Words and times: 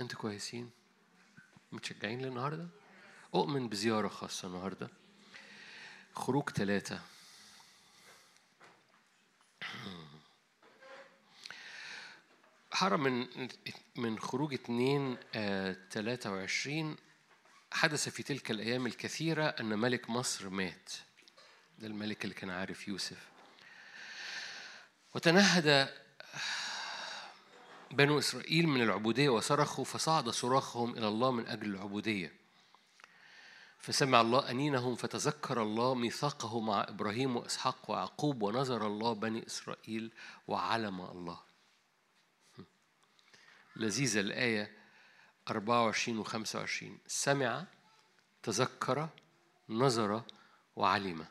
أنتوا 0.00 0.18
كويسين؟ 0.18 0.70
متشجعين 1.72 2.22
للنهاردة؟ 2.22 2.68
أؤمن 3.34 3.68
بزيارة 3.68 4.08
خاصة 4.08 4.48
النهارده. 4.48 4.90
خروج 6.14 6.50
ثلاثة 6.50 7.00
حرم 12.72 13.02
من 13.02 13.48
من 13.96 14.18
خروج 14.18 14.54
اتنين 14.54 15.16
آه 15.34 15.76
23 15.90 16.96
حدث 17.72 18.08
في 18.08 18.22
تلك 18.22 18.50
الأيام 18.50 18.86
الكثيرة 18.86 19.44
أن 19.44 19.78
ملك 19.78 20.10
مصر 20.10 20.48
مات. 20.48 20.92
ده 21.78 21.86
الملك 21.86 22.24
اللي 22.24 22.34
كان 22.34 22.50
عارف 22.50 22.88
يوسف. 22.88 23.28
وتنهد 25.14 26.01
بنو 27.92 28.18
إسرائيل 28.18 28.68
من 28.68 28.82
العبودية 28.82 29.28
وصرخوا 29.28 29.84
فصعد 29.84 30.28
صراخهم 30.28 30.98
إلى 30.98 31.08
الله 31.08 31.30
من 31.30 31.46
أجل 31.46 31.74
العبودية. 31.74 32.32
فسمع 33.78 34.20
الله 34.20 34.50
أنينهم 34.50 34.94
فتذكر 34.94 35.62
الله 35.62 35.94
ميثاقه 35.94 36.60
مع 36.60 36.86
إبراهيم 36.88 37.36
وإسحاق 37.36 37.90
ويعقوب 37.90 38.42
ونظر 38.42 38.86
الله 38.86 39.12
بني 39.12 39.46
إسرائيل 39.46 40.12
وعلم 40.48 41.00
الله. 41.00 41.40
لذيذة 43.76 44.20
الآية 44.20 44.76
24 45.50 46.18
و 46.18 46.22
25 46.22 46.98
سمع 47.06 47.64
تذكر 48.42 49.08
نظر 49.68 50.22
وعلم. 50.76 51.26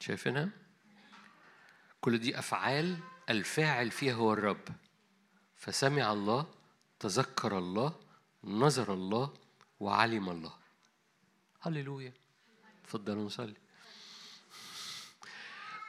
شايفينها؟ 0.00 0.48
كل 2.00 2.18
دي 2.18 2.38
أفعال 2.38 2.98
الفاعل 3.30 3.90
فيها 3.90 4.14
هو 4.14 4.32
الرب. 4.32 4.68
فسمع 5.56 6.12
الله 6.12 6.46
تذكر 7.00 7.58
الله 7.58 7.92
نظر 8.44 8.94
الله 8.94 9.34
وعلم 9.80 10.30
الله. 10.30 10.52
هللويا. 11.60 12.12
اتفضلوا 12.84 13.24
نصلي 13.24 13.54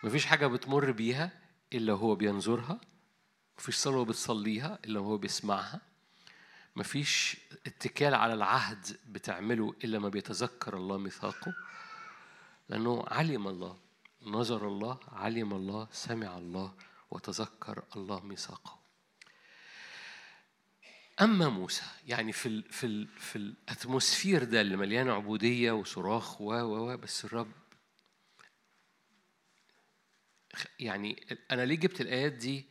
مفيش 0.03 0.25
حاجة 0.25 0.47
بتمر 0.47 0.91
بيها 0.91 1.31
إلا 1.73 1.93
هو 1.93 2.15
بينظرها 2.15 2.81
مفيش 3.57 3.75
صلوة 3.75 4.05
بتصليها 4.05 4.79
إلا 4.85 4.99
هو 4.99 5.17
بيسمعها 5.17 5.81
مفيش 6.75 7.37
اتكال 7.67 8.13
على 8.13 8.33
العهد 8.33 8.97
بتعمله 9.09 9.73
إلا 9.83 9.99
ما 9.99 10.09
بيتذكر 10.09 10.77
الله 10.77 10.97
ميثاقه 10.97 11.53
لأنه 12.69 13.03
علم 13.07 13.47
الله 13.47 13.77
نظر 14.21 14.67
الله 14.67 14.99
علم 15.11 15.53
الله 15.53 15.87
سمع 15.91 16.37
الله 16.37 16.73
وتذكر 17.11 17.83
الله 17.95 18.19
ميثاقه. 18.19 18.81
أما 21.21 21.49
موسى 21.49 21.83
يعني 22.07 22.31
في 22.31 22.45
ال 22.45 22.71
في 22.71 22.85
ال 22.87 23.07
في 23.07 23.35
الأتموسفير 23.35 24.43
ده 24.43 24.61
اللي 24.61 24.77
مليان 24.77 25.09
عبودية 25.09 25.71
وصراخ 25.71 26.41
و 26.41 26.53
و 26.53 26.97
بس 26.97 27.25
الرب 27.25 27.51
يعني 30.79 31.37
أنا 31.51 31.65
ليه 31.65 31.75
جبت 31.75 32.01
الايات 32.01 32.31
دي؟ 32.31 32.69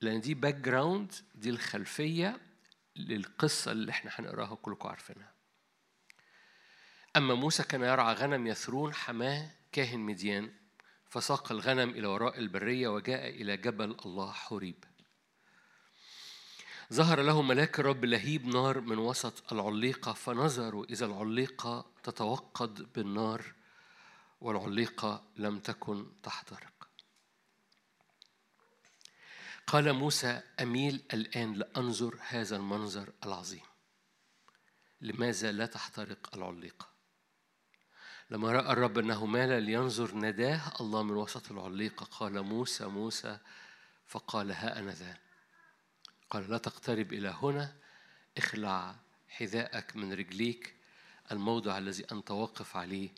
لأن 0.00 0.20
دي 0.20 0.34
background 0.34 1.12
دي 1.34 1.50
الخلفية 1.50 2.40
للقصة 2.96 3.72
اللي 3.72 3.90
إحنا 3.90 4.10
هنقراها 4.14 4.54
كلكم 4.54 4.88
عارفينها. 4.88 5.32
أما 7.16 7.34
موسى 7.34 7.62
كان 7.62 7.82
يرعى 7.82 8.14
غنم 8.14 8.46
يثرون 8.46 8.94
حميه 8.94 9.50
كاهن 9.72 10.00
مديان. 10.00 10.52
فساق 11.12 11.52
الغنم 11.52 11.90
إلى 11.90 12.06
وراء 12.06 12.38
البرية 12.38 12.88
وجاء 12.88 13.28
إلى 13.28 13.56
جبل 13.56 13.96
الله 14.06 14.32
حوريب. 14.32 14.84
ظهر 16.92 17.22
له 17.22 17.42
ملاك 17.42 17.80
الرب 17.80 18.04
لهيب 18.04 18.46
نار 18.46 18.80
من 18.80 18.98
وسط 18.98 19.52
العليقة 19.52 20.12
فنظر 20.12 20.84
وإذا 20.84 21.06
العليقة 21.06 21.86
تتوقد 22.02 22.92
بالنار 22.92 23.54
والعليقة 24.40 25.24
لم 25.36 25.58
تكن 25.58 26.06
تحترق. 26.22 26.88
قال 29.66 29.92
موسى 29.92 30.42
أميل 30.60 31.02
الآن 31.14 31.52
لأنظر 31.52 32.18
هذا 32.20 32.56
المنظر 32.56 33.12
العظيم 33.24 33.66
لماذا 35.00 35.52
لا 35.52 35.66
تحترق 35.66 36.30
العليقة؟ 36.34 36.91
لما 38.32 38.52
رأى 38.52 38.72
الرب 38.72 38.98
أنه 38.98 39.26
مال 39.26 39.62
لينظر 39.62 40.16
نداه 40.16 40.72
الله 40.80 41.02
من 41.02 41.16
وسط 41.16 41.50
العليقة 41.50 42.04
قال 42.04 42.42
موسى 42.42 42.86
موسى. 42.86 43.38
فقال 44.06 44.52
ها 44.52 44.78
أنا 44.78 44.92
ذا. 44.92 45.18
قال 46.30 46.50
لا 46.50 46.58
تقترب 46.58 47.12
إلى 47.12 47.28
هنا 47.42 47.76
اخلع 48.38 48.96
حذاءك 49.28 49.96
من 49.96 50.12
رجليك 50.12 50.74
الموضع 51.32 51.78
الذي 51.78 52.04
أنت 52.12 52.30
واقف 52.30 52.76
عليه 52.76 53.10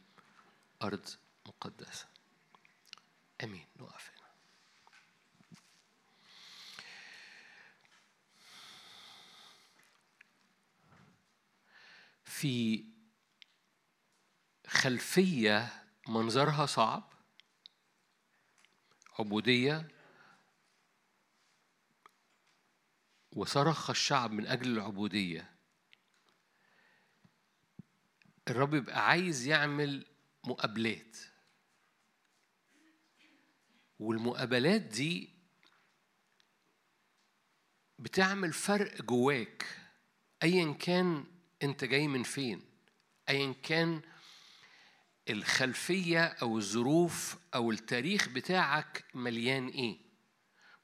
أرض 0.83 1.09
مقدسة. 1.47 2.07
أمين. 3.45 3.67
نقف 3.81 4.11
في 12.25 12.85
خلفية 14.85 15.85
منظرها 16.09 16.67
صعب 16.67 17.13
عبودية 19.19 19.89
وصرخ 23.33 23.91
الشعب 23.91 24.33
من 24.33 24.47
أجل 24.47 24.73
العبودية. 24.73 25.55
الرب 28.49 28.75
يبقى 28.75 29.09
عايز 29.09 29.47
يعمل 29.47 30.07
مقابلات. 30.45 31.17
والمقابلات 33.99 34.81
دي 34.81 35.31
بتعمل 37.99 38.53
فرق 38.53 39.03
جواك 39.03 39.79
ايا 40.43 40.73
كان 40.73 41.25
أنت 41.63 41.85
جاي 41.85 42.09
من 42.09 42.23
فين 42.23 42.63
ايا 43.29 43.55
كان 43.63 44.03
الخلفية 45.31 46.25
أو 46.25 46.59
الظروف 46.59 47.37
أو 47.55 47.71
التاريخ 47.71 48.29
بتاعك 48.29 49.05
مليان 49.15 49.69
إيه؟ 49.69 49.99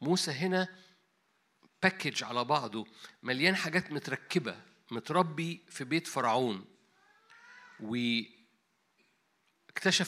موسى 0.01 0.31
هنا 0.31 0.69
باكج 1.83 2.25
على 2.25 2.45
بعضه 2.45 2.87
مليان 3.23 3.56
حاجات 3.56 3.93
متركبة 3.93 4.56
متربي 4.91 5.61
في 5.69 5.84
بيت 5.84 6.06
فرعون. 6.06 6.65
واكتشف 7.81 8.34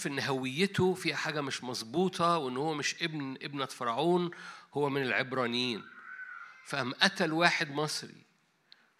إن 0.07 0.21
هويته 0.21 0.95
فيها 0.95 1.17
حاجة 1.17 1.41
مش 1.41 1.65
مظبوطة 1.65 2.39
وإن 2.39 2.57
هو 2.57 2.75
مش 2.75 3.03
ابن 3.03 3.39
ابنة 3.43 3.67
فرعون 3.67 4.31
هو 4.75 4.91
من 4.91 5.03
العبرانيين. 5.03 5.85
فقام 6.67 6.93
قتل 6.93 7.33
واحد 7.33 7.71
مصري 7.71 8.25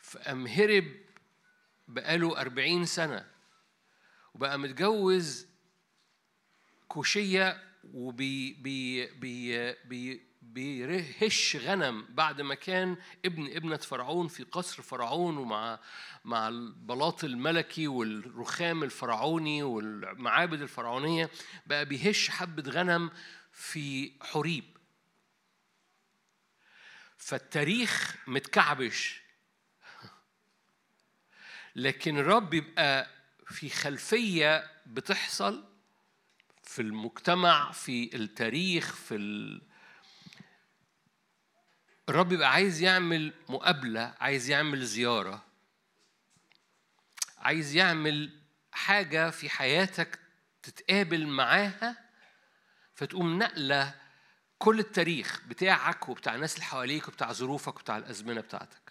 فقام 0.01 0.47
هرب 0.47 0.85
بقاله 1.89 2.41
أربعين 2.41 2.85
سنة. 2.85 3.32
وبقى 4.35 4.59
متجوز 4.59 5.47
كوشية 6.89 7.63
وبي 7.95 8.53
بي 8.53 9.07
بي 9.07 9.73
بي 9.73 10.33
بيرعى 10.43 11.57
غنم 11.57 12.07
بعد 12.11 12.41
ما 12.41 12.55
كان 12.55 12.97
ابن 13.25 13.47
ابنة 13.57 13.77
فرعون 13.77 14.29
في 14.29 14.43
قصر 14.43 14.83
فرعون 14.83 15.37
ومع 15.37 15.81
مع 16.25 16.49
البلاط 16.49 17.25
الملكي 17.25 17.89
والرخام 17.89 18.83
الفرعوني 18.83 19.63
والمعابد 19.63 20.63
الفرعونية 20.63 21.31
بقى 21.67 21.85
بيهش 21.85 22.31
حبة 22.31 22.71
غنم 22.71 23.11
في 23.53 24.13
حريب. 24.21 24.65
فالتاريخ 27.17 28.17
متكعبش. 28.27 29.23
لكن 31.77 32.19
الرب 32.19 32.55
يبقى 32.55 33.11
في 33.53 33.69
خلفية 33.71 34.71
بتحصل 34.87 35.65
في 36.65 36.83
المجتمع 36.83 37.73
في 37.73 38.17
التاريخ 38.17 38.95
في 38.95 39.15
ال... 39.17 39.63
الرب 42.09 42.33
يبقى 42.33 42.51
عايز 42.53 42.83
يعمل 42.83 43.33
مقابلة 43.49 44.15
عايز 44.21 44.51
يعمل 44.51 44.85
زيارة 44.87 45.45
عايز 47.39 47.75
يعمل 47.77 48.41
حاجة 48.73 49.31
في 49.31 49.51
حياتك 49.51 50.19
تتقابل 50.63 51.27
معاها 51.27 51.97
فتقوم 52.95 53.39
نقلة 53.39 53.95
كل 54.59 54.79
التاريخ 54.79 55.41
بتاعك 55.49 56.09
وبتاع 56.09 56.35
الناس 56.35 56.55
اللي 56.55 56.65
حواليك 56.65 57.09
وبتاع 57.09 57.33
ظروفك 57.33 57.77
وبتاع 57.77 57.99
الأزمنة 57.99 58.41
بتاعتك. 58.41 58.82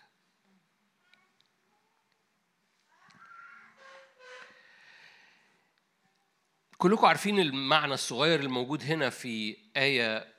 كلكم 6.81 7.05
عارفين 7.05 7.39
المعنى 7.39 7.93
الصغير 7.93 8.39
الموجود 8.39 8.83
هنا 8.83 9.09
في 9.09 9.57
آية 9.77 10.35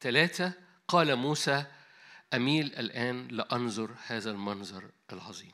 ثلاثة 0.00 0.52
قال 0.88 1.16
موسى 1.16 1.66
أميل 2.34 2.66
الآن 2.66 3.28
لأنظر 3.28 3.96
هذا 4.06 4.30
المنظر 4.30 4.90
العظيم. 5.12 5.52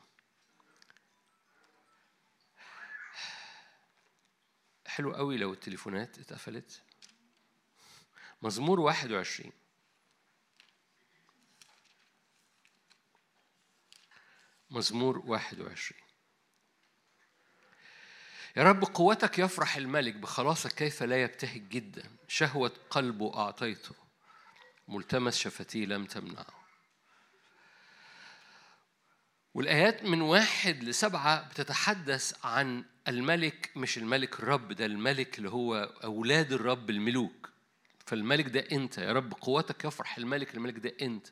حلو 4.85 5.13
قوي 5.13 5.37
لو 5.37 5.53
التليفونات 5.53 6.19
اتقفلت. 6.19 6.83
مزمور 8.41 8.79
21 8.79 9.51
مزمور 14.69 15.17
21 15.25 16.02
يا 18.57 18.63
رب 18.63 18.83
قوتك 18.83 19.39
يفرح 19.39 19.75
الملك 19.77 20.15
بخلاصك 20.15 20.71
كيف 20.71 21.03
لا 21.03 21.21
يبتهج 21.23 21.69
جدا. 21.69 22.03
شهوة 22.27 22.71
قلبه 22.89 23.37
أعطيته 23.37 23.95
ملتمس 24.87 25.37
شفتيه 25.37 25.85
لم 25.85 26.05
تمنعه. 26.05 26.63
والآيات 29.53 30.03
من 30.03 30.21
واحد 30.21 30.83
لسبعة 30.83 31.49
بتتحدث 31.49 32.45
عن 32.45 32.85
الملك 33.07 33.71
مش 33.75 33.97
الملك 33.97 34.39
الرب 34.39 34.71
ده 34.71 34.85
الملك 34.85 35.37
اللي 35.37 35.49
هو 35.49 35.75
أولاد 36.03 36.53
الرب 36.53 36.89
الملوك. 36.89 37.49
فالملك 38.05 38.45
ده 38.47 38.59
أنت 38.71 38.97
يا 38.97 39.13
رب 39.13 39.33
قوتك 39.33 39.85
يفرح 39.85 40.17
الملك 40.17 40.55
الملك 40.55 40.79
ده 40.79 40.93
أنت. 41.01 41.27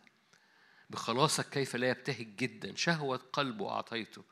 بخلاصك 0.90 1.50
كيف 1.50 1.76
لا 1.76 1.90
يبتهج 1.90 2.36
جدا. 2.36 2.76
شهوة 2.76 3.18
قلبه 3.18 3.70
أعطيته. 3.70 4.24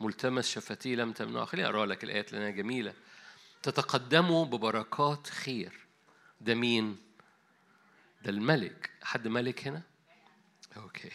ملتمس 0.00 0.50
شفتيه 0.50 0.96
لم 0.96 1.12
تمنعه. 1.12 1.44
خليني 1.44 1.68
أقرأ 1.68 1.86
لك 1.86 2.04
الآيات 2.04 2.32
لأنها 2.32 2.50
جميلة. 2.50 2.94
تتقدموا 3.62 4.44
ببركات 4.44 5.26
خير. 5.26 5.72
ده 6.40 6.54
مين؟ 6.54 6.96
ده 8.22 8.30
الملك. 8.30 8.90
حد 9.02 9.28
ملك 9.28 9.66
هنا؟ 9.66 9.82
أوكي. 10.76 11.10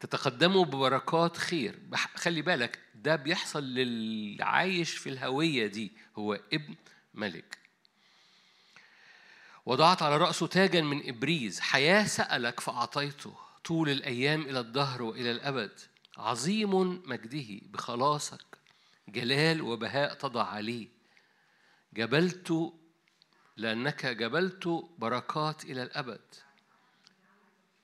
تتقدموا 0.00 0.64
ببركات 0.64 1.36
خير. 1.36 1.78
خلي 2.14 2.42
بالك 2.42 2.78
ده 2.94 3.16
بيحصل 3.16 3.64
للي 3.64 4.44
عايش 4.44 4.96
في 4.96 5.08
الهوية 5.08 5.66
دي. 5.66 5.92
هو 6.16 6.40
ابن 6.52 6.74
ملك. 7.14 7.58
وضعت 9.66 10.02
على 10.02 10.16
رأسه 10.16 10.46
تاجا 10.46 10.80
من 10.80 11.08
إبريز. 11.08 11.60
حياة 11.60 12.06
سألك 12.06 12.60
فأعطيته 12.60 13.34
طول 13.64 13.90
الأيام 13.90 14.42
إلى 14.42 14.60
الدهر 14.60 15.02
وإلى 15.02 15.30
الأبد. 15.30 15.80
عظيم 16.18 17.02
مجده 17.10 17.60
بخلاصك 17.62 18.58
جلال 19.08 19.62
وبهاء 19.62 20.14
تضع 20.14 20.44
عليه. 20.44 20.88
جبلت 21.92 22.72
لأنك 23.56 24.06
جبلت 24.06 24.68
بركات 24.98 25.64
إلى 25.64 25.82
الأبد. 25.82 26.34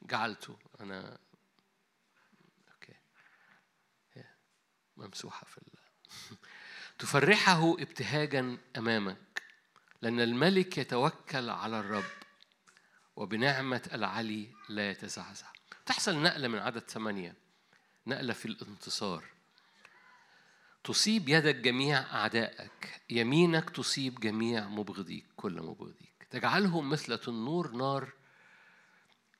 جعلته 0.02 0.58
أنا 0.80 1.18
أوكي. 2.72 2.94
ممسوحة 4.96 5.46
في 5.46 5.58
الله 5.58 5.80
تفرحه 6.98 7.72
ابتهاجا 7.72 8.58
أمامك 8.76 9.42
لأن 10.02 10.20
الملك 10.20 10.78
يتوكل 10.78 11.50
على 11.50 11.80
الرب 11.80 12.04
وبنعمة 13.16 13.90
العلي 13.92 14.48
لا 14.68 14.90
يتزعزع 14.90 15.46
تحصل 15.86 16.22
نقلة 16.22 16.48
من 16.48 16.58
عدد 16.58 16.90
ثمانية. 16.90 17.49
نقلة 18.06 18.32
في 18.32 18.46
الانتصار. 18.46 19.24
تصيب 20.84 21.28
يدك 21.28 21.54
جميع 21.54 21.98
أعدائك 21.98 23.00
يمينك 23.10 23.70
تصيب 23.70 24.20
جميع 24.20 24.68
مبغضيك 24.68 25.26
كل 25.36 25.62
مبغضيك. 25.62 26.26
تجعلهم 26.30 26.90
مثل 26.90 27.18
تنور 27.18 27.72
نار. 27.72 28.12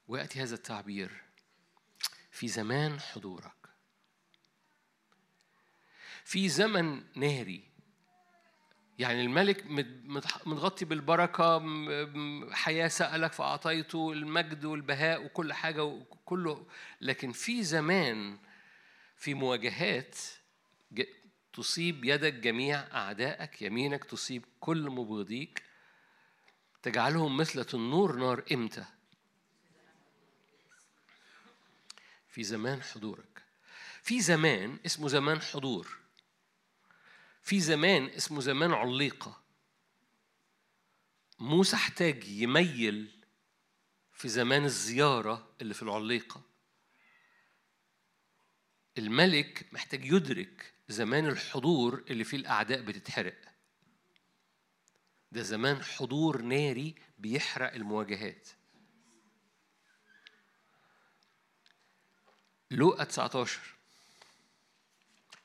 ويأتي 0.09 0.43
هذا 0.43 0.55
التعبير 0.55 1.23
في 2.31 2.49
زمان 2.49 3.01
حضورك. 3.01 3.53
في 6.25 6.49
زمن 6.49 7.03
ناري 7.17 7.71
يعني 8.99 9.21
الملك 9.21 9.65
متغطي 10.47 10.85
بالبركة 10.85 11.62
حياة 12.53 12.89
سألك 12.89 13.33
فأعطيته 13.33 14.12
المجد 14.12 14.65
والبهاء 14.65 15.25
وكل 15.25 15.53
حاجة 15.53 15.85
وكله. 15.85 16.67
لكن 17.01 17.33
في 17.33 17.62
زمان 17.62 18.39
في 19.21 19.35
مواجهات 19.35 20.17
تصيب 21.53 22.05
يدك 22.05 22.35
جميع 22.35 22.79
أعدائك 22.79 23.63
يمينك 23.63 24.05
تصيب 24.05 24.45
كل 24.61 24.91
مبغضيك 24.91 25.63
تجعلهم 26.83 27.37
مثل 27.37 27.67
النور 27.75 28.17
نار 28.17 28.45
إمتى؟ 28.53 28.85
في 32.29 32.43
زمان 32.43 32.83
حضورك. 32.83 33.43
في 34.03 34.21
زمان 34.21 34.79
اسمه 34.87 35.09
زمان 35.09 35.41
حضور. 35.41 35.99
في 37.43 37.61
زمان 37.61 38.07
اسمه 38.07 38.41
زمان 38.41 38.73
عليقة. 38.73 39.43
موسى 41.39 41.77
احتاج 41.77 42.29
يميل 42.29 43.25
في 44.13 44.29
زمان 44.29 44.65
الزيارة 44.65 45.55
اللي 45.61 45.75
في 45.75 45.83
العليقة. 45.83 46.50
الملك 48.99 49.67
محتاج 49.73 50.05
يدرك 50.05 50.73
زمان 50.89 51.27
الحضور 51.27 52.05
اللي 52.11 52.25
فيه 52.25 52.37
الأعداء 52.37 52.81
بتتحرق. 52.81 53.39
ده 55.33 55.43
زمان 55.43 55.83
حضور 55.83 56.43
ناري 56.43 56.95
بيحرق 57.19 57.75
المواجهات. 57.75 58.49
لوقا 62.71 63.05
19 63.05 63.61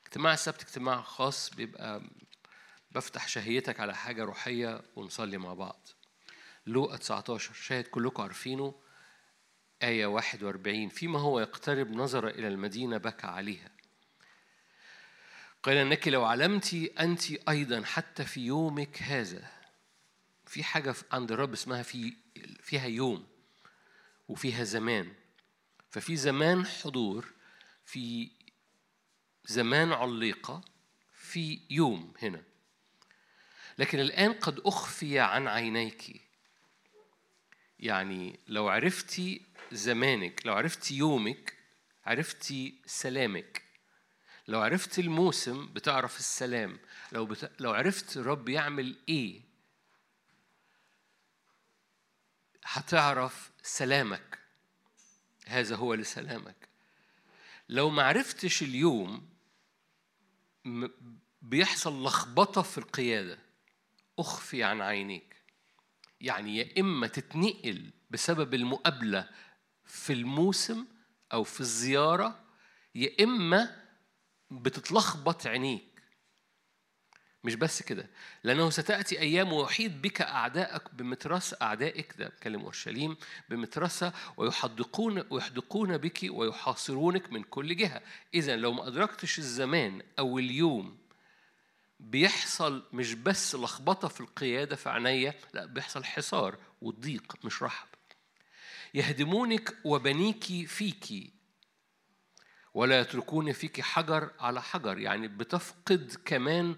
اجتماع 0.04 0.32
السبت 0.32 0.62
اجتماع 0.62 1.02
خاص 1.02 1.50
بيبقى 1.54 2.02
بفتح 2.90 3.28
شهيتك 3.28 3.80
على 3.80 3.94
حاجة 3.96 4.24
روحية 4.24 4.82
ونصلي 4.96 5.38
مع 5.38 5.54
بعض. 5.54 5.88
لوقا 6.66 6.96
19 6.96 7.54
شاهد 7.54 7.84
كلكم 7.86 8.22
عارفينه. 8.22 8.74
آية 9.82 10.06
41 10.06 10.88
فيما 10.88 11.20
هو 11.20 11.40
يقترب 11.40 11.90
نظر 11.90 12.28
إلى 12.28 12.48
المدينة 12.48 12.96
بكى 12.96 13.26
عليها. 13.26 13.70
قال 15.62 15.76
أنك 15.76 16.08
لو 16.08 16.24
علمت 16.24 16.74
أنت 16.74 17.48
أيضا 17.48 17.84
حتى 17.84 18.24
في 18.24 18.40
يومك 18.40 19.02
هذا 19.02 19.50
في 20.46 20.64
حاجة 20.64 20.94
عند 21.12 21.32
الرب 21.32 21.52
اسمها 21.52 21.82
في 21.82 22.16
فيها 22.60 22.86
يوم 22.86 23.26
وفيها 24.28 24.64
زمان. 24.64 25.12
ففي 25.90 26.16
زمان 26.16 26.66
حضور 26.66 27.32
في 27.84 28.30
زمان 29.44 29.92
عليقة 29.92 30.64
في 31.12 31.60
يوم 31.70 32.14
هنا. 32.22 32.42
لكن 33.78 34.00
الآن 34.00 34.32
قد 34.32 34.60
أخفي 34.60 35.18
عن 35.18 35.48
عينيك. 35.48 36.22
يعني 37.78 38.40
لو 38.48 38.68
عرفتي 38.68 39.42
زمانك. 39.72 40.46
لو 40.46 40.54
عرفتي 40.54 40.96
يومك 40.96 41.56
عرفتي 42.04 42.82
سلامك. 42.86 43.62
لو 44.48 44.60
عرفت 44.60 44.98
الموسم 44.98 45.66
بتعرف 45.72 46.18
السلام. 46.18 46.78
لو 47.12 47.26
بت... 47.26 47.52
لو 47.60 47.72
عرفت 47.72 48.16
الرب 48.16 48.48
يعمل 48.48 48.96
إيه 49.08 49.40
هتعرف 52.64 53.50
سلامك. 53.62 54.38
هذا 55.46 55.76
هو 55.76 55.94
لسلامك. 55.94 56.68
لو 57.68 57.90
ما 57.90 58.02
عرفتش 58.02 58.62
اليوم 58.62 59.28
بيحصل 61.42 62.04
لخبطة 62.04 62.62
في 62.62 62.78
القيادة. 62.78 63.38
أخفي 64.18 64.62
عن 64.62 64.80
عينيك. 64.80 65.36
يعني 66.20 66.56
يا 66.56 66.80
إما 66.80 67.06
تتنقل 67.06 67.90
بسبب 68.10 68.54
المقابلة 68.54 69.28
في 69.86 70.12
الموسم 70.12 70.86
أو 71.32 71.44
في 71.44 71.60
الزيارة 71.60 72.40
يا 72.94 73.24
إما 73.24 73.82
بتتلخبط 74.50 75.46
عينيك. 75.46 75.96
مش 77.44 77.54
بس 77.54 77.82
كده 77.82 78.10
لأنه 78.44 78.70
ستأتي 78.70 79.20
أيام 79.20 79.52
ويحيط 79.52 79.92
بك 79.92 80.20
أعدائك 80.22 80.94
بمترس 80.94 81.54
أعدائك 81.62 82.14
ده 82.18 82.28
بكلم 82.28 82.60
أورشليم 82.60 83.16
بمترسة 83.48 84.12
ويحدقون 84.36 85.24
ويحدقون 85.30 85.98
بك 85.98 86.18
ويحاصرونك 86.30 87.32
من 87.32 87.42
كل 87.42 87.76
جهة. 87.76 88.02
إذا 88.34 88.56
لو 88.56 88.72
ما 88.72 88.86
أدركتش 88.88 89.38
الزمان 89.38 90.02
أو 90.18 90.38
اليوم 90.38 90.98
بيحصل 92.00 92.84
مش 92.92 93.14
بس 93.14 93.54
لخبطة 93.54 94.08
في 94.08 94.20
القيادة 94.20 94.76
في 94.76 94.88
عينيا 94.88 95.34
لا 95.54 95.66
بيحصل 95.66 96.04
حصار 96.04 96.58
وضيق 96.82 97.34
مش 97.44 97.62
رحب. 97.62 97.88
يهدمونك 98.96 99.76
وبنيك 99.84 100.66
فيك. 100.66 101.32
ولا 102.74 103.00
يتركون 103.00 103.52
فيك 103.52 103.80
حجر 103.80 104.30
على 104.40 104.62
حجر. 104.62 104.98
يعني 104.98 105.28
بتفقد 105.28 106.16
كمان 106.24 106.76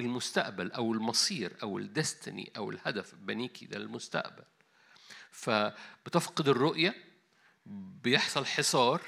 المستقبل 0.00 0.72
أو 0.72 0.92
المصير 0.92 1.56
أو 1.62 1.78
الدستني 1.78 2.52
أو 2.56 2.70
الهدف 2.70 3.14
بنيكي 3.14 3.66
ده 3.66 3.76
المستقبل. 3.76 4.44
فبتفقد 5.30 6.48
الرؤية 6.48 6.94
بيحصل 8.02 8.46
حصار 8.46 9.02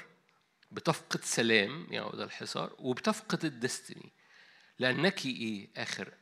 بتفقد 0.71 1.23
سلام 1.23 1.87
يعني 1.89 2.11
ده 2.11 2.23
الحصار 2.23 2.75
وبتفقد 2.79 3.45
الدستني. 3.45 4.11
لأنك 4.79 5.25
إيه 5.25 5.69
آخر 5.77 6.13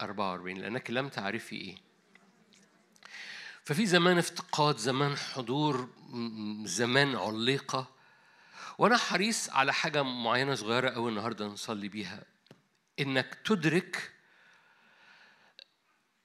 44 0.00 0.56
لأنك 0.58 0.90
لم 0.90 1.08
تعرفي 1.08 1.56
إيه؟ 1.56 1.93
ففي 3.64 3.86
زمان 3.86 4.18
افتقاد 4.18 4.76
زمان 4.76 5.16
حضور 5.16 5.88
زمان 6.64 7.16
عليقة 7.16 7.90
وأنا 8.78 8.96
حريص 8.96 9.50
على 9.50 9.72
حاجة 9.72 10.02
معينة 10.02 10.54
صغيرة 10.54 10.90
أوي 10.90 11.10
النهاردة 11.10 11.46
نصلي 11.46 11.88
بيها 11.88 12.24
إنك 13.00 13.34
تدرك 13.44 14.12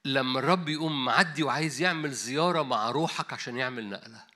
لما 0.04 0.38
الرب 0.38 0.68
يقوم 0.68 1.04
معدي 1.04 1.42
وعايز 1.42 1.80
يعمل 1.80 2.12
زيارة 2.12 2.62
مع 2.62 2.90
روحك 2.90 3.32
عشان 3.32 3.56
يعمل 3.56 3.88
نقلة. 3.88 4.26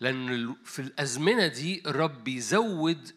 لأن 0.00 0.54
في 0.64 0.78
الأزمنة 0.82 1.46
دي 1.46 1.82
الرب 1.86 2.24
بيزود 2.24 3.14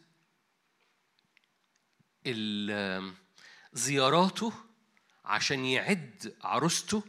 زياراته 3.73 4.53
عشان 5.25 5.65
يعد 5.65 6.35
عروسته 6.43 7.03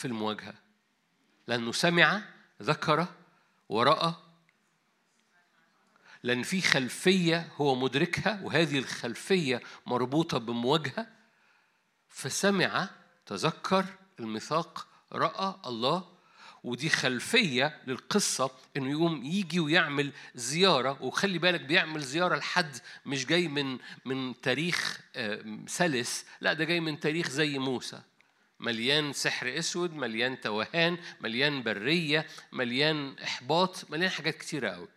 في 0.00 0.04
المواجهة. 0.04 0.54
لأنه 1.46 1.72
سمع 1.72 2.22
ذكر 2.62 3.06
ورأى. 3.68 4.14
لأن 6.22 6.42
في 6.42 6.60
خلفية 6.60 7.52
هو 7.56 7.74
مدركها 7.74 8.40
وهذه 8.42 8.78
الخلفية 8.78 9.62
مربوطة 9.86 10.38
بمواجهة. 10.38 11.06
فسمع 12.08 12.88
تذكر 13.26 13.84
الميثاق 14.20 14.86
رأى 15.12 15.60
الله. 15.66 16.08
ودي 16.64 16.88
خلفية 16.88 17.80
للقصة 17.86 18.50
إنه 18.76 18.90
يقوم 18.90 19.24
يجي 19.24 19.60
ويعمل 19.60 20.12
زيارة. 20.34 21.02
وخلي 21.02 21.38
بالك 21.38 21.60
بيعمل 21.60 22.00
زيارة 22.00 22.36
لحد 22.36 22.76
مش 23.06 23.26
جاي 23.26 23.48
من 23.48 23.78
من 24.04 24.40
تاريخ 24.40 25.00
سلس 25.66 26.24
لا 26.40 26.52
ده 26.52 26.64
جاي 26.64 26.80
من 26.80 27.00
تاريخ 27.00 27.28
زي 27.28 27.58
موسى. 27.58 28.02
مليان 28.60 29.12
سحر 29.12 29.58
أسود 29.58 29.94
مليان 29.94 30.40
توهان 30.40 30.98
مليان 31.20 31.62
برية 31.62 32.26
مليان 32.52 33.16
إحباط 33.18 33.90
مليان 33.90 34.10
حاجات 34.10 34.36
كتيرة 34.36 34.70
قوي 34.70 34.88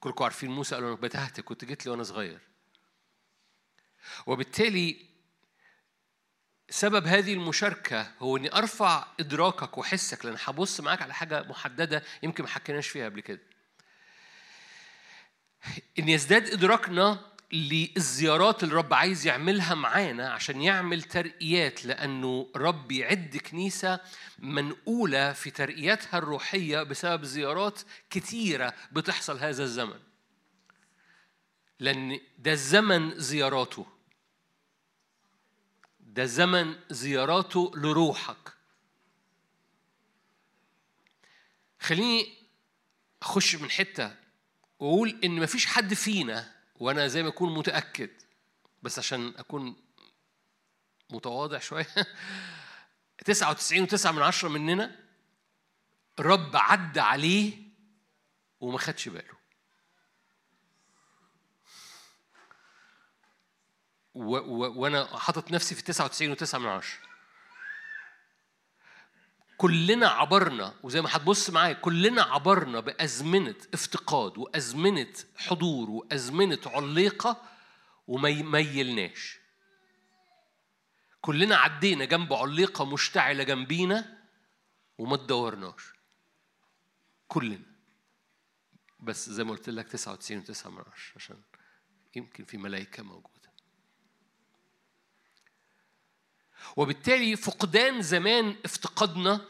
كلكم 0.00 0.24
عارفين 0.24 0.50
موسى 0.50 0.74
قالوا 0.74 0.88
أنا 0.88 0.96
بتهت 0.96 1.40
كنت 1.40 1.64
جيت 1.64 1.86
لي 1.86 1.90
وأنا 1.92 2.02
صغير 2.02 2.40
وبالتالي 4.26 5.10
سبب 6.70 7.06
هذه 7.06 7.32
المشاركة 7.34 8.12
هو 8.18 8.36
إني 8.36 8.54
أرفع 8.54 9.06
إدراكك 9.20 9.78
وحسك 9.78 10.24
لأن 10.24 10.36
هبص 10.44 10.80
معاك 10.80 11.02
على 11.02 11.14
حاجة 11.14 11.42
محددة 11.42 12.02
يمكن 12.22 12.44
ما 12.44 12.48
حكيناش 12.48 12.88
فيها 12.88 13.04
قبل 13.04 13.20
كده. 13.20 13.40
إن 15.98 16.08
يزداد 16.08 16.46
إدراكنا 16.46 17.29
للزيارات 17.52 18.62
اللي 18.62 18.72
الرب 18.72 18.94
عايز 18.94 19.26
يعملها 19.26 19.74
معانا 19.74 20.32
عشان 20.32 20.62
يعمل 20.62 21.02
ترقيات 21.02 21.84
لأنه 21.86 22.50
رب 22.56 22.92
يعد 22.92 23.36
كنيسة 23.36 24.00
منقولة 24.38 25.32
في 25.32 25.50
ترقياتها 25.50 26.18
الروحية 26.18 26.82
بسبب 26.82 27.24
زيارات 27.24 27.80
كتيرة 28.10 28.74
بتحصل 28.92 29.38
هذا 29.38 29.62
الزمن. 29.62 30.00
لأن 31.80 32.20
ده 32.38 32.52
الزمن 32.52 33.18
زياراته. 33.20 33.86
ده 36.00 36.24
زمن 36.24 36.76
زياراته 36.90 37.72
لروحك. 37.76 38.52
خليني 41.80 42.32
أخش 43.22 43.56
من 43.56 43.70
حتة 43.70 44.16
وأقول 44.78 45.20
إن 45.24 45.40
مفيش 45.40 45.66
حد 45.66 45.94
فينا 45.94 46.59
وأنا 46.80 47.06
زي 47.08 47.22
ما 47.22 47.28
أكون 47.28 47.54
متأكد 47.54 48.10
بس 48.82 48.98
عشان 48.98 49.34
أكون 49.36 49.76
متواضع 51.10 51.58
شوية 51.58 51.86
99 53.24 53.82
وتسعة 53.82 54.12
من 54.12 54.22
عشرة 54.22 54.48
مننا 54.48 54.96
رب 56.20 56.56
عدى 56.56 57.00
عليه 57.00 57.56
وما 58.60 58.78
خدش 58.78 59.08
باله. 59.08 59.40
وأنا 64.14 65.18
حاطط 65.18 65.50
نفسي 65.50 65.74
في 65.74 65.82
99 65.82 66.36
و9 66.36 66.54
من 66.54 66.66
عشرة. 66.66 67.09
كلنا 69.60 70.08
عبرنا 70.08 70.74
وزي 70.82 71.00
ما 71.00 71.08
هتبص 71.16 71.50
معايا 71.50 71.72
كلنا 71.72 72.22
عبرنا 72.22 72.80
بأزمنة 72.80 73.54
افتقاد 73.74 74.38
وأزمنة 74.38 75.12
حضور 75.36 75.90
وأزمنة 75.90 76.58
عليقة 76.66 77.42
وما 78.06 78.42
ميلناش 78.42 79.38
كلنا 81.20 81.56
عدينا 81.56 82.04
جنب 82.04 82.32
عليقة 82.32 82.84
مشتعلة 82.84 83.42
جنبينا 83.44 84.18
وما 84.98 85.16
تدورناش. 85.16 85.82
كلنا. 87.28 87.66
بس 89.00 89.30
زي 89.30 89.44
ما 89.44 89.50
قلت 89.50 89.68
لك 89.68 89.88
99 89.88 90.44
و9 90.44 90.66
من 90.66 90.82
عشرة 90.92 91.16
عشان 91.16 91.42
يمكن 92.16 92.44
في 92.44 92.58
ملائكة 92.58 93.02
موجودة. 93.02 93.39
وبالتالي 96.76 97.36
فقدان 97.36 98.02
زمان 98.02 98.56
افتقادنا 98.64 99.40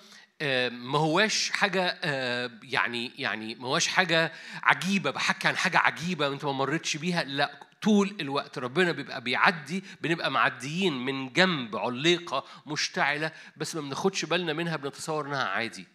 ما 0.71 0.99
هواش 0.99 1.51
حاجة 1.51 1.99
يعني 2.63 3.13
يعني 3.19 3.55
ما 3.55 3.69
هواش 3.69 3.87
حاجة 3.87 4.33
عجيبة 4.63 5.11
بحكي 5.11 5.49
عن 5.49 5.57
حاجة 5.57 5.79
عجيبة 5.79 6.29
وانت 6.29 6.45
ما 6.45 6.53
مرتش 6.53 6.97
بيها 6.97 7.25
لا 7.25 7.61
طول 7.83 8.17
الوقت 8.21 8.59
ربنا 8.59 8.93
بيبقى 8.93 9.21
بيعدي 9.21 9.85
بنبقى 10.01 10.31
معديين 10.31 10.93
من 10.93 11.33
جنب 11.33 11.77
عليقة 11.77 12.45
مشتعلة 12.67 13.33
بس 13.57 13.75
ما 13.75 13.81
بناخدش 13.81 14.25
بالنا 14.25 14.53
منها 14.53 14.77
بنتصور 14.77 15.27
انها 15.27 15.45
عادي. 15.45 15.87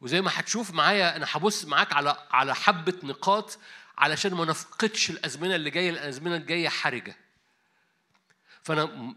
وزي 0.00 0.20
ما 0.20 0.30
هتشوف 0.34 0.70
معايا 0.74 1.16
أنا 1.16 1.26
هبص 1.30 1.64
معاك 1.64 1.92
على 1.92 2.16
على 2.30 2.54
حبة 2.54 2.94
نقاط 3.02 3.58
علشان 3.98 4.34
ما 4.34 4.44
نفقدش 4.44 5.10
الأزمنة 5.10 5.54
اللي 5.54 5.70
جاية 5.70 5.90
الأزمنة 5.90 6.36
الجاية 6.36 6.68
حرجة. 6.68 7.16
فأنا 8.62 9.14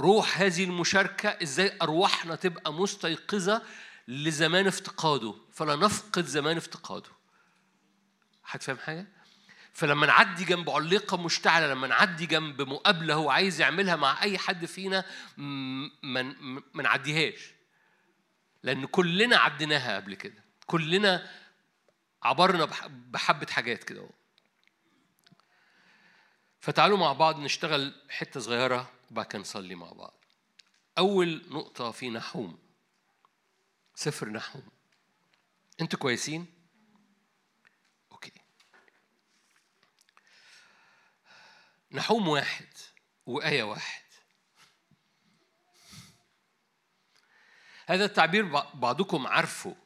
روح 0.00 0.40
هذه 0.40 0.64
المشاركة 0.64 1.28
إزاي 1.28 1.78
أرواحنا 1.82 2.34
تبقى 2.34 2.72
مستيقظة 2.72 3.62
لزمان 4.08 4.66
افتقاده. 4.66 5.34
فلا 5.52 5.76
نفقد 5.76 6.24
زمان 6.24 6.56
افتقاده. 6.56 7.10
حد 8.44 8.62
فاهم 8.62 8.78
حاجة؟ 8.78 9.06
فلما 9.72 10.06
نعدي 10.06 10.44
جنب 10.44 10.70
علقة 10.70 11.16
مشتعلة 11.16 11.66
لما 11.66 11.86
نعدي 11.86 12.26
جنب 12.26 12.62
مقابلة 12.62 13.14
هو 13.14 13.30
عايز 13.30 13.60
يعملها 13.60 13.96
مع 13.96 14.22
أي 14.22 14.38
حد 14.38 14.64
فينا 14.64 15.04
ما 15.36 16.82
نعديهاش. 16.82 17.52
لأن 18.62 18.86
كلنا 18.86 19.36
عديناها 19.36 19.96
قبل 19.96 20.14
كده. 20.14 20.44
كلنا 20.66 21.30
عبرنا 22.22 22.64
بحبة 22.88 23.46
حاجات 23.46 23.84
كده 23.84 24.08
فتعالوا 26.60 26.98
مع 26.98 27.12
بعض 27.12 27.38
نشتغل 27.38 27.94
حتة 28.08 28.40
صغيرة. 28.40 28.90
وبعد 29.12 29.26
كده 29.26 29.38
نصلي 29.38 29.74
مع 29.74 29.92
بعض. 29.92 30.24
أول 30.98 31.44
نقطة 31.48 31.90
في 31.90 32.10
نحوم 32.10 32.58
سفر 33.94 34.28
نحوم. 34.28 34.68
أنتوا 35.80 35.98
كويسين؟ 35.98 36.46
أوكي. 38.12 38.32
نحوم 41.90 42.28
واحد 42.28 42.68
وآية 43.26 43.62
واحد. 43.62 44.02
هذا 47.86 48.04
التعبير 48.04 48.44
بعضكم 48.74 49.26
عارفه. 49.26 49.76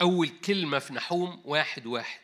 أول 0.00 0.28
كلمة 0.28 0.78
في 0.78 0.92
نحوم 0.92 1.42
واحد 1.44 1.86
واحد. 1.86 2.23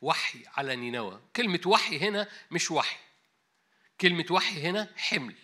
وحي 0.00 0.44
على 0.46 0.76
نينوى. 0.76 1.20
كلمة 1.36 1.60
وحي 1.66 1.98
هنا 1.98 2.28
مش 2.50 2.70
وحي. 2.70 2.96
كلمة 4.00 4.26
وحي 4.30 4.62
هنا 4.62 4.92
حمل. 4.96 5.36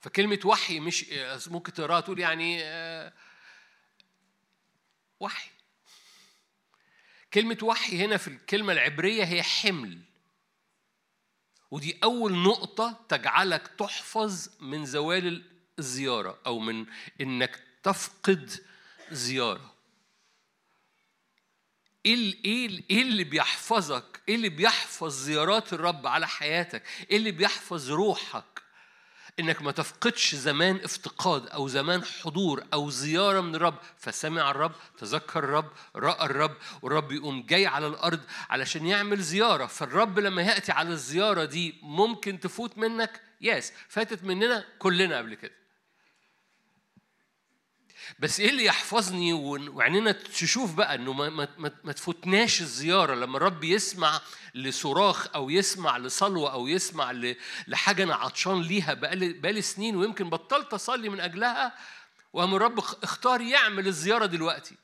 فكلمة 0.00 0.38
وحي 0.44 0.80
مش 0.80 1.04
ممكن 1.46 1.72
تقراها 1.72 2.00
تقول 2.00 2.18
يعني 2.18 2.62
وحي. 5.20 5.50
كلمة 7.34 7.58
وحي 7.62 8.04
هنا 8.04 8.16
في 8.16 8.28
الكلمة 8.28 8.72
العبرية 8.72 9.24
هي 9.24 9.42
حمل. 9.42 10.00
ودي 11.70 11.98
أول 12.04 12.32
نقطة 12.32 13.04
تجعلك 13.08 13.66
تحفظ 13.78 14.48
من 14.60 14.86
زوال 14.86 15.52
الزيارة 15.78 16.38
أو 16.46 16.58
من 16.58 16.86
إنك 17.20 17.60
تفقد 17.82 18.66
زيارة. 19.10 19.71
إيه 22.06 22.34
إيه 22.44 22.82
إيه 22.90 23.02
اللي 23.02 23.24
بيحفظك؟ 23.24 24.20
إيه 24.28 24.34
اللي 24.34 24.48
بيحفظ 24.48 25.12
زيارات 25.12 25.72
الرب 25.72 26.06
على 26.06 26.28
حياتك؟ 26.28 26.82
إيه 27.10 27.16
اللي 27.16 27.30
بيحفظ 27.30 27.90
روحك؟ 27.90 28.62
إنك 29.40 29.62
ما 29.62 29.72
تفقدش 29.72 30.34
زمان 30.34 30.80
افتقاد 30.84 31.46
أو 31.46 31.68
زمان 31.68 32.04
حضور 32.04 32.64
أو 32.72 32.90
زيارة 32.90 33.40
من 33.40 33.54
الرب 33.54 33.74
فسمع 33.98 34.50
الرب 34.50 34.72
تذكر 34.98 35.44
الرب 35.44 35.70
رأى 35.96 36.26
الرب 36.26 36.56
والرب 36.82 37.12
يقوم 37.12 37.42
جاي 37.46 37.66
على 37.66 37.86
الأرض 37.86 38.20
علشان 38.50 38.86
يعمل 38.86 39.18
زيارة 39.20 39.66
فالرب 39.66 40.18
لما 40.18 40.42
يأتي 40.42 40.72
على 40.72 40.88
الزيارة 40.88 41.44
دي 41.44 41.74
ممكن 41.82 42.40
تفوت 42.40 42.78
منك 42.78 43.20
ياس 43.40 43.72
فاتت 43.88 44.24
مننا 44.24 44.64
كلنا 44.78 45.18
قبل 45.18 45.34
كده 45.34 45.61
بس 48.18 48.40
إيه 48.40 48.50
اللي 48.50 48.64
يحفظني 48.64 49.32
وعيننا 49.32 50.12
تشوف 50.12 50.74
بقى 50.74 50.94
إنه 50.94 51.12
ما, 51.12 51.28
ما, 51.28 51.72
ما 51.84 51.92
تفوتناش 51.92 52.60
الزيارة 52.60 53.14
لما 53.14 53.36
الرب 53.36 53.64
يسمع 53.64 54.20
لصراخ 54.54 55.26
أو 55.34 55.50
يسمع 55.50 55.98
لصلوة 55.98 56.52
أو 56.52 56.66
يسمع 56.66 57.12
لحاجة 57.66 58.02
أنا 58.02 58.14
عطشان 58.14 58.62
ليها 58.62 58.94
بقالي, 58.94 59.32
بقالي 59.32 59.62
سنين 59.62 59.96
ويمكن 59.96 60.30
بطلت 60.30 60.74
أصلي 60.74 61.08
من 61.08 61.20
أجلها 61.20 61.74
وقام 62.32 62.54
الرب 62.54 62.78
اختار 62.78 63.40
يعمل 63.40 63.86
الزيارة 63.86 64.26
دلوقتي. 64.26 64.76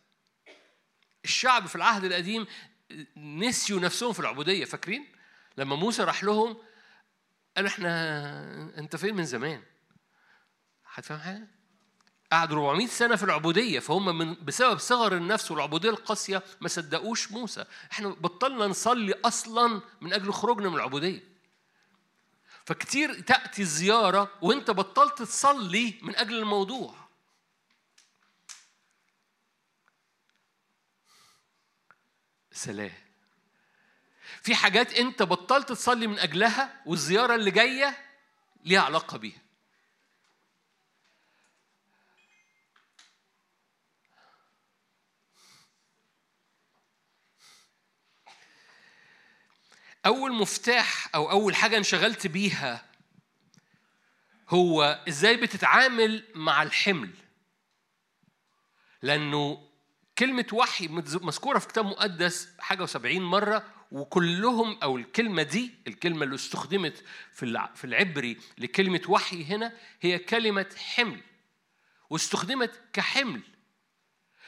الشعب 1.25 1.67
في 1.67 1.77
العهد 1.77 2.05
القديم 2.05 2.47
نسيوا 3.17 3.81
نفسهم 3.81 4.13
في 4.13 4.21
العبودية 4.21 4.65
فاكرين؟ 4.65 5.07
لما 5.57 5.77
موسى 5.77 6.05
راح 6.05 6.25
لهم 6.25 6.57
قال 7.57 7.67
إحنا 7.67 8.79
أنت 8.79 8.97
فين 8.97 9.15
من 9.17 9.25
زمان؟ 9.25 9.63
هتفهم 10.93 11.19
حاجة؟ 11.19 11.58
قعدوا 12.33 12.69
400 12.69 12.87
سنة 12.87 13.17
في 13.17 13.23
العبودية 13.23 13.81
فهم 13.81 14.19
من 14.19 14.35
بسبب 14.45 14.79
صغر 14.79 15.17
النفس 15.17 15.51
والعبودية 15.51 15.91
القاسية 15.91 16.43
ما 16.61 16.69
صدقوش 16.69 17.33
موسى. 17.33 17.65
إحنا 17.93 18.09
بطلنا 18.09 18.67
نصلي 18.67 19.13
أصلا 19.25 19.81
من 20.01 20.13
أجل 20.13 20.33
خروجنا 20.33 20.69
من 20.69 20.75
العبودية. 20.75 21.29
فكتير 22.65 23.21
تأتي 23.21 23.63
الزيارة 23.63 24.31
وأنت 24.43 24.71
بطلت 24.71 25.23
تصلي 25.23 25.95
من 26.03 26.17
أجل 26.17 26.39
الموضوع. 26.39 26.95
سلام. 32.53 32.93
في 34.43 34.55
حاجات 34.55 34.93
أنت 34.93 35.23
بطلت 35.23 35.69
تصلي 35.69 36.07
من 36.07 36.19
أجلها 36.19 36.83
والزيارة 36.87 37.35
اللي 37.35 37.51
جاية 37.51 37.99
ليها 38.65 38.81
علاقة 38.81 39.19
بيها. 39.19 39.48
أول 50.09 50.33
مفتاح 50.35 51.09
أو 51.15 51.31
أول 51.31 51.55
حاجة 51.55 51.77
انشغلت 51.77 52.27
بيها 52.27 52.85
هو 54.49 55.05
إزاي 55.09 55.37
بتتعامل 55.37 56.25
مع 56.35 56.62
الحمل. 56.62 57.11
لأنه 59.03 59.69
كلمة 60.19 60.47
وحي 60.53 60.88
مذكورة 60.88 61.59
في 61.59 61.69
كتاب 61.69 61.87
مقدس 61.87 62.49
حاجة 62.59 62.83
وسبعين 62.83 63.23
مرة 63.23 63.65
وكلهم 63.93 64.79
أو 64.83 64.97
الكلمة 64.97 65.43
دي 65.43 65.75
الكلمة 65.87 66.25
اللي 66.25 66.35
استخدمت 66.35 67.05
في 67.75 67.85
العبري 67.85 68.38
لكلمة 68.59 69.03
وحي 69.09 69.45
هنا 69.45 69.73
هي 70.00 70.19
كلمة 70.19 70.71
حمل 70.77 71.21
واستخدمت 72.11 72.81
كحمل. 72.93 73.43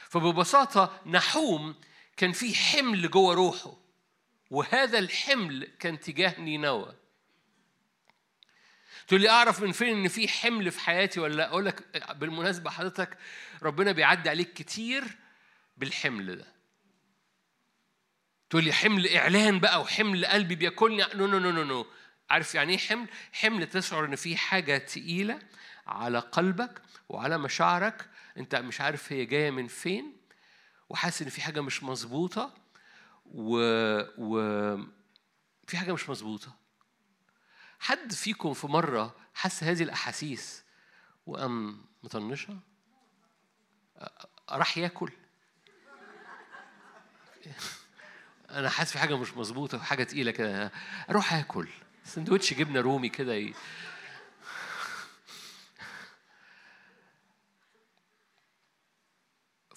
فببساطة 0.09 1.01
نحوم 1.05 1.75
كان 2.17 2.31
في 2.31 2.55
حمل 2.55 3.11
جوه 3.11 3.33
روحه. 3.35 3.80
وهذا 4.51 4.99
الحمل 4.99 5.65
كان 5.79 5.99
تجاه 5.99 6.39
نينوى. 6.39 6.95
تقول 9.07 9.21
لي 9.21 9.29
أعرف 9.29 9.61
من 9.61 9.71
فين 9.71 9.97
إن 9.97 10.07
في 10.07 10.27
حمل 10.27 10.71
في 10.71 10.79
حياتي 10.79 11.19
ولا 11.19 11.33
لأ؟ 11.33 11.49
أقول 11.49 11.65
لك 11.65 12.05
بالمناسبة 12.15 12.69
حضرتك 12.69 13.17
ربنا 13.63 13.91
بيعدي 13.91 14.29
عليك 14.29 14.53
كتير 14.53 15.03
بالحمل 15.77 16.35
ده. 16.35 16.47
تقول 18.49 18.63
لي 18.63 18.73
حمل 18.73 19.07
إعلان 19.07 19.59
بقى 19.59 19.81
وحمل 19.81 20.25
قلبي 20.25 20.55
بياكلني؟ 20.55 21.03
no 21.15 21.27
no 21.27 21.39
no 21.39 21.51
no 21.51 21.63
no 21.63 21.85
عارف 22.29 22.55
يعني 22.55 22.73
إيه 22.73 22.79
حمل؟ 22.79 23.07
حمل 23.33 23.67
تشعر 23.69 24.05
إن 24.05 24.15
في 24.15 24.37
حاجة 24.37 24.77
تقيلة 24.77 25.39
على 25.87 26.19
قلبك 26.19 26.81
وعلى 27.09 27.37
مشاعرك. 27.37 28.09
أنت 28.37 28.55
مش 28.55 28.81
عارف 28.81 29.13
هي 29.13 29.25
جاية 29.25 29.51
من 29.51 29.67
فين 29.67 30.17
وحاسس 30.89 31.21
إن 31.21 31.29
في 31.29 31.41
حاجة 31.41 31.61
مش 31.61 31.83
مظبوطة. 31.83 32.60
و, 33.31 33.57
و 34.17 34.37
في 35.67 35.77
حاجة 35.77 35.93
مش 35.93 36.09
مظبوطة. 36.09 36.55
حد 37.79 38.13
فيكم 38.13 38.53
في 38.53 38.67
مرة 38.67 39.15
حس 39.33 39.63
هذه 39.63 39.83
الأحاسيس 39.83 40.63
وقام 41.25 41.85
مطنشها؟ 42.03 42.59
راح 44.49 44.77
ياكل. 44.77 45.11
أنا 48.49 48.69
حاسس 48.69 48.91
في 48.91 48.99
حاجة 48.99 49.17
مش 49.17 49.37
مظبوطة 49.37 49.79
حاجة 49.79 50.03
تقيلة 50.03 50.31
كده. 50.31 50.71
أروح 51.09 51.33
آكل. 51.33 51.67
سندوتش 52.05 52.53
جبنة 52.53 52.81
رومي 52.81 53.09
كده 53.09 53.53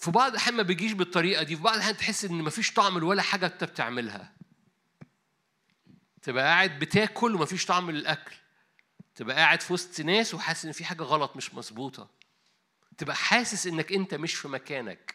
في 0.05 0.11
بعض 0.11 0.31
الأحيان 0.31 0.55
ما 0.57 0.63
بيجيش 0.63 0.93
بالطريقة 0.93 1.43
دي 1.43 1.57
في 1.57 1.63
بعض 1.63 1.75
الأحيان 1.75 1.97
تحس 1.97 2.25
إن 2.25 2.33
مفيش 2.33 2.73
طعم 2.73 3.03
ولا 3.03 3.23
حاجة 3.23 3.47
أنت 3.47 3.65
بتعملها. 3.65 4.33
تبقى 6.23 6.45
قاعد 6.45 6.79
بتاكل 6.79 7.35
ومفيش 7.35 7.67
طعم 7.67 7.91
للأكل. 7.91 8.35
تبقى 9.15 9.37
قاعد 9.37 9.61
في 9.61 9.73
وسط 9.73 10.01
ناس 10.01 10.35
وحاسس 10.35 10.65
إن 10.65 10.73
في 10.73 10.85
حاجة 10.85 11.03
غلط 11.03 11.37
مش 11.37 11.55
مظبوطة. 11.55 12.09
تبقى 12.99 13.17
حاسس 13.17 13.67
إنك 13.67 13.93
أنت 13.93 14.15
مش 14.15 14.35
في 14.35 14.49
مكانك. 14.49 15.15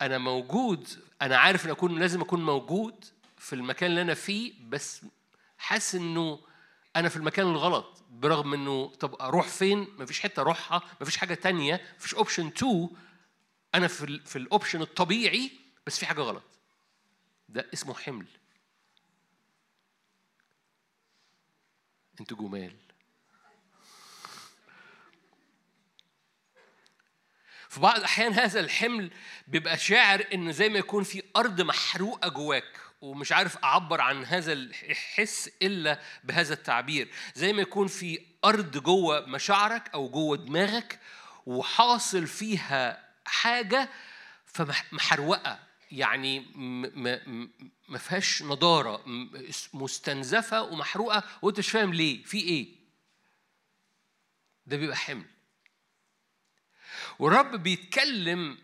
أنا 0.00 0.18
موجود 0.18 0.88
أنا 1.22 1.36
عارف 1.36 1.66
إن 1.66 1.70
أكون 1.70 1.98
لازم 1.98 2.20
أكون 2.20 2.44
موجود 2.44 3.04
في 3.38 3.52
المكان 3.52 3.90
اللي 3.90 4.02
أنا 4.02 4.14
فيه 4.14 4.52
بس 4.68 5.00
حاسس 5.58 5.94
إنه 5.94 6.40
أنا 6.96 7.08
في 7.08 7.16
المكان 7.16 7.46
الغلط 7.46 8.04
برغم 8.10 8.54
إنه 8.54 8.88
طب 8.88 9.14
أروح 9.20 9.48
فين؟ 9.48 9.86
مفيش 9.98 10.20
حتة 10.20 10.40
أروحها 10.40 10.82
مفيش 11.00 11.16
حاجة 11.16 11.34
تانية 11.34 11.94
مفيش 11.98 12.14
اوبشن 12.14 12.46
2 12.46 12.88
أنا 13.74 13.88
في 13.88 14.04
ال 14.04 14.26
في 14.26 14.36
الاوبشن 14.36 14.82
الطبيعي 14.82 15.50
بس 15.86 15.98
في 15.98 16.06
حاجة 16.06 16.20
غلط. 16.20 16.42
ده 17.48 17.70
اسمه 17.74 17.94
حمل. 17.94 18.26
أنتوا 22.20 22.36
جمال. 22.36 22.76
في 27.68 27.80
بعض 27.80 27.96
الأحيان 27.96 28.32
هذا 28.32 28.60
الحمل 28.60 29.10
بيبقى 29.46 29.78
شاعر 29.78 30.26
ان 30.34 30.52
زي 30.52 30.68
ما 30.68 30.78
يكون 30.78 31.04
في 31.04 31.22
أرض 31.36 31.60
محروقة 31.60 32.28
جواك. 32.28 32.80
ومش 33.00 33.32
عارف 33.32 33.56
أعبر 33.56 34.00
عن 34.00 34.24
هذا 34.24 34.52
الحس 34.52 35.50
إلا 35.62 36.00
بهذا 36.24 36.54
التعبير. 36.54 37.08
زي 37.34 37.52
ما 37.52 37.62
يكون 37.62 37.86
في 37.86 38.20
أرض 38.44 38.76
جوه 38.82 39.26
مشاعرك 39.26 39.90
أو 39.94 40.08
جوه 40.08 40.36
دماغك 40.36 41.00
وحاصل 41.46 42.26
فيها 42.26 43.08
حاجة 43.24 43.88
فمحروقة 44.46 45.58
يعني 45.92 46.40
ما 47.88 47.98
فيهاش 47.98 48.42
نضارة 48.42 49.04
مستنزفة 49.74 50.62
ومحروقة. 50.62 51.22
وأنت 51.42 51.58
مش 51.58 51.70
فاهم 51.70 51.94
ليه 51.94 52.24
في 52.24 52.40
إيه؟ 52.40 52.76
ده 54.66 54.76
بيبقى 54.76 54.96
حمل. 54.96 55.24
والرب 57.18 57.56
بيتكلم 57.62 58.58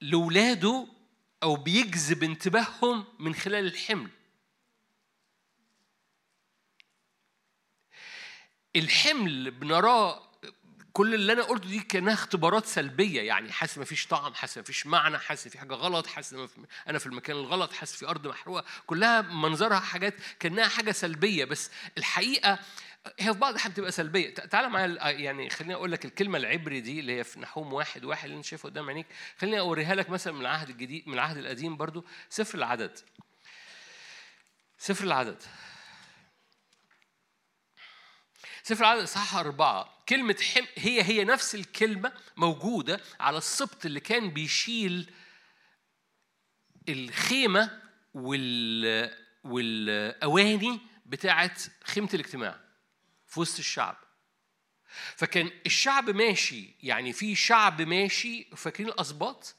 لولاده 0.00 0.86
أو 1.42 1.56
بيجذب 1.56 2.22
انتباههم 2.22 3.04
من 3.18 3.34
خلال 3.34 3.66
الحمل. 3.66 4.10
الحمل 8.76 9.50
بنراه 9.50 10.32
كل 10.92 11.14
اللي 11.14 11.32
أنا 11.32 11.42
قلته 11.42 11.68
دي 11.68 11.80
كأنها 11.80 12.14
اختبارات 12.14 12.66
سلبية 12.66 13.22
يعني 13.22 13.52
حاسس 13.52 13.78
ما 13.78 13.84
فيش 13.84 14.06
طعم 14.06 14.34
حاسس 14.34 14.58
ما 14.58 14.64
فيش 14.64 14.86
معنى 14.86 15.18
حاسس 15.18 15.48
في 15.48 15.58
حاجة 15.58 15.74
غلط 15.74 16.06
حاسس 16.06 16.34
أنا 16.88 16.98
في 16.98 17.06
المكان 17.06 17.36
الغلط 17.36 17.72
حاسس 17.72 17.96
في 17.96 18.08
أرض 18.08 18.26
محروقة. 18.26 18.64
كلها 18.86 19.20
منظرها 19.20 19.80
حاجات 19.80 20.14
كأنها 20.40 20.68
حاجة 20.68 20.92
سلبية. 20.92 21.44
بس 21.44 21.70
الحقيقة 21.98 22.58
هي 23.18 23.32
في 23.32 23.38
بعض 23.38 23.50
الأحيان 23.50 23.72
بتبقى 23.72 23.92
سلبية. 23.92 24.34
تعالى 24.34 24.68
معايا 24.68 25.10
يعني 25.10 25.50
خليني 25.50 25.74
أقول 25.74 25.92
لك 25.92 26.04
الكلمة 26.04 26.38
العبري 26.38 26.80
دي 26.80 27.00
اللي 27.00 27.18
هي 27.18 27.24
في 27.24 27.40
نحوم 27.40 27.72
واحد 27.72 28.04
واحد 28.04 28.24
اللي 28.24 28.36
أنت 28.36 28.44
شايفه 28.44 28.68
قدام 28.68 28.88
عينيك 28.88 29.06
خليني 29.38 29.58
أوريها 29.58 29.94
لك 29.94 30.10
مثلا 30.10 30.32
من 30.32 30.40
العهد 30.40 30.68
الجديد 30.70 31.08
من 31.08 31.14
العهد 31.14 31.36
القديم 31.36 31.76
برضو. 31.76 32.04
سفر 32.30 32.58
العدد. 32.58 32.98
سفر 34.78 35.04
العدد. 35.04 35.42
سفر 38.62 38.84
العدد 38.84 39.04
صح 39.04 39.34
أربعة. 39.34 40.02
كلمة 40.08 40.36
حم 40.54 40.64
هي 40.76 41.02
هي 41.02 41.24
نفس 41.24 41.54
الكلمة 41.54 42.12
موجودة 42.36 43.00
على 43.20 43.38
السبط 43.38 43.86
اللي 43.86 44.00
كان 44.00 44.30
بيشيل 44.30 45.10
الخيمة 46.88 47.82
وال 48.14 49.22
والأواني 49.44 50.80
بتاعت 51.06 51.62
خيمة 51.84 52.08
الاجتماع. 52.14 52.71
في 53.32 53.40
وسط 53.40 53.58
الشعب. 53.58 53.96
فكان 55.16 55.50
الشعب 55.66 56.10
ماشي 56.10 56.76
يعني 56.82 57.12
في 57.12 57.34
شعب 57.34 57.82
ماشي 57.82 58.44
فاكرين 58.56 58.88
الأسباط؟ 58.88 59.54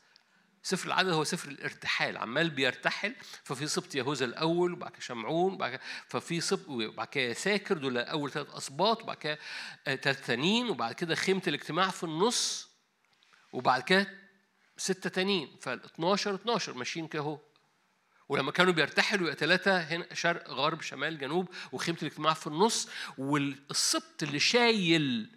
سفر 0.63 0.87
العدد 0.87 1.09
هو 1.09 1.23
سفر 1.23 1.51
الارتحال 1.51 2.17
عمال 2.17 2.49
بيرتحل 2.49 3.15
ففي 3.43 3.67
سبط 3.67 3.95
يهوذا 3.95 4.25
الأول 4.25 4.73
وبعد 4.73 4.91
كده 4.91 4.99
شمعون 5.01 5.53
وبعد 5.53 5.71
كده 5.71 5.81
ففي 6.07 6.41
سبط 6.41 6.69
وبعد 6.69 7.07
كده 7.07 7.33
ساكر 7.33 7.77
دول 7.77 7.97
أول 7.97 8.31
ثلاث 8.31 8.49
أسباط 8.49 9.03
وبعد 9.03 9.17
كده 9.17 9.39
ثلاث 9.85 10.25
تانيين 10.25 10.69
وبعد 10.69 10.93
كده 10.93 11.15
خيمة 11.15 11.41
الاجتماع 11.47 11.89
في 11.89 12.03
النص 12.03 12.69
وبعد 13.53 13.81
كده 13.83 14.07
ستة 14.77 15.09
تانيين 15.09 15.57
فال 15.61 15.85
12 15.85 16.35
12 16.35 16.73
ماشيين 16.73 17.07
كده 17.07 17.21
أهو. 17.21 17.39
ولما 18.29 18.51
كانوا 18.51 18.73
بيرتحلوا 18.73 19.27
يبقى 19.27 19.35
ثلاثة 19.35 19.79
هنا 19.81 20.13
شرق 20.13 20.49
غرب 20.49 20.81
شمال 20.81 21.17
جنوب 21.17 21.49
وخيمة 21.71 21.97
الاجتماع 22.01 22.33
في 22.33 22.47
النص 22.47 22.89
والسبط 23.17 24.23
اللي 24.23 24.39
شايل 24.39 25.29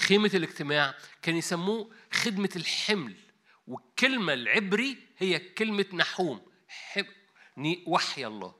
خيمة 0.00 0.30
الاجتماع 0.34 0.94
كان 1.22 1.36
يسموه 1.36 1.90
خدمة 2.12 2.50
الحمل 2.56 3.16
والكلمة 3.66 4.32
العبري 4.32 4.98
هي 5.18 5.38
كلمة 5.38 5.86
نحوم 5.92 6.46
وحي 7.86 8.26
الله. 8.26 8.54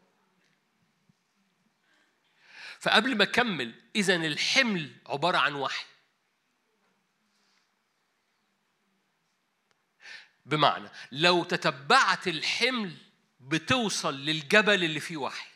فقبل 2.79 3.17
ما 3.17 3.25
أكمل 3.25 3.75
إذا 3.97 4.17
الحمل 4.17 4.93
عبارة 5.07 5.39
عن 5.39 5.55
وحي. 5.55 5.87
بمعنى 10.47 10.89
لو 11.13 11.45
تتبعت 11.45 12.29
الحمل 12.29 12.97
بتوصل 13.45 14.15
للجبل 14.15 14.85
اللي 14.85 15.01
فيه 15.01 15.17
وحي. 15.17 15.49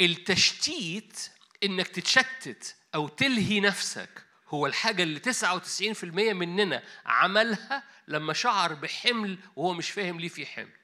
التشتيت 0.00 1.30
إنك 1.64 1.88
تتشتت 1.88 2.76
أو 2.94 3.08
تلهي 3.08 3.60
نفسك 3.60 4.24
هو 4.48 4.66
الحاجة 4.66 5.02
اللي 5.02 5.20
99% 5.20 6.04
مننا 6.04 6.82
عملها 7.06 7.84
لما 8.08 8.32
شعر 8.32 8.74
بحمل 8.74 9.38
وهو 9.56 9.72
مش 9.72 9.90
فاهم 9.90 10.20
ليه 10.20 10.28
في 10.28 10.46
حمل. 10.46 10.76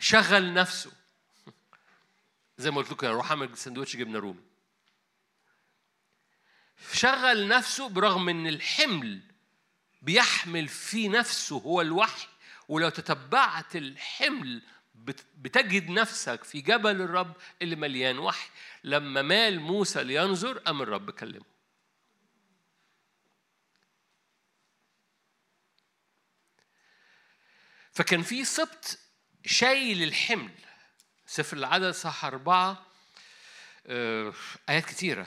شغل 0.00 0.54
نفسه. 0.54 0.92
زي 2.58 2.70
ما 2.70 2.76
قلت 2.76 2.92
لكم 2.92 3.06
أروح 3.06 3.30
اعمل 3.30 3.58
سندوتش 3.58 3.96
جبنة 3.96 4.18
رومي. 4.18 4.42
شغل 6.92 7.48
نفسه 7.48 7.88
برغم 7.88 8.28
إن 8.28 8.46
الحمل 8.46 9.33
بيحمل 10.04 10.68
في 10.68 11.08
نفسه 11.08 11.56
هو 11.56 11.80
الوحي 11.80 12.26
ولو 12.68 12.88
تتبعت 12.88 13.76
الحمل 13.76 14.62
بتجد 15.34 15.90
نفسك 15.90 16.44
في 16.44 16.60
جبل 16.60 17.00
الرب 17.00 17.36
اللي 17.62 17.76
مليان 17.76 18.18
وحي. 18.18 18.50
لما 18.84 19.22
مال 19.22 19.60
موسى 19.60 20.04
لينظر 20.04 20.58
قام 20.58 20.82
الرب 20.82 21.10
كلمه. 21.10 21.44
فكان 27.92 28.22
في 28.22 28.44
سبط 28.44 28.98
شايل 29.46 30.02
الحمل. 30.02 30.52
سفر 31.26 31.56
العدد 31.56 31.90
صح 31.90 32.24
أربعة 32.24 32.86
آه، 33.86 34.34
آيات 34.68 34.84
كتيرة. 34.84 35.26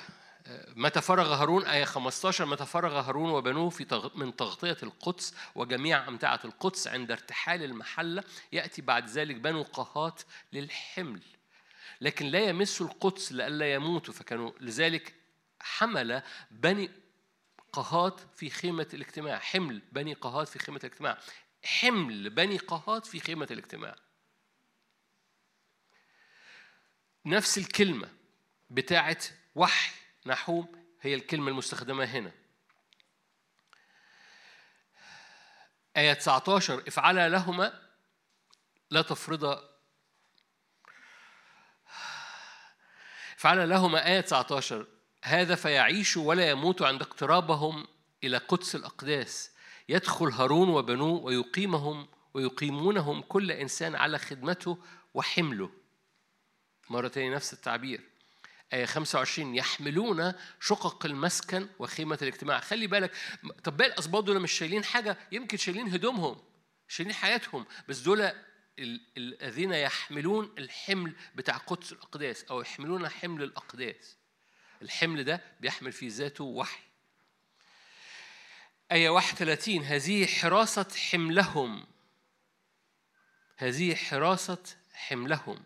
متى 0.76 1.02
فرغ 1.02 1.34
هارون؟ 1.34 1.66
آية 1.66 1.86
15 1.86 2.46
متى 2.46 2.66
فرغ 2.66 3.00
هارون 3.00 3.30
وبنوه 3.30 3.70
في 3.70 4.12
من 4.16 4.36
تغطية 4.36 4.78
القدس 4.84 5.36
وجميع 5.56 6.08
أمتعة 6.08 6.40
القدس 6.46 6.88
عند 6.88 7.12
ارتحال 7.12 7.64
المحلة 7.64 8.24
يأتي 8.52 8.82
بعد 8.82 9.10
ذلك 9.10 9.36
بنو 9.36 9.64
قهات 9.64 10.22
للحمل. 10.54 11.22
لكن 12.02 12.26
لا 12.26 12.40
يمسوا 12.40 12.88
القدس 12.88 13.32
لئلا 13.32 13.74
يموتوا. 13.74 14.14
فكانوا 14.14 14.52
لذلك 14.60 15.14
حمل 15.60 16.22
بني 16.52 16.92
قهات 17.74 18.20
في 18.36 18.50
خيمة 18.50 18.88
الاجتماع. 18.94 19.40
حمل 19.40 19.82
بني 19.92 20.14
قهات 20.14 20.48
في 20.48 20.60
خيمة 20.60 20.80
الاجتماع. 20.84 21.18
حمل 21.64 22.30
بني 22.30 22.58
قهات 22.58 23.06
في 23.06 23.20
خيمة 23.20 23.48
الاجتماع. 23.52 23.96
نفس 27.26 27.58
الكلمة 27.58 28.10
بتاعت 28.70 29.26
وحي. 29.56 30.07
نحوم 30.28 30.88
هي 31.02 31.14
الكلمة 31.14 31.48
المستخدمة 31.48 32.04
هنا. 32.04 32.32
آية 35.98 36.14
19 36.14 36.84
افعلا 36.88 37.30
لهما 37.30 37.82
لا 38.92 39.02
تفرضا 39.02 39.70
افعلا 43.38 43.66
لهما 43.66 44.08
آية 44.08 44.22
19 44.22 44.88
هذا 45.24 45.56
فيعيش 45.56 46.18
ولا 46.18 46.50
يموت 46.50 46.82
عند 46.82 47.02
اقترابهم 47.02 47.88
إلى 48.24 48.38
قدس 48.38 48.76
الأقداس. 48.76 49.52
يدخل 49.90 50.26
هارون 50.26 50.70
وبنوه 50.70 51.24
ويقيمهم 51.24 52.08
ويقيمونهم 52.34 53.22
كل 53.22 53.52
إنسان 53.52 53.96
على 53.96 54.18
خدمته 54.18 54.84
وحمله. 55.14 55.72
مرة 56.90 57.08
تانية 57.08 57.36
نفس 57.36 57.54
التعبير. 57.54 58.17
آية 58.74 58.86
25 58.86 59.56
يحملون 59.56 60.34
شقق 60.60 61.06
المسكن 61.06 61.70
وخيمة 61.80 62.18
الاجتماع. 62.22 62.60
خلي 62.60 62.88
بالك 62.88 63.12
طب 63.64 63.78
باقي 63.78 63.92
الأسباط 63.92 64.24
دول 64.24 64.40
مش 64.40 64.52
شايلين 64.52 64.84
حاجة؟ 64.84 65.18
يمكن 65.32 65.58
شايلين 65.58 65.88
هدومهم 65.88 66.42
شايلين 66.88 67.16
حياتهم 67.16 67.66
بس 67.90 68.00
دول 68.00 68.32
الذين 69.18 69.74
يحملون 69.74 70.56
الحمل 70.58 71.16
بتاع 71.36 71.58
قدس 71.58 71.92
الأقداس 71.92 72.44
أو 72.44 72.62
يحملون 72.62 73.10
حمل 73.10 73.44
الأقداس. 73.44 74.18
الحمل 74.82 75.24
ده 75.24 75.42
بيحمل 75.60 75.92
في 75.92 76.08
ذاته 76.08 76.44
وحي. 76.44 76.80
آية 78.92 79.10
31 79.10 79.84
هذه 79.84 80.26
حراسة 80.26 80.86
حملهم. 81.12 81.88
هذه 83.58 83.96
حراسة 83.96 84.64
حملهم. 84.94 85.64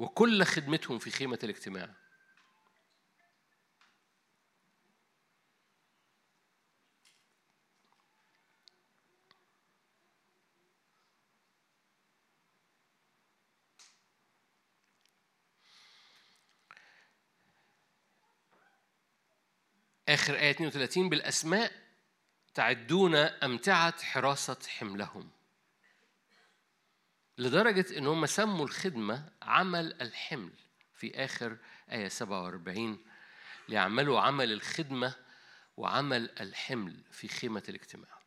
وكل 0.00 0.44
خدمتهم 0.44 0.98
في 0.98 1.10
خيمة 1.10 1.38
الاجتماع. 1.44 1.90
آخر 20.08 20.34
آية 20.34 20.50
32 20.50 21.08
بالأسماء 21.08 21.72
تعدون 22.54 23.14
أمتعة 23.14 24.02
حراسة 24.02 24.56
حملهم. 24.68 25.39
لدرجة 27.40 27.98
إن 27.98 28.06
هم 28.06 28.26
سموا 28.26 28.64
الخدمة 28.64 29.32
عمل 29.42 30.02
الحمل 30.02 30.52
في 30.94 31.24
آخر 31.24 31.56
آية 31.90 32.08
47 32.08 33.04
ليعملوا 33.68 34.20
عمل 34.20 34.52
الخدمة 34.52 35.14
وعمل 35.76 36.30
الحمل 36.40 37.04
في 37.10 37.28
خيمة 37.28 37.62
الاجتماع. 37.68 38.20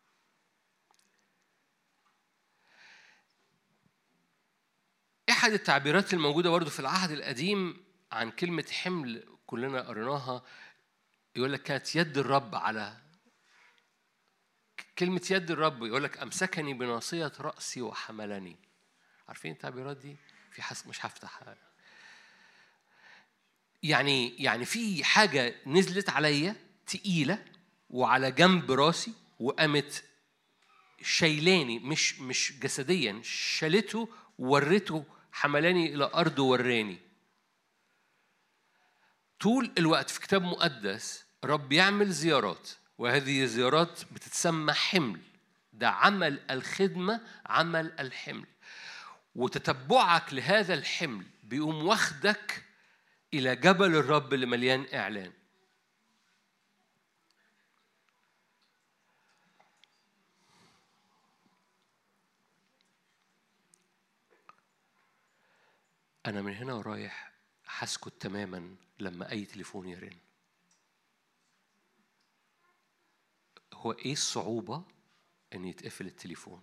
أحد 5.29 5.51
التعبيرات 5.51 6.13
الموجودة 6.13 6.49
برضه 6.49 6.69
في 6.69 6.79
العهد 6.79 7.11
القديم 7.11 7.85
عن 8.11 8.31
كلمة 8.31 8.65
حمل 8.71 9.37
كلنا 9.45 9.81
قريناها 9.81 10.43
يقول 11.35 11.53
لك 11.53 11.63
كانت 11.63 11.95
يد 11.95 12.17
الرب 12.17 12.55
على 12.55 12.97
كلمة 14.97 15.27
يد 15.31 15.51
الرب 15.51 15.83
يقول 15.83 16.03
لك 16.03 16.19
أمسكني 16.19 16.73
بناصية 16.73 17.31
رأسي 17.39 17.81
وحملني. 17.81 18.72
عارفين 19.33 19.51
التعبيرات 19.51 19.97
دي؟ 19.97 20.15
في 20.51 20.61
حس 20.61 20.87
مش 20.87 21.05
هفتح. 21.05 21.39
يعني 23.83 24.43
يعني 24.43 24.65
في 24.65 25.03
حاجة 25.03 25.55
نزلت 25.65 26.09
عليا 26.09 26.55
تقيلة 26.87 27.45
وعلى 27.89 28.31
جنب 28.31 28.71
راسي 28.71 29.13
وقامت 29.39 30.03
شايلاني 31.01 31.79
مش 31.79 32.19
مش 32.19 32.59
جسديا 32.59 33.21
شالته 33.23 34.09
ورته 34.39 35.05
حملاني 35.31 35.93
إلى 35.93 36.03
أرض 36.13 36.39
وراني. 36.39 36.99
طول 39.39 39.71
الوقت 39.77 40.09
في 40.09 40.19
كتاب 40.19 40.41
مقدس 40.41 41.25
رب 41.43 41.71
يعمل 41.71 42.11
زيارات 42.11 42.69
وهذه 42.97 43.43
الزيارات 43.43 44.01
بتتسمى 44.11 44.73
حمل. 44.73 45.21
ده 45.73 45.89
عمل 45.89 46.39
الخدمة 46.51 47.21
عمل 47.45 47.99
الحمل. 47.99 48.52
وتتبعك 49.35 50.33
لهذا 50.33 50.73
الحمل 50.73 51.25
بيقوم 51.43 51.85
واخدك 51.85 52.63
إلى 53.33 53.55
جبل 53.55 53.95
الرب 53.95 54.33
اللي 54.33 54.45
مليان 54.45 54.85
إعلان. 54.93 55.33
أنا 66.25 66.41
من 66.41 66.53
هنا 66.53 66.73
ورايح 66.73 67.31
هسكت 67.65 68.13
تماما 68.19 68.75
لما 68.99 69.31
أي 69.31 69.45
تليفون 69.45 69.87
يرن. 69.87 70.17
هو 73.73 73.91
إيه 73.91 74.13
الصعوبة 74.13 74.83
إن 75.53 75.65
يتقفل 75.65 76.05
التليفون؟ 76.05 76.61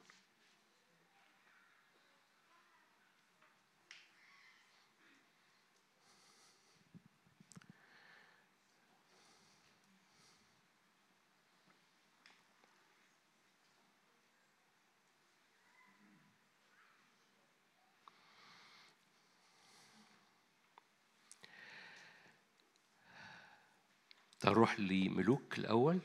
نروح 24.51 24.81
لملوك 24.81 25.59
الأول؟ 25.59 26.01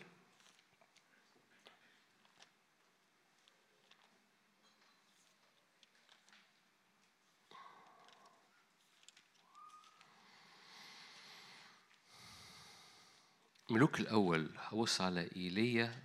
ملوك 13.70 14.00
الأول 14.00 14.50
هبص 14.58 15.02
على 15.02 15.30
إيليا 15.36 16.04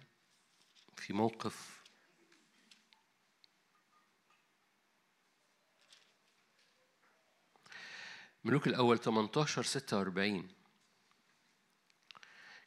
في 0.96 1.12
موقف 1.12 1.82
ملوك 8.44 8.66
الأول 8.66 8.98
18 8.98 9.62
46 9.62 10.59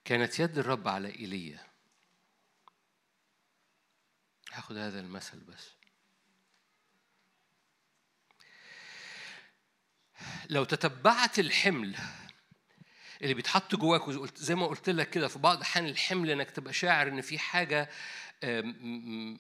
كانت 0.05 0.39
يد 0.39 0.57
الرب 0.57 0.87
على 0.87 1.07
إيليا. 1.15 1.59
هاخد 4.51 4.77
هذا 4.77 4.99
المثل 4.99 5.39
بس. 5.39 5.69
لو 10.49 10.63
تتبعت 10.63 11.39
الحمل 11.39 11.95
اللي 13.21 13.33
بيتحط 13.33 13.75
جواك 13.75 14.09
زي 14.35 14.55
ما 14.55 14.67
قلت 14.67 14.89
لك 14.89 15.09
كده 15.09 15.27
في 15.27 15.39
بعض 15.39 15.57
الاحيان 15.57 15.85
الحمل 15.85 16.29
إنك 16.29 16.51
تبقى 16.51 16.73
شاعر 16.73 17.07
إن 17.07 17.21
في 17.21 17.39
حاجة 17.39 17.89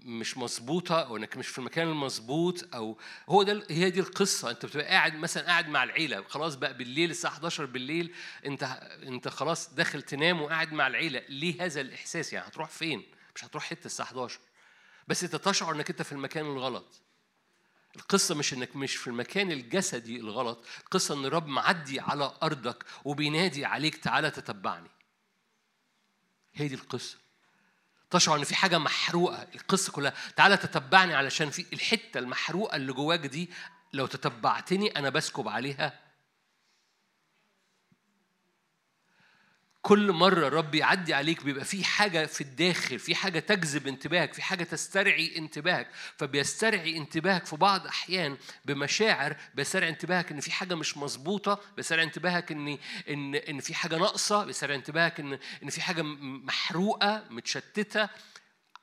مش 0.05 0.37
مظبوطة 0.37 1.01
أو 1.01 1.17
إنك 1.17 1.37
مش 1.37 1.47
في 1.47 1.59
المكان 1.59 1.87
المظبوط 1.87 2.75
أو 2.75 2.97
هو 3.29 3.43
ده 3.43 3.65
هي 3.69 3.89
دي 3.89 3.99
القصة. 3.99 4.51
أنت 4.51 4.65
بتبقى 4.65 4.85
قاعد 4.85 5.15
مثلا 5.15 5.43
قاعد 5.45 5.67
مع 5.69 5.83
العيلة 5.83 6.23
خلاص 6.23 6.55
بقى 6.55 6.77
بالليل 6.77 7.09
الساعة 7.11 7.31
11 7.31 7.65
بالليل 7.65 8.15
أنت 8.45 8.63
أنت 9.03 9.27
خلاص 9.27 9.73
داخل 9.73 10.01
تنام 10.01 10.41
وقاعد 10.41 10.73
مع 10.73 10.87
العيلة. 10.87 11.21
ليه 11.29 11.65
هذا 11.65 11.81
الإحساس؟ 11.81 12.33
يعني 12.33 12.47
هتروح 12.47 12.69
فين؟ 12.69 13.03
مش 13.35 13.45
هتروح 13.45 13.63
حتة 13.63 13.85
الساعة 13.85 14.07
11 14.07 14.39
بس 15.07 15.23
أنت 15.23 15.35
تشعر 15.35 15.75
إنك 15.75 15.89
أنت 15.89 16.01
في 16.01 16.11
المكان 16.11 16.45
الغلط. 16.45 17.01
القصة 17.95 18.35
مش 18.35 18.53
إنك 18.53 18.75
مش 18.75 18.95
في 18.95 19.07
المكان 19.07 19.51
الجسدي 19.51 20.17
الغلط، 20.19 20.65
القصة 20.83 21.15
إن 21.15 21.25
الرب 21.25 21.47
معدي 21.47 21.99
على 21.99 22.33
أرضك 22.43 22.83
وبينادي 23.05 23.65
عليك 23.65 23.95
تعالى 23.95 24.31
تتبعني. 24.31 24.89
هي 26.53 26.67
دي 26.67 26.75
القصة. 26.75 27.22
تشعر 28.13 28.37
إن 28.37 28.43
في 28.43 28.55
حاجة 28.55 28.77
محروقة، 28.77 29.47
القصة 29.55 29.91
كلها. 29.91 30.13
تعالى 30.35 30.57
تتبعني 30.57 31.15
علشان 31.15 31.49
في 31.49 31.65
الحتة 31.73 32.17
المحروقة 32.17 32.75
اللي 32.75 32.93
جواك 32.93 33.19
دي 33.19 33.49
لو 33.93 34.05
تتبعتني 34.05 34.87
أنا 34.87 35.09
بسكب 35.09 35.47
عليها 35.47 36.02
كل 39.83 40.11
مرة 40.11 40.49
رب 40.49 40.75
يعدي 40.75 41.13
عليك 41.13 41.43
بيبقى 41.43 41.65
في 41.65 41.83
حاجة 41.83 42.25
في 42.25 42.41
الداخل 42.41 42.99
في 42.99 43.15
حاجة 43.15 43.39
تجذب 43.39 43.87
انتباهك 43.87 44.33
في 44.33 44.41
حاجة 44.41 44.63
تسترعي 44.63 45.37
انتباهك. 45.37 45.87
فبيسترعي 46.17 46.97
انتباهك 46.97 47.45
في 47.45 47.55
بعض 47.55 47.87
أحيان 47.87 48.37
بمشاعر 48.65 49.35
بيسترعي 49.55 49.89
انتباهك 49.89 50.31
إن 50.31 50.39
في 50.39 50.51
حاجة 50.51 50.75
مش 50.75 50.97
مظبوطة 50.97 51.61
بيسترعي 51.75 52.03
انتباهك 52.05 52.51
إن 52.51 52.77
إن 53.09 53.35
إن 53.35 53.59
في 53.59 53.73
حاجة 53.73 53.97
ناقصة 53.97 54.45
بيسترعي 54.45 54.77
انتباهك 54.77 55.19
إن 55.19 55.39
إن 55.63 55.69
في 55.69 55.81
حاجة 55.81 56.01
محروقة 56.01 57.23
متشتتة 57.29 58.09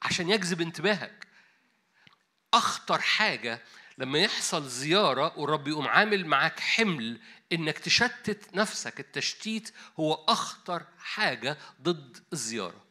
عشان 0.03 0.31
يجذب 0.31 0.61
انتباهك. 0.61 1.27
أخطر 2.55 2.99
حاجة 3.01 3.63
لما 4.01 4.19
يحصل 4.19 4.69
زيارة 4.69 5.39
والرب 5.39 5.69
يقوم 5.69 5.89
عامل 5.89 6.27
معاك 6.27 6.61
حمل 6.61 7.21
إنك 7.53 7.79
تشتت 7.79 8.55
نفسك 8.55 9.01
التشتيت 9.01 9.73
هو 10.01 10.15
أخطر 10.15 10.87
حاجة 10.99 11.59
ضد 11.83 12.19
الزيارة. 12.33 12.85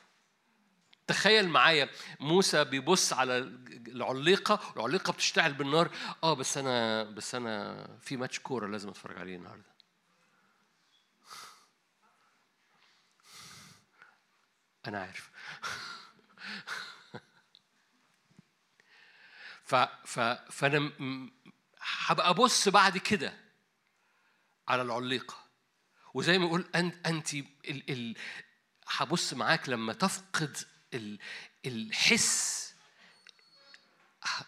تخيل 1.08 1.50
معايا 1.50 1.90
موسى 2.20 2.64
بيبص 2.64 3.14
على 3.14 3.38
العليقة 3.88 4.60
العليقة 4.78 5.14
بتشتعل 5.14 5.54
بالنار. 5.54 5.92
آه 6.24 6.34
بس 6.34 6.58
أنا 6.58 7.04
بس 7.04 7.36
أنا 7.36 7.88
في 8.02 8.18
ماتش 8.18 8.40
كورة 8.40 8.68
لازم 8.68 8.90
أتفرج 8.90 9.18
عليه 9.18 9.36
النهاردة. 9.36 9.66
أنا 14.88 15.00
عارف. 15.02 15.30
ف 19.70 19.76
ف 20.06 20.20
فأنا 20.52 20.92
هبقى 21.82 22.30
أبص 22.30 22.70
بعد 22.70 22.98
كده 22.98 23.34
على 24.68 24.82
العليقة. 24.82 25.46
وزي 26.14 26.38
ما 26.38 26.46
يقول 26.46 26.70
انت 26.76 27.08
انت 27.08 27.28
هبص 28.88 29.34
معاك 29.34 29.70
لما 29.70 29.94
تفقد 29.94 30.58
ال 30.94 31.20
الحس. 31.66 32.60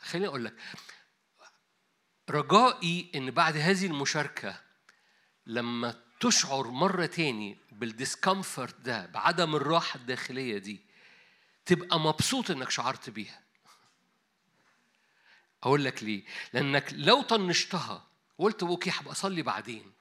خليني 0.01 0.27
أقول 0.27 0.45
لك 0.45 0.55
رجائي 2.29 3.11
إن 3.15 3.31
بعد 3.31 3.57
هذه 3.57 3.85
المشاركة 3.85 4.61
لما 5.45 6.03
تشعر 6.19 6.67
مرة 6.67 7.05
تاني 7.05 7.57
بال 7.71 7.89
discomfort 7.89 8.75
ده 8.81 9.05
بعدم 9.05 9.55
الراحة 9.55 9.97
الداخلية 9.99 10.57
دي 10.57 10.81
تبقى 11.65 11.99
مبسوط 11.99 12.51
إنك 12.51 12.69
شعرت 12.69 13.09
بيها. 13.09 13.40
أقول 15.63 15.83
لك 15.85 16.03
ليه؟ 16.03 16.23
لأنك 16.53 16.93
لو 16.93 17.21
طنشتها 17.21 18.07
وقلت 18.37 18.63
okay 18.63 18.89
هبقى 18.89 19.11
أصلي 19.11 19.41
بعدين. 19.41 19.91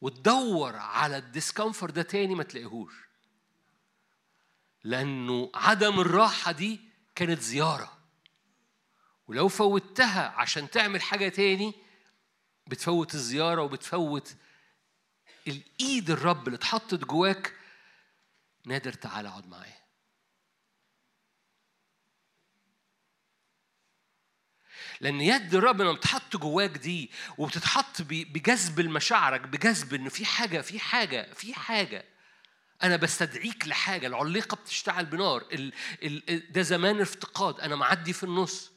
وتدور 0.00 0.76
على 0.76 1.16
ال 1.16 1.23
discomfort 1.23 1.92
ده 1.92 2.02
تاني 2.02 2.34
ما 2.34 2.42
تلاقيهوش. 2.42 2.92
لأنه 4.84 5.50
عدم 5.54 6.00
الراحة 6.00 6.52
دي 6.52 6.80
كانت 7.14 7.40
زيارة. 7.40 7.98
ولو 9.28 9.48
فوتها 9.48 10.28
عشان 10.28 10.70
تعمل 10.70 11.02
حاجة 11.02 11.28
تاني 11.28 11.74
بتفوت 12.66 13.14
الزيارة 13.14 13.62
وبتفوت 13.62 14.36
الإيد 15.46 16.10
الرب 16.10 16.46
اللي 16.46 16.56
اتحطت 16.56 17.04
جواك. 17.04 17.54
نادر 18.66 18.92
تعالى 18.92 19.28
اقعد 19.28 19.46
معايا. 19.48 19.83
لأن 25.04 25.20
يد 25.20 25.54
الرب 25.54 25.82
لما 25.82 25.92
بتحط 25.92 26.36
جواك 26.36 26.70
دي 26.70 27.10
وبتتحط 27.38 28.02
بجذب 28.02 28.80
المشاعرك 28.80 29.40
بجذب 29.40 29.94
ان 29.94 30.08
في 30.08 30.24
حاجة 30.24 30.60
في 30.60 30.80
حاجة 30.80 31.32
في 31.34 31.54
حاجة. 31.54 32.04
أنا 32.82 32.96
بستدعيك 32.96 33.68
لحاجة. 33.68 34.06
العليقة 34.06 34.54
بتشتعل 34.54 35.06
بنار. 35.06 35.44
ال 35.52 35.72
ال 36.02 36.52
ده 36.52 36.62
زمان 36.62 37.00
افتقاد. 37.00 37.60
أنا 37.60 37.76
معدي 37.76 38.12
في 38.12 38.24
النص. 38.24 38.72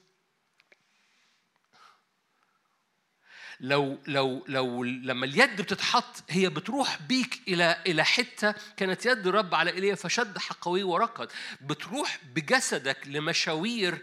لو 3.60 4.00
لو 4.08 4.46
لو 4.48 4.84
لما 4.84 5.26
اليد 5.26 5.62
بتتحط 5.62 6.24
هي 6.30 6.50
بتروح 6.50 7.02
بيك 7.02 7.42
إلى 7.48 7.84
إلى 7.88 8.06
حتة 8.06 8.56
كانت 8.78 9.06
يد 9.06 9.28
الرب 9.28 9.56
على 9.56 9.72
إيليا 9.72 9.96
فشد 9.96 10.38
حقويه 10.38 10.84
وركض. 10.84 11.32
بتروح 11.62 12.20
بجسدك 12.36 13.08
لمشاوير 13.08 14.02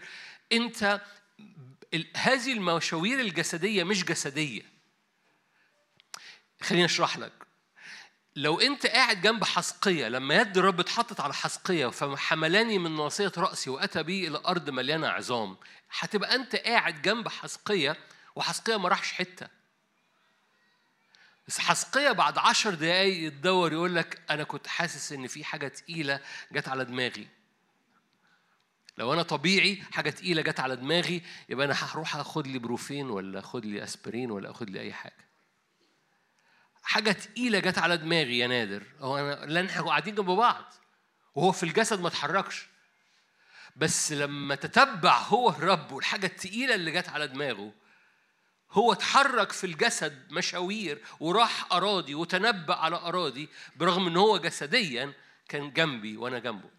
أنت 0.51 1.01
هذه 2.15 2.53
المشاوير 2.53 3.19
الجسدية 3.19 3.83
مش 3.83 4.03
جسدية. 4.05 4.61
خليني 6.61 6.85
أشرح 6.85 7.17
لك. 7.17 7.31
لو 8.35 8.59
أنت 8.59 8.87
قاعد 8.87 9.21
جنب 9.21 9.43
حسقية 9.43 10.07
لما 10.07 10.35
يد 10.35 10.57
الرب 10.57 10.79
اتحطت 10.79 11.19
على 11.19 11.33
حسقية 11.33 11.87
فحملاني 11.87 12.79
من 12.79 12.95
ناصية 12.95 13.31
رأسي 13.37 13.69
وأتى 13.69 14.03
بي 14.03 14.27
إلى 14.27 14.41
أرض 14.45 14.69
مليانة 14.69 15.07
عظام 15.07 15.57
هتبقى 15.99 16.35
أنت 16.35 16.55
قاعد 16.55 17.01
جنب 17.01 17.27
حسقية 17.27 17.97
وحسقية 18.35 18.77
ما 18.77 18.89
راحش 18.89 19.11
حتة. 19.11 19.47
بس 21.47 21.59
حسقية 21.59 22.11
بعد 22.11 22.37
عشر 22.37 22.73
دقايق 22.73 23.27
يتدور 23.27 23.73
يقول 23.73 23.95
لك 23.95 24.21
أنا 24.29 24.43
كنت 24.43 24.67
حاسس 24.67 25.11
إن 25.11 25.27
في 25.27 25.43
حاجة 25.43 25.67
تقيلة 25.67 26.19
جت 26.51 26.67
على 26.67 26.85
دماغي. 26.85 27.27
لو 28.97 29.13
أنا 29.13 29.23
طبيعي 29.23 29.83
حاجة 29.91 30.09
تقيلة 30.09 30.41
جت 30.41 30.59
على 30.59 30.75
دماغي 30.75 31.21
يبقى 31.49 31.65
أنا 31.65 31.75
هروح 31.77 32.15
آخد 32.15 32.47
لي 32.47 32.59
بروفين 32.59 33.09
ولا 33.09 33.39
آخد 33.39 33.65
لي 33.65 33.83
أسبرين 33.83 34.31
ولا 34.31 34.51
آخد 34.51 34.69
لي 34.69 34.79
أي 34.79 34.93
حاجة. 34.93 35.25
حاجة 36.83 37.11
تقيلة 37.11 37.59
جت 37.59 37.77
على 37.77 37.97
دماغي 37.97 38.37
يا 38.37 38.47
نادر. 38.47 38.83
هو 38.99 39.17
أنا 39.17 39.45
لأن 39.45 39.65
إحنا 39.65 39.81
قاعدين 39.81 40.15
جنب 40.15 40.25
بعض 40.25 40.73
وهو 41.35 41.51
في 41.51 41.63
الجسد 41.63 41.99
ما 42.01 42.07
اتحركش. 42.07 42.67
بس 43.75 44.11
لما 44.11 44.55
تتبع 44.55 45.17
هو 45.19 45.49
الرب 45.49 45.91
والحاجة 45.91 46.25
التقيلة 46.25 46.75
اللي 46.75 46.91
جت 46.91 47.09
على 47.09 47.27
دماغه 47.27 47.73
هو 48.71 48.93
اتحرك 48.93 49.51
في 49.51 49.63
الجسد 49.63 50.31
مشاوير 50.31 51.01
وراح 51.19 51.73
أراضي 51.73 52.15
وتنبأ 52.15 52.75
على 52.75 52.95
أراضي 52.95 53.49
برغم 53.75 54.07
إن 54.07 54.17
هو 54.17 54.37
جسديا 54.37 55.13
كان 55.49 55.73
جنبي 55.73 56.17
وأنا 56.17 56.39
جنبه. 56.39 56.69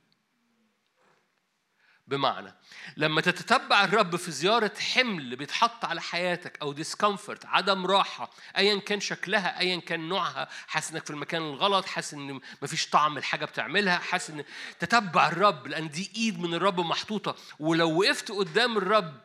بمعنى 2.07 2.55
لما 2.97 3.21
تتتبع 3.21 3.85
الرب 3.85 4.17
في 4.17 4.31
زيارة 4.31 4.73
حمل 4.95 5.37
بيتحط 5.37 5.85
على 5.85 6.01
حياتك 6.01 6.59
أو 6.63 6.73
ديسكمفورت 6.73 7.47
عدم 7.47 7.87
راحة 7.87 8.31
أيا 8.57 8.81
كان 8.81 9.01
شكلها 9.01 9.61
أيا 9.61 9.81
كان 9.81 10.09
نوعها 10.09 10.49
حاسس 10.67 10.91
إنك 10.91 11.05
في 11.05 11.11
المكان 11.11 11.43
الغلط 11.43 11.87
حاسس 11.87 12.15
إن 12.15 12.41
مفيش 12.63 12.89
طعم 12.91 13.19
الحاجة 13.19 13.45
بتعملها 13.45 13.99
حاسس 13.99 14.31
إن 14.31 14.45
تتبع 14.79 15.29
الرب 15.29 15.67
لأن 15.67 15.89
دي 15.91 16.11
إيد 16.17 16.41
من 16.41 16.55
الرب 16.55 16.81
محطوطة. 16.81 17.37
ولو 17.59 18.01
وقفت 18.01 18.33
قدام 18.33 18.77
الرب 18.77 19.21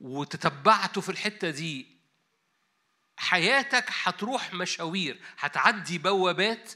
وتتبعته 0.00 1.00
في 1.00 1.08
الحتة 1.08 1.50
دي 1.50 1.86
حياتك 3.16 3.84
هتروح 4.02 4.54
مشاوير 4.54 5.20
هتعدي 5.38 5.98
بوابات 5.98 6.72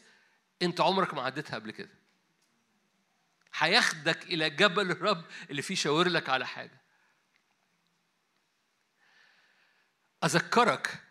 انت 0.63 0.81
عمرك 0.81 1.15
ما 1.15 1.23
عديتها 1.23 1.55
قبل 1.55 1.71
كده. 1.71 1.91
هياخدك 3.59 4.23
إلى 4.23 4.51
جبل 4.51 4.91
الرب 4.91 5.25
اللي 5.51 5.63
فيه 5.63 5.75
شاور 5.75 6.09
لك 6.09 6.29
على 6.29 6.47
حاجة. 6.47 6.81
أذكرك 10.25 11.03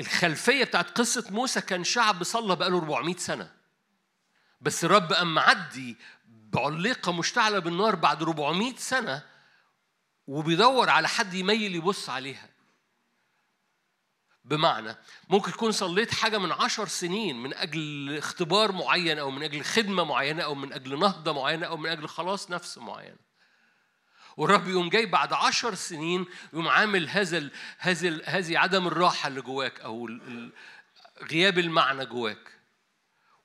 الخلفية 0.00 0.64
بتاعت 0.64 0.90
قصة 0.90 1.24
موسى 1.30 1.60
كان 1.60 1.84
شعب 1.84 2.22
صلى 2.22 2.56
بقاله 2.56 2.78
400 2.78 3.16
سنة. 3.16 3.54
بس 4.60 4.84
الرب 4.84 5.12
قام 5.12 5.34
معدي 5.34 5.96
بعليقة 6.26 7.12
مشتعلة 7.12 7.58
بالنار 7.58 7.96
بعد 7.96 8.22
400 8.22 8.76
سنة 8.76 9.22
وبيدور 10.26 10.90
على 10.90 11.08
حد 11.08 11.34
يميل 11.34 11.74
يبص 11.74 12.10
عليها. 12.10 12.53
بمعنى 14.44 14.96
ممكن 15.28 15.52
تكون 15.52 15.72
صليت 15.72 16.14
حاجة 16.14 16.38
من 16.38 16.52
عشر 16.52 16.88
سنين 16.88 17.42
من 17.42 17.54
أجل 17.54 18.14
اختبار 18.18 18.72
معين 18.72 19.18
أو 19.18 19.30
من 19.30 19.42
أجل 19.42 19.64
خدمة 19.64 20.04
معينة 20.04 20.42
أو 20.42 20.54
من 20.54 20.72
أجل 20.72 20.98
نهضة 20.98 21.32
معينة 21.32 21.66
أو 21.66 21.76
من 21.76 21.90
أجل 21.90 22.08
خلاص 22.08 22.50
نفس 22.50 22.78
معين 22.78 23.16
والرب 24.36 24.68
يقوم 24.68 24.88
جاي 24.88 25.06
بعد 25.06 25.32
عشر 25.32 25.74
سنين 25.74 26.26
يقوم 26.52 26.68
عامل 26.68 27.08
هذا 27.08 27.50
هذا 27.78 28.20
هذه 28.24 28.58
عدم 28.58 28.86
الراحة 28.86 29.28
اللي 29.28 29.40
جواك 29.40 29.80
أو 29.80 30.08
غياب 31.30 31.58
المعنى 31.58 32.06
جواك. 32.06 32.52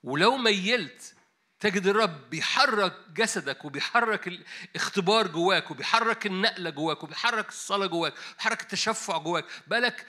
ولو 0.03 0.37
ميلت 0.37 1.15
تجد 1.59 1.87
الرب 1.87 2.29
بيحرك 2.29 2.93
جسدك 3.15 3.65
وبيحرك 3.65 4.27
الاختبار 4.27 5.27
جواك 5.27 5.71
وبيحرك 5.71 6.25
النقلة 6.25 6.69
جواك 6.69 7.03
وبيحرك 7.03 7.49
الصلاة 7.49 7.85
جواك 7.85 8.13
وبيحرك 8.33 8.61
التشفع 8.61 9.17
جواك. 9.17 9.45
بالك 9.67 10.05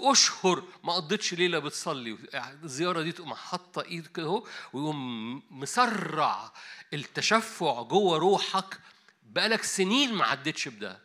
أشهر 0.00 0.64
ما 0.84 0.92
قضيتش 0.92 1.34
ليلة 1.34 1.58
بتصلي. 1.58 2.18
الزيارة 2.34 3.02
دي 3.02 3.12
تقوم 3.12 3.34
حاطة 3.34 3.82
إيد 3.82 4.06
كده 4.06 4.26
أهو 4.26 4.46
ويقوم 4.72 5.42
مسرع 5.50 6.52
التشفع 6.94 7.82
جوه 7.82 8.18
روحك. 8.18 8.80
بقالك 9.22 9.62
سنين 9.62 10.14
ما 10.14 10.24
عدتش 10.24 10.68
بده. 10.68 11.00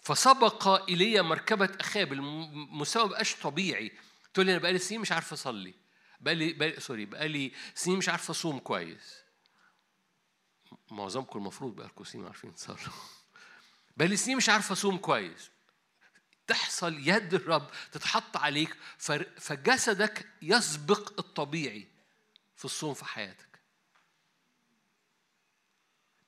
فسبق 0.00 0.68
إلي 0.90 1.22
مركبة 1.22 1.70
أخاب 1.80 2.12
المستوى 2.12 3.08
بقاش 3.08 3.34
طبيعي. 3.34 3.92
تقول 4.34 4.46
لي 4.46 4.52
أنا 4.52 4.60
بقالي 4.60 4.78
سنين 4.78 5.00
مش 5.00 5.12
عارف 5.12 5.32
أصلي. 5.32 5.81
بقالي 6.22 6.52
بقالي 6.52 6.80
سوري 6.80 7.06
بقالي 7.06 7.52
سنين 7.74 7.98
مش 7.98 8.08
عارف 8.08 8.30
أصوم 8.30 8.58
كويس. 8.58 9.22
معظمكم 10.90 11.38
المفروض 11.38 11.76
بقالكم 11.76 12.04
سنين 12.04 12.24
عارفين 12.26 12.54
تصلوا 12.54 12.78
بقالي 13.96 14.16
سنين 14.16 14.36
مش 14.36 14.48
عارف 14.48 14.72
أصوم 14.72 14.98
كويس. 14.98 15.50
تحصل 16.46 17.08
يد 17.08 17.34
الرب 17.34 17.70
تتحط 17.92 18.36
عليك 18.36 18.76
فجسدك 19.38 20.28
يسبق 20.42 21.12
الطبيعي 21.18 21.88
في 22.56 22.64
الصوم 22.64 22.94
في 22.94 23.04
حياتك. 23.04 23.51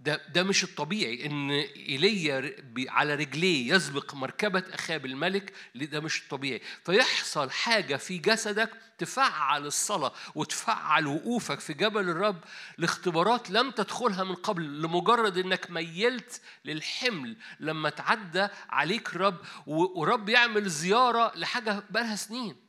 ده 0.05 0.21
ده 0.35 0.43
مش 0.43 0.65
الطبيعي 0.65 1.27
إن 1.27 1.51
إيليا 1.51 2.57
على 2.89 3.15
رجليه 3.15 3.75
يسبق 3.75 4.15
مركبة 4.15 4.63
أخاب 4.73 5.07
الملك 5.07 5.53
ده 5.75 6.01
مش 6.01 6.23
الطبيعي. 6.23 6.61
فيحصل 6.85 7.51
حاجة 7.51 7.97
في 7.97 8.19
جسدك 8.19 8.71
تفعل 8.99 9.67
الصلاة 9.67 10.13
وتفعل 10.35 11.07
وقوفك 11.07 11.61
في 11.61 11.75
جبل 11.75 12.09
الرب 12.09 12.41
لاختبارات 12.79 13.51
لم 13.51 13.71
تدخلها 13.71 14.25
من 14.25 14.35
قبل 14.35 14.83
لمجرد 14.83 15.39
إنك 15.39 15.71
ميلت 15.71 16.41
للحمل 16.65 17.37
لما 17.61 17.91
تعدى 17.91 18.49
عليك 18.69 19.17
رب 19.17 19.39
ورب 19.67 20.29
يعمل 20.29 20.69
زيارة 20.69 21.33
لحاجة 21.37 21.83
بقالها 21.91 22.17
سنين. 22.17 22.64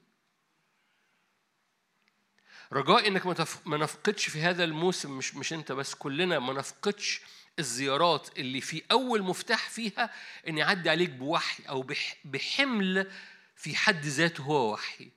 رجاء 2.73 3.08
إنك 3.08 3.25
ما 3.65 3.78
نفقدش 3.78 4.30
في 4.30 4.41
هذا 4.41 4.63
الموسم 4.63 5.17
مش 5.17 5.36
مش 5.36 5.54
أنت 5.54 5.71
بس 5.71 5.95
كلنا 5.95 6.39
ما 6.39 6.54
نفقدش 6.54 7.21
الزيارات 7.60 8.30
اللي 8.38 8.62
في 8.62 8.84
أول 8.91 9.23
مفتاح 9.23 9.69
فيها 9.69 10.10
إن 10.47 10.58
يعدي 10.58 10.89
عليك 10.89 11.10
بوحي 11.10 11.63
أو 11.69 11.88
بحمل 12.25 13.12
في 13.56 13.75
حد 13.75 14.06
ذاته 14.06 14.41
هو 14.41 14.73
وحي. 14.73 15.12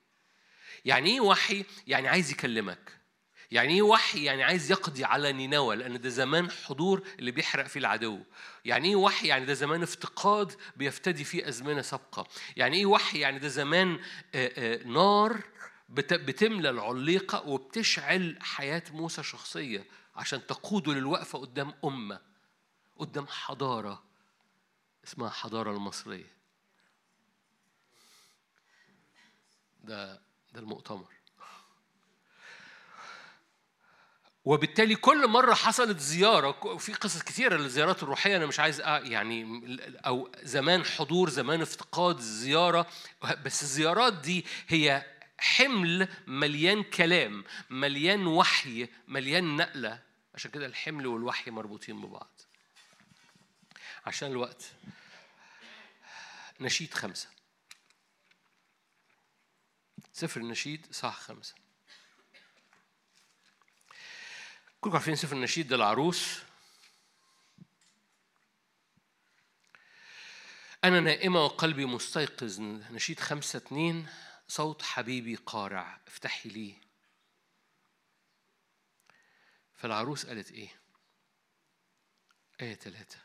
يعني 0.85 1.11
إيه 1.11 1.21
وحي؟ 1.21 1.65
يعني 1.87 2.09
عايز 2.09 2.31
يكلمك. 2.31 2.99
يعني 3.51 3.75
إيه 3.75 3.83
وحي؟ 3.83 4.25
يعني 4.25 4.45
عايز 4.45 4.71
يقضي 4.71 5.05
على 5.05 5.33
نينوى 5.33 5.77
لأن 5.77 6.01
ده 6.01 6.09
زمان 6.09 6.51
حضور 6.51 7.03
اللي 7.19 7.31
بيحرق 7.31 7.67
فيه 7.67 7.81
العدو. 7.81 8.21
يعني 8.65 8.89
إيه 8.89 8.97
وحي؟ 8.97 9.27
يعني 9.27 9.45
ده 9.45 9.55
زمان 9.55 9.83
افتقاد 9.83 10.53
بيفتدي 10.77 11.25
فيه 11.25 11.49
أزمنة 11.49 11.83
سابقة. 11.83 12.27
يعني 12.57 12.77
إيه 12.77 12.87
وحي؟ 12.87 13.19
يعني 13.19 13.39
ده 13.39 13.49
زمان 13.49 14.01
نار 14.85 15.41
بتملى 15.88 16.70
العليقة 16.70 17.48
وبتشعل 17.48 18.38
حياة 18.40 18.83
موسى 18.90 19.22
شخصية 19.22 19.85
عشان 20.16 20.46
تقوده 20.46 20.92
للوقفة 20.92 21.38
قدام 21.38 21.74
أمة 21.85 22.20
قدام 22.96 23.27
حضارة 23.27 24.03
اسمها 25.05 25.29
الحضارة 25.29 25.70
المصرية. 25.70 26.38
ده 29.85 30.14
ده 30.53 30.61
المؤتمر. 30.61 31.18
وبالتالي 34.44 34.94
كل 34.94 35.29
مرة 35.29 35.55
حصلت 35.55 35.98
زيارة 35.98 36.77
في 36.77 36.92
قصص 36.92 37.22
كثيرة 37.22 37.57
للزيارات 37.57 38.03
الروحية 38.03 38.37
أنا 38.37 38.46
مش 38.46 38.61
عايز 38.61 38.81
يعني 38.81 39.66
أو 40.07 40.31
زمان 40.42 40.85
حضور 40.85 41.31
زمان 41.31 41.62
افتقاد 41.62 42.18
زيارة 42.20 42.87
بس 43.44 43.62
الزيارات 43.62 44.12
دي 44.12 44.46
هي 44.68 45.18
حمل 45.38 46.09
مليان 46.27 46.83
كلام 46.83 47.44
مليان 47.70 48.27
وحي 48.27 48.88
مليان 49.09 49.57
نقلة. 49.57 50.03
عشان 50.35 50.51
كده 50.51 50.66
الحمل 50.66 51.07
والوحي 51.07 51.51
مربوطين 51.51 52.01
ببعض. 52.01 52.40
عشان 54.07 54.31
الوقت. 54.31 54.72
نشيد 56.61 56.94
خمسة. 56.94 57.29
سفر 60.12 60.40
النشيد 60.40 60.87
صح 60.92 61.20
خمسة. 61.20 61.55
كلكم 64.81 64.96
عارفين 64.96 65.16
سفر 65.16 65.37
النشيد 65.37 65.68
ده 65.68 65.77
العروس 65.77 66.38
أنا 70.84 71.01
نائمة 71.01 71.45
وقلبي 71.45 71.84
مستيقظ. 71.84 72.61
نشيد 72.61 73.20
خمسة 73.20 73.57
اتنين. 73.57 74.09
صوت 74.49 74.82
حبيبي 74.82 75.34
قارع 75.34 76.01
افتحي 76.07 76.49
لي 76.49 76.74
فالعروس 79.74 80.26
قالت 80.26 80.53
إيه؟ 80.53 80.80
آية 82.61 82.74
ثلاثة 82.74 83.18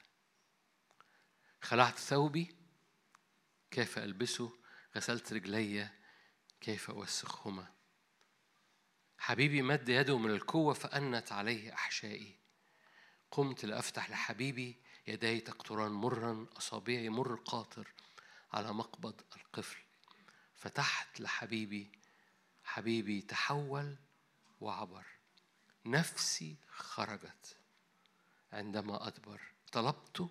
خلعت 1.61 1.97
ثوبي 1.99 2.55
كيف 3.71 3.97
ألبسه؟ 3.97 4.51
غسلت 4.95 5.33
رجلي 5.33 5.89
كيف 6.61 6.89
أوسخهما؟ 6.89 7.73
حبيبي 9.17 9.61
مد 9.61 9.89
يده 9.89 10.17
من 10.17 10.29
القوة 10.31 10.73
فأنت 10.73 11.31
عليه 11.31 11.73
أحشائي. 11.73 12.39
قمت 13.31 13.65
لأفتح 13.65 14.09
لحبيبي 14.09 14.81
يدي 15.07 15.39
تقطران 15.39 15.91
مرا 15.91 16.47
أصابعي 16.57 17.09
مر 17.09 17.35
قاطر 17.35 17.93
على 18.53 18.73
مقبض 18.73 19.21
القفل. 19.35 19.82
فتحت 20.63 21.19
لحبيبي 21.19 21.91
حبيبي 22.63 23.21
تحول 23.21 23.97
وعبر. 24.61 25.05
نفسي 25.85 26.57
خرجت 26.69 27.57
عندما 28.53 29.07
أدبر. 29.07 29.41
طلبت 29.71 30.29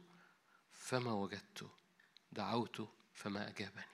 فما 0.73 1.13
وجدت 1.13 1.71
دعوت 2.33 2.89
فما 3.15 3.49
أجابني. 3.49 3.85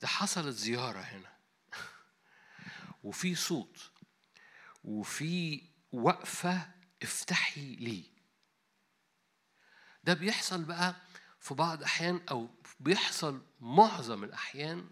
ده 0.00 0.08
حصلت 0.08 0.56
زيارة 0.56 1.00
هنا. 1.00 1.36
وفي 3.04 3.34
صوت 3.34 3.90
وفي 4.84 5.62
وقفة 5.92 6.70
افتحي 7.02 7.74
لي. 7.76 8.10
ده 10.04 10.14
بيحصل 10.14 10.64
بقى 10.64 10.96
في 11.44 11.54
بعض 11.54 11.78
الأحيان 11.78 12.20
أو 12.30 12.48
بيحصل 12.80 13.42
معظم 13.60 14.24
الأحيان 14.24 14.90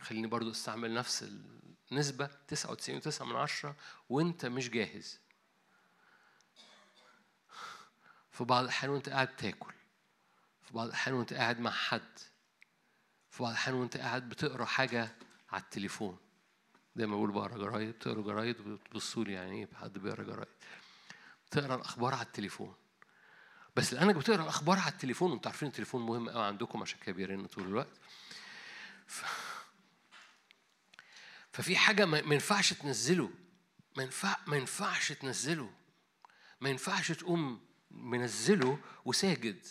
خليني 0.00 0.26
برضو 0.26 0.50
أستعمل 0.50 0.94
نفس 0.94 1.30
النسبة 1.92 2.30
99.9 2.54 3.22
من 3.22 3.36
عشرة 3.36 3.76
وأنت 4.08 4.46
مش 4.46 4.70
جاهز. 4.70 5.20
في 8.30 8.44
بعض 8.44 8.62
الأحيان 8.62 8.92
وأنت 8.92 9.08
قاعد 9.08 9.36
تاكل. 9.36 9.74
في 10.62 10.74
بعض 10.74 10.86
الأحيان 10.86 11.16
وأنت 11.16 11.34
قاعد 11.34 11.60
مع 11.60 11.70
حد. 11.70 12.18
في 13.30 13.42
بعض 13.42 13.50
الأحيان 13.50 13.76
وأنت 13.76 13.96
قاعد 13.96 14.28
بتقرأ 14.28 14.64
حاجة 14.64 15.16
على 15.50 15.62
التليفون. 15.62 16.18
دايما 16.96 17.16
بقول 17.16 17.32
بقرأ 17.32 17.58
جرايد 17.58 17.88
بتقرأ 17.88 18.22
جرايد 18.22 18.60
وبتبصوا 18.60 19.24
لي 19.24 19.32
يعني 19.32 19.52
إيه 19.52 19.68
حد 19.74 19.98
بيقرأ 19.98 20.22
جرايد. 20.22 20.48
بتقرأ 21.46 21.74
الأخبار 21.74 22.14
على 22.14 22.26
التليفون. 22.26 22.74
بس 23.78 23.94
لأنك 23.94 24.14
بتقرأ 24.14 24.42
الأخبار 24.42 24.78
على 24.78 24.92
التليفون 24.92 25.32
وأنتوا 25.32 25.50
عارفين 25.50 25.68
التليفون 25.68 26.06
مهم 26.06 26.28
قوي 26.28 26.44
عندكم 26.44 26.82
عشان 26.82 26.98
كده 27.06 27.16
بيرن 27.16 27.46
طول 27.46 27.64
الوقت. 27.64 27.88
ف... 29.06 29.24
ففي 31.52 31.76
حاجة 31.76 32.04
ما 32.04 32.34
ينفعش 32.34 32.72
تنزله 32.72 33.30
ما 33.96 34.02
ينفع 34.02 34.36
ما 34.46 34.56
ينفعش 34.56 35.12
تنزله 35.12 35.70
ما 36.60 36.70
ينفعش 36.70 37.12
تقوم 37.12 37.60
منزله 37.90 38.78
وساجد. 39.04 39.66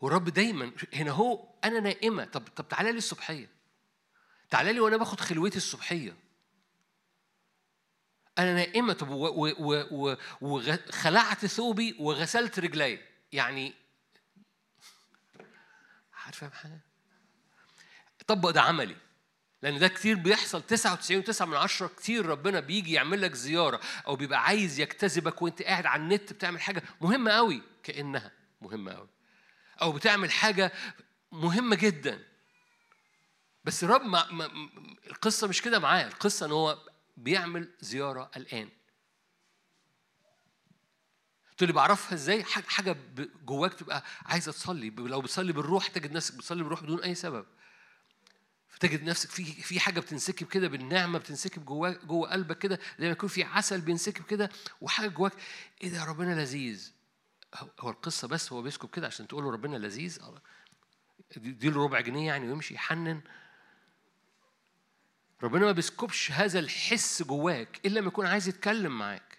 والرب 0.00 0.28
دايما 0.28 0.72
هنا 0.94 1.10
هو 1.10 1.48
أنا 1.64 1.80
نائمة. 1.80 2.24
طب 2.24 2.48
طب 2.56 2.68
تعالى 2.68 2.92
لي 2.92 2.98
الصبحية. 2.98 3.48
تعالى 4.50 4.72
لي 4.72 4.80
وأنا 4.80 4.96
باخد 4.96 5.20
خلوتي 5.20 5.56
الصبحية. 5.56 6.16
أنا 8.38 8.54
نائمة. 8.54 8.92
طب 8.92 9.08
وخلعت 10.40 11.46
ثوبي 11.46 11.96
وغسلت 11.98 12.58
رجلي. 12.58 12.98
يعني 13.32 13.74
عارف 16.24 16.44
حاجة 16.44 16.80
طبق 18.26 18.50
ده 18.50 18.62
عملي. 18.62 18.96
لأن 19.62 19.78
ده 19.78 19.88
كتير 19.88 20.16
بيحصل. 20.16 20.62
99.9 20.62 21.42
من 21.46 21.56
عشرة 21.56 21.86
كتير 21.86 22.26
ربنا 22.26 22.60
بيجي 22.60 22.92
يعمل 22.92 23.22
لك 23.22 23.34
زيارة. 23.34 23.80
أو 24.06 24.16
بيبقى 24.16 24.44
عايز 24.44 24.80
يجتذبك 24.80 25.42
وأنت 25.42 25.62
قاعد 25.62 25.86
على 25.86 26.02
النت 26.02 26.32
بتعمل 26.32 26.60
حاجة 26.60 26.82
مهمة 27.00 27.30
قوي 27.30 27.62
كأنها 27.82 28.30
مهمة 28.60 28.92
قوي 28.92 29.08
أو 29.82 29.92
بتعمل 29.92 30.30
حاجة 30.30 30.72
مهمة 31.32 31.76
جدا. 31.76 32.24
بس 33.64 33.84
الرب 33.84 34.02
ما 34.04 34.32
ما 34.32 34.50
القصة 35.06 35.46
مش 35.46 35.62
كده 35.62 35.78
معاه. 35.78 36.06
القصة 36.06 36.46
إن 36.46 36.52
هو 36.52 36.78
بيعمل 37.16 37.68
زيارة 37.80 38.30
الآن. 38.36 38.68
تقول 41.56 41.68
لي 41.68 41.72
بعرفها 41.72 42.14
إزاي؟ 42.14 42.44
حاجة 42.44 42.96
جواك 43.44 43.74
تبقى 43.74 44.04
عايزة 44.24 44.52
تصلي. 44.52 44.90
لو 44.90 45.20
بتصلي 45.20 45.52
بالروح 45.52 45.86
تجد 45.86 46.12
نفسك 46.12 46.34
بتصلي 46.34 46.62
بالروح 46.62 46.82
بدون 46.82 47.02
أي 47.02 47.14
سبب. 47.14 47.46
فتجد 48.68 49.04
نفسك 49.04 49.30
في 49.30 49.44
في 49.44 49.80
حاجة 49.80 50.00
بتنسكب 50.00 50.46
كده 50.46 50.68
بالنعمة 50.68 51.18
بتنسكب 51.18 51.64
جوه 51.64 51.90
جوه 51.90 52.30
قلبك 52.30 52.58
كده 52.58 52.78
زي 52.98 53.06
ما 53.06 53.12
يكون 53.12 53.28
في 53.28 53.42
عسل 53.44 53.80
بينسكب 53.80 54.24
كده 54.24 54.50
وحاجة 54.80 55.08
جواك 55.08 55.32
إيه 55.82 55.88
ده 55.88 56.04
ربنا 56.04 56.40
لذيذ. 56.40 56.92
هو 57.80 57.90
القصة 57.90 58.28
بس 58.28 58.52
هو 58.52 58.62
بيسكب 58.62 58.90
كده 58.90 59.06
عشان 59.06 59.26
تقول 59.28 59.44
له 59.44 59.50
ربنا 59.50 59.76
لذيذ؟ 59.76 60.18
دي 61.36 61.70
له 61.70 61.84
ربع 61.84 62.00
جنيه 62.00 62.26
يعني 62.26 62.48
ويمشي 62.48 62.74
يحنن. 62.74 63.20
ربنا 65.44 65.64
ما 65.64 65.72
بيسكبش 65.72 66.32
هذا 66.32 66.58
الحس 66.58 67.22
جواك 67.22 67.80
إلا 67.86 67.98
لما 67.98 68.08
يكون 68.08 68.26
عايز 68.26 68.48
يتكلم 68.48 68.98
معاك. 68.98 69.38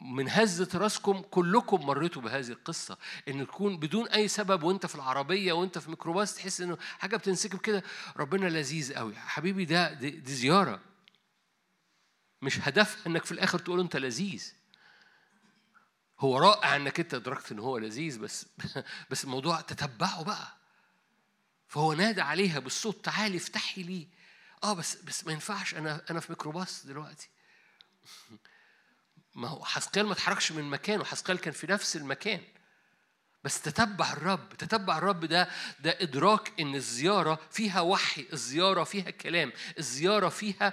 من 0.00 0.28
هزة 0.28 0.68
راسكم 0.74 1.22
كلكم 1.22 1.86
مريتوا 1.86 2.22
بهذه 2.22 2.48
القصة. 2.48 2.98
إن 3.28 3.46
تكون 3.46 3.78
بدون 3.78 4.08
أي 4.08 4.28
سبب 4.28 4.62
وأنت 4.62 4.86
في 4.86 4.94
العربية 4.94 5.52
وأنت 5.52 5.78
في 5.78 5.90
ميكروباص 5.90 6.34
تحس 6.34 6.60
إنه 6.60 6.78
حاجة 6.98 7.16
بتنسكب 7.16 7.58
كده. 7.58 7.82
ربنا 8.16 8.46
لذيذ 8.48 8.94
قوي. 8.94 9.14
حبيبي 9.16 9.64
ده 9.64 9.92
دي, 9.92 10.10
دي 10.10 10.34
زيارة. 10.34 10.80
مش 12.42 12.68
هدفها 12.68 13.06
إنك 13.06 13.24
في 13.24 13.32
الآخر 13.32 13.58
تقول 13.58 13.80
أنت 13.80 13.96
لذيذ. 13.96 14.52
هو 16.20 16.38
رائع 16.38 16.76
إنك 16.76 17.00
أنت 17.00 17.14
أدركت 17.14 17.52
إن 17.52 17.58
هو 17.58 17.78
لذيذ 17.78 18.18
بس 18.18 18.46
بس 19.10 19.24
الموضوع 19.24 19.60
تتبعه 19.60 20.24
بقى. 20.24 20.57
فهو 21.68 21.92
نادى 21.92 22.20
عليها 22.20 22.58
بالصوت 22.58 23.04
تعالي 23.04 23.36
افتحي 23.36 23.82
لي. 23.82 24.08
آه 24.64 24.72
بس 24.72 24.96
بس 24.96 25.26
ما 25.26 25.32
ينفعش 25.32 25.74
أنا 25.74 26.02
أنا 26.10 26.20
في 26.20 26.32
ميكروباص 26.32 26.86
دلوقتي. 26.86 27.28
ما 29.34 29.48
هو 29.48 29.64
حسقيال 29.64 30.06
ما 30.06 30.12
اتحركش 30.12 30.52
من 30.52 30.64
مكانه 30.64 31.04
حسقيال 31.04 31.38
كان 31.38 31.52
في 31.52 31.66
نفس 31.66 31.96
المكان. 31.96 32.40
بس 33.44 33.60
تتبع 33.60 34.12
الرب 34.12 34.54
تتبع 34.58 34.98
الرب 34.98 35.24
ده 35.24 35.48
ده 35.80 35.96
إدراك 36.00 36.60
إن 36.60 36.74
الزيارة 36.74 37.38
فيها 37.50 37.80
وحي 37.80 38.26
الزيارة 38.32 38.84
فيها 38.84 39.10
كلام 39.10 39.52
الزيارة 39.78 40.28
فيها 40.28 40.72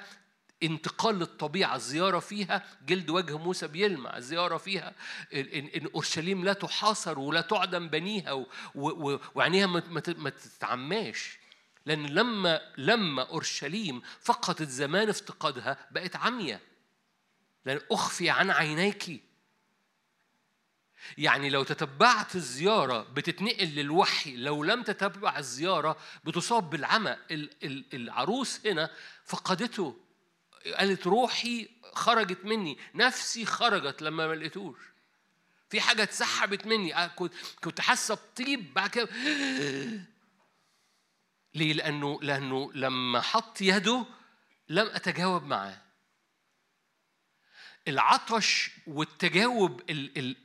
انتقال 0.64 1.20
للطبيعة 1.20 1.76
الزيارة 1.76 2.20
فيها 2.20 2.64
جلد 2.86 3.10
وجه 3.10 3.38
موسى 3.38 3.68
بيلمع 3.68 4.18
الزيارة 4.18 4.58
فيها 4.58 4.96
إن, 5.34 5.88
أورشليم 5.96 6.46
لا 6.46 6.54
تحاصر 6.54 7.20
ولا 7.20 7.42
تعدم 7.42 7.90
بنيها 7.90 8.46
وعينيها 9.36 9.68
ما 10.18 10.30
تتعماش. 10.30 11.38
لأن 11.86 12.06
لما 12.06 12.62
لما 12.78 13.30
أورشليم 13.30 14.02
فقدت 14.22 14.70
زمان 14.70 15.10
افتقادها 15.10 15.88
بقت 15.92 16.16
عمية 16.16 16.62
لأن 17.66 17.82
أخفي 17.92 18.30
عن 18.30 18.50
عينيك. 18.50 19.24
يعني 21.18 21.50
لو 21.50 21.64
تتبعت 21.64 22.36
الزيارة 22.36 23.02
بتتنقل 23.02 23.68
للوحي 23.68 24.38
لو 24.38 24.64
لم 24.64 24.84
تتبع 24.84 25.40
الزيارة 25.40 25.98
بتصاب 26.24 26.70
بالعمى. 26.70 27.18
العروس 27.94 28.68
هنا 28.68 28.90
فقدته. 29.26 30.05
قالت 30.66 31.08
روحي 31.08 31.70
خرجت 31.94 32.46
مني 32.46 32.78
نفسي 32.96 33.46
خرجت 33.46 34.02
لما 34.02 34.28
ما 34.28 34.34
لقيتوش. 34.36 34.80
في 35.70 35.82
حاجة 35.82 36.04
اتسحبت 36.04 36.66
مني. 36.68 37.10
كنت 37.10 37.34
كنت 37.64 37.82
حاسة 37.82 38.16
بطيب 38.16 38.74
بعد 38.74 38.90
كده 38.90 39.10
ليه؟ 41.56 41.74
لأنه 41.74 42.20
لأنه 42.22 42.72
لما 42.74 43.22
حط 43.22 43.62
يده 43.62 44.06
لم 44.70 44.88
أتجاوب 44.88 45.44
معاه. 45.44 45.82
العطش 47.88 48.72
والتجاوب 48.88 49.82
ال 49.90 50.18
ال 50.18 50.36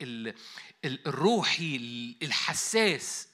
ال 0.85 1.07
الروحي 1.07 1.77
الحساس 2.23 3.29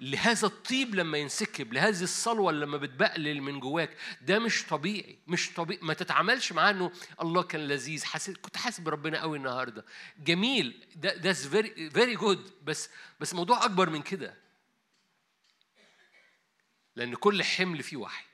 لهذا 0.00 0.46
الطيب 0.46 0.94
لما 0.94 1.18
ينسكب 1.18 1.72
لهذه 1.72 2.02
الصلوة 2.02 2.52
لما 2.52 2.76
بتبقلل 2.76 3.42
من 3.42 3.60
جواك. 3.60 3.96
ده 4.22 4.38
مش 4.38 4.66
طبيعي 4.66 5.18
مش 5.26 5.52
طبيعي. 5.52 5.80
ما 5.82 5.94
تتعاملش 5.94 6.52
معاه 6.52 6.70
إنه 6.70 6.92
الله 7.22 7.42
كان 7.42 7.68
لذيذ. 7.68 8.04
حاسس 8.04 8.30
كنت 8.30 8.56
حاسس 8.56 8.80
بربنا 8.80 9.20
قوي 9.20 9.38
النهارده. 9.38 9.84
جميل. 10.18 10.86
ده 10.96 11.16
ده 11.16 11.32
very 11.32 11.90
very 11.90 12.14
good 12.16 12.50
بس 12.64 12.90
بس 13.20 13.34
موضوع 13.34 13.64
أكبر 13.64 13.90
من 13.90 14.02
كده. 14.02 14.34
لأن 16.96 17.14
كل 17.14 17.42
حمل 17.42 17.82
فيه 17.82 17.96
وحي. 17.96 18.24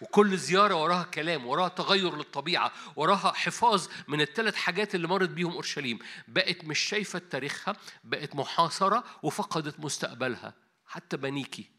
وكل 0.00 0.38
زيارة 0.38 0.74
وراها 0.74 1.02
كلام 1.04 1.46
وراها 1.46 1.68
تغير 1.68 2.16
للطبيعة 2.16 2.72
وراها 2.96 3.32
حفاظ 3.32 3.88
من 4.08 4.20
الثلاث 4.20 4.54
حاجات 4.54 4.94
اللي 4.94 5.08
مرت 5.08 5.28
بيهم 5.28 5.52
أورشليم. 5.52 5.98
بقت 6.28 6.64
مش 6.64 6.78
شايفة 6.78 7.18
تاريخها 7.18 7.76
بقت 8.04 8.36
محاصرة 8.36 9.04
وفقدت 9.22 9.80
مستقبلها. 9.80 10.54
حتى 10.86 11.16
بنيكي. 11.16 11.70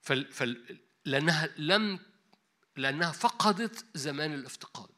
فل... 0.00 0.32
فل... 0.32 0.80
لأنها 1.04 1.48
لم 1.56 1.98
لأنها 2.76 3.12
فقدت 3.12 3.84
زمان 3.94 4.34
الافتقاد. 4.34 4.94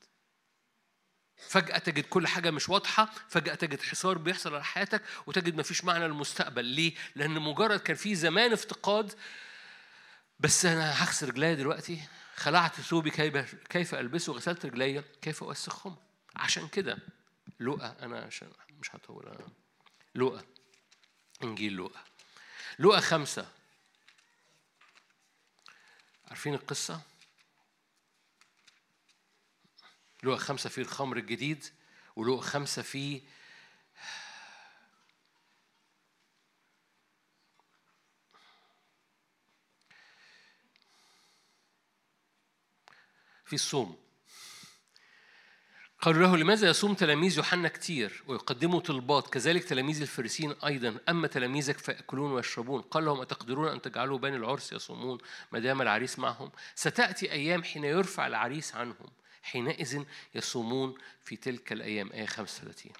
فجأة 1.37 1.79
تجد 1.79 2.05
كل 2.05 2.27
حاجة 2.27 2.51
مش 2.51 2.69
واضحة 2.69 3.11
فجأة 3.29 3.55
تجد 3.55 3.83
حصار 3.83 4.19
بيحصل 4.19 4.55
على 4.55 4.65
حياتك 4.65 5.03
وتجد 5.27 5.57
مفيش 5.57 5.85
معنى 5.85 6.09
للمستقبل. 6.09 6.65
ليه؟ 6.65 6.95
لأن 7.15 7.41
مجرد 7.41 7.81
كان 7.81 7.97
في 7.97 8.15
زمان 8.15 8.53
افتقاد 8.53 9.15
بس 10.41 10.67
أنا 10.67 11.03
هغسل 11.03 11.29
رجلي 11.29 11.55
دلوقتي. 11.57 12.01
خلعت 12.37 12.81
ثوبي 12.81 13.11
كيف 13.71 13.95
ألبسه؟ 13.95 14.33
غسلت 14.33 14.67
رجلي 14.67 15.05
كيف 15.23 15.43
أوسخهم؟ 15.43 15.97
عشان 16.37 16.69
كده. 16.69 16.99
لقى. 17.61 17.97
أنا 18.01 18.21
عشان 18.21 18.53
مش 18.81 18.95
هطول. 18.95 19.27
أنا 19.29 19.49
لقى. 20.15 20.45
إنجيل 21.43 21.85
لقى. 21.85 22.05
لقى 22.79 23.03
خمسة. 23.03 23.53
عارفين 26.29 26.55
القصة؟ 26.55 27.01
لقى 30.23 30.39
خمسة 30.39 30.71
فيه 30.71 30.83
الخمر 30.83 31.17
الجديد 31.17 31.65
ولقى 32.17 32.43
خمسة 32.43 32.83
فيه 32.83 33.21
في 43.47 43.53
الصوم. 43.53 43.97
قالوا 46.01 46.23
له 46.23 46.37
لماذا 46.37 46.69
يصوم 46.69 46.95
تلاميذ 46.95 47.37
يوحنا 47.37 47.69
كتير 47.69 48.23
ويقدموا 48.27 48.81
طلبات؟ 48.81 49.27
كذلك 49.27 49.65
تلاميذ 49.65 50.01
الفريسين 50.01 50.55
أيضا. 50.67 50.99
أما 51.09 51.29
تلاميذك 51.29 51.79
فيأكلون 51.79 52.33
ويشربون. 52.33 52.81
قال 52.81 53.05
لهم 53.05 53.21
أتقدرون 53.21 53.69
أن 53.69 53.83
تجعلوا 53.83 54.19
بين 54.19 54.35
العرس 54.35 54.73
يصومون 54.73 55.19
ما 55.53 55.59
دام 55.59 55.83
العريس 55.83 56.19
معهم؟ 56.19 56.51
ستأتي 56.75 57.33
أيام 57.33 57.63
حين 57.63 57.85
يرفع 57.85 58.27
العريس 58.27 58.75
عنهم. 58.75 59.11
حينئذ 59.43 60.03
يصومون 60.35 60.95
في 61.25 61.37
تلك 61.37 61.73
الأيام. 61.73 62.13
آية 62.13 62.27
35 62.27 62.93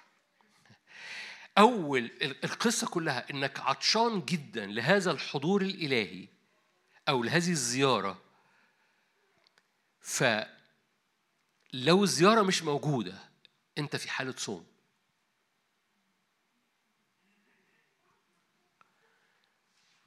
أول 1.57 2.11
القصة 2.43 2.87
كلها 2.87 3.25
إنك 3.31 3.59
عطشان 3.59 4.25
جدا 4.25 4.65
لهذا 4.65 5.11
الحضور 5.11 5.61
الإلهي 5.61 6.27
أو 7.09 7.23
لهذه 7.23 7.51
الزيارة 7.51 8.26
ف 10.07 10.23
لو 11.73 12.03
الزيارة 12.03 12.41
مش 12.41 12.63
موجودة 12.63 13.19
أنت 13.77 13.95
في 13.95 14.09
حالة 14.09 14.35
صوم. 14.37 14.67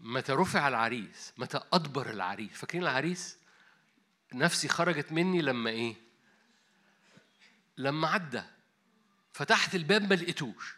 متى 0.00 0.32
رفع 0.32 0.68
العريس 0.68 1.32
متى 1.38 1.60
أدبر 1.72 2.10
العريس. 2.10 2.50
فاكرين 2.52 2.82
العريس؟ 2.82 3.38
نفسي 4.32 4.68
خرجت 4.68 5.12
مني 5.12 5.42
لما 5.42 5.70
إيه؟ 5.70 5.96
لما 7.76 8.08
عدى. 8.08 8.42
فتحت 9.32 9.74
الباب 9.74 10.02
ما 10.02 10.14
لقيتوش. 10.14 10.74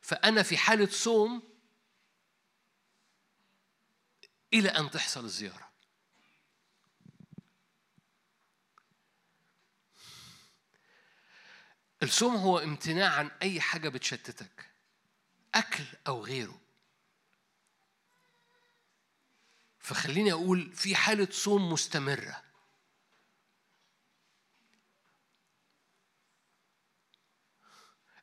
فأنا 0.00 0.42
في 0.42 0.56
حالة 0.56 0.86
صوم 0.90 1.42
إلى 4.54 4.68
أن 4.68 4.90
تحصل 4.90 5.24
الزيارة. 5.24 5.63
الصوم 12.04 12.36
هو 12.36 12.58
امتناع 12.58 13.14
عن 13.14 13.30
أي 13.42 13.60
حاجة 13.60 13.88
بتشتتك 13.88 14.70
أكل 15.54 15.84
أو 16.06 16.24
غيره. 16.24 16.60
فخليني 19.78 20.32
أقول 20.32 20.72
في 20.72 20.96
حالة 20.96 21.28
صوم 21.30 21.72
مستمرة. 21.72 22.42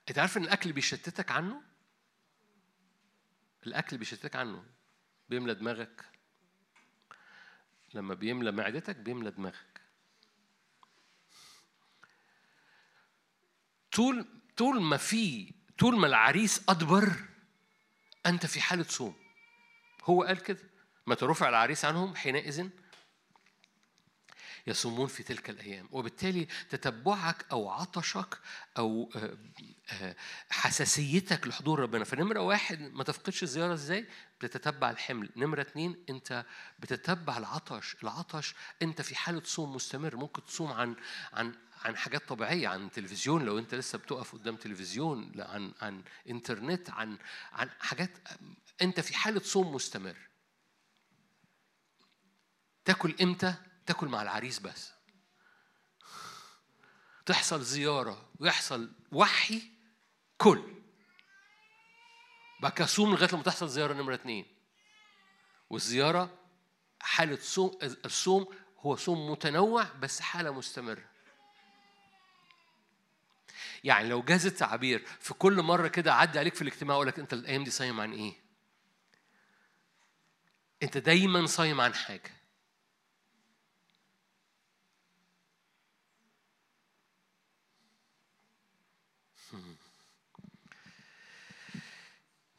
أنت 0.10 0.20
عارف 0.20 0.38
إن 0.38 0.44
الأكل 0.44 0.74
بيشتتك 0.74 1.32
عنه؟ 1.32 1.62
الأكل 3.68 3.98
بيشتتك 3.98 4.36
عنه. 4.36 4.66
بيملى 5.30 5.54
دماغك. 5.54 6.06
لما 7.94 8.14
بيملى 8.14 8.52
معدتك 8.52 8.96
بيملى 8.96 9.32
دماغك. 9.32 9.71
طول 13.92 14.26
طول 14.58 14.82
ما 14.82 14.98
في 14.98 15.54
طول 15.78 16.00
ما 16.00 16.08
العريس 16.08 16.62
أدبر 16.70 17.14
أنت 18.26 18.46
في 18.46 18.62
حالة 18.62 18.84
صوم. 18.84 19.16
هو 20.04 20.24
قال 20.24 20.40
كده. 20.40 20.72
متى 21.08 21.26
رفع 21.26 21.50
العريس 21.50 21.86
عنهم 21.86 22.16
حينئذ 22.16 22.70
يصومون 24.68 25.08
في 25.08 25.24
تلك 25.24 25.50
الأيام. 25.50 25.88
وبالتالي 25.92 26.48
تتبعك 26.70 27.46
أو 27.52 27.70
عطشك 27.70 28.40
أو 28.78 29.12
آه، 29.16 29.38
آه، 29.92 30.16
حساسيتك 30.50 31.48
لحضور 31.48 31.80
ربنا. 31.80 32.04
فنمرة 32.04 32.40
واحد 32.40 32.82
ما 32.82 33.04
تفقدش 33.04 33.44
الزيارة 33.44 33.74
إزاي؟ 33.74 34.08
بتتبع 34.42 34.90
الحمل. 34.90 35.30
نمرة 35.36 35.62
اتنين 35.62 36.06
أنت 36.10 36.46
بتتبع 36.80 37.38
العطش. 37.38 37.96
العطش 38.04 38.56
أنت 38.82 39.02
في 39.02 39.16
حالة 39.16 39.42
صوم 39.46 39.76
مستمر. 39.76 40.16
ممكن 40.16 40.46
تصوم 40.46 40.72
عن 40.72 40.96
عن 41.34 41.56
عن 41.82 41.98
حاجات 41.98 42.30
طبيعية 42.30 42.68
عن 42.68 42.92
تلفزيون 42.92 43.46
لو 43.46 43.60
أنت 43.60 43.76
لسه 43.76 43.98
بتقف 43.98 44.34
قدام 44.34 44.56
تلفزيون 44.56 45.32
عن 45.42 45.74
عن 45.82 46.04
إنترنت 46.30 46.90
عن 46.90 47.18
عن 47.54 47.70
حاجات 47.80 48.12
أنت 48.82 49.00
في 49.00 49.14
حالة 49.14 49.40
صوم 49.40 49.76
مستمر. 49.76 50.18
تاكل 52.86 53.16
إمتى؟ 53.22 53.56
تاكل 53.86 54.08
مع 54.08 54.22
العريس 54.22 54.60
بس. 54.60 54.94
تحصل 57.26 57.62
زيارة 57.62 58.30
ويحصل 58.40 58.92
وحي 59.12 59.62
كل. 60.38 60.64
كده 62.76 62.86
صوم 62.86 63.12
لغاية 63.12 63.30
لما 63.34 63.44
تحصل 63.44 63.70
زيارة 63.70 63.94
نمرة 63.94 64.14
اتنين. 64.14 64.46
والزيارة 65.70 66.38
حالة 67.00 67.36
صوم 67.42 67.80
الصوم 68.06 68.56
هو 68.80 68.96
صوم 68.96 69.32
متنوع 69.32 69.84
بس 69.84 70.20
حالة 70.22 70.52
مستمرة. 70.52 71.11
يعني 73.84 74.10
لو 74.10 74.22
جاز 74.22 74.46
التعبير 74.46 75.06
في 75.20 75.34
كل 75.34 75.62
مرة 75.62 75.88
كده 75.88 76.14
عدي 76.14 76.40
عليك 76.40 76.56
في 76.56 76.62
الاجتماع 76.62 76.96
أقول 76.96 77.08
لك 77.08 77.20
أنت 77.20 77.34
الأيام 77.34 77.64
دي 77.64 77.72
صايم 77.72 78.00
عن 78.02 78.14
إيه؟ 78.14 78.34
أنت 80.84 80.98
دايما 80.98 81.46
صايم 81.46 81.82
عن 81.82 81.94
حاجة. 81.94 82.32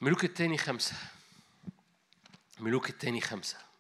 ملوك 0.01 0.25
التاني 0.25 0.59
خمسة. 0.59 0.97
ملوك 2.61 2.91
التاني 2.91 3.21
خمسة. 3.21 3.72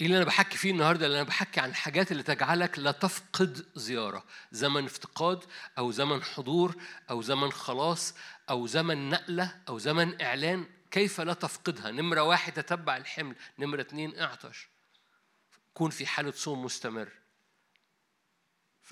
إيه 0.00 0.06
اللي 0.06 0.16
أنا 0.16 0.24
بحكي 0.24 0.58
فيه 0.58 0.70
النهارده؟ 0.70 1.06
اللي 1.06 1.16
أنا 1.20 1.28
بحكي 1.28 1.60
عن 1.60 1.70
الحاجات 1.70 2.12
اللي 2.12 2.22
تجعلك 2.22 2.78
لا 2.78 2.92
تفقد 2.92 3.66
زيارة. 3.74 4.24
زمن 4.52 4.84
افتقاد 4.84 5.44
أو 5.78 5.90
زمن 5.90 6.22
حضور 6.22 6.74
أو 7.10 7.22
زمن 7.22 7.52
خلاص 7.52 8.14
أو 8.50 8.66
زمن 8.66 9.08
نقلة 9.08 9.56
أو 9.68 9.78
زمن 9.78 10.22
إعلان. 10.22 10.66
كيف 10.90 11.20
لا 11.20 11.34
تفقدها؟ 11.34 11.90
نمرة 11.90 12.22
واحد 12.22 12.52
تتبع 12.52 12.96
الحمل 12.96 13.36
نمرة 13.58 13.80
اتنين 13.80 14.18
أعطش. 14.18 14.68
كون 15.74 15.90
في 15.90 16.06
حالة 16.06 16.32
صوم 16.32 16.64
مستمر. 16.64 17.08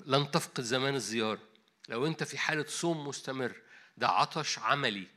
لن 0.05 0.31
تفقد 0.31 0.63
زمان 0.63 0.95
الزيارة. 0.95 1.41
لو 1.89 2.07
أنت 2.07 2.23
في 2.23 2.37
حالة 2.37 2.65
صوم 2.67 3.07
مستمر 3.07 3.55
ده 3.97 4.07
عطش 4.07 4.59
عملي. 4.59 5.07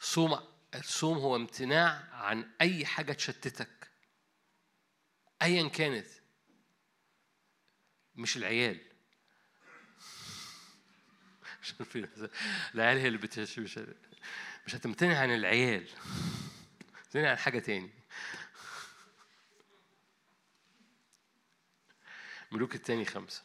صوم 0.00 0.40
الصوم 0.74 1.18
هو 1.18 1.36
امتناع 1.36 2.04
عن 2.12 2.50
أي 2.60 2.86
حاجة 2.86 3.12
تشتتك. 3.12 3.81
ايا 5.42 5.68
كانت. 5.68 6.06
مش 8.14 8.36
العيال. 8.36 8.80
العيال 12.74 12.98
هي 12.98 13.06
اللي 13.06 13.18
مش 14.66 14.74
هتمتنع 14.74 15.18
عن 15.18 15.34
العيال. 15.34 15.88
تمتنع 17.04 17.30
عن 17.30 17.36
حاجة 17.36 17.58
تاني. 17.58 17.90
ملوك 22.52 22.74
التاني 22.74 23.04
خمسة. 23.04 23.42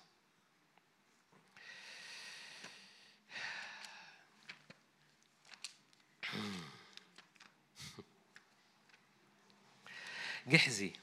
جحزي. 10.47 10.93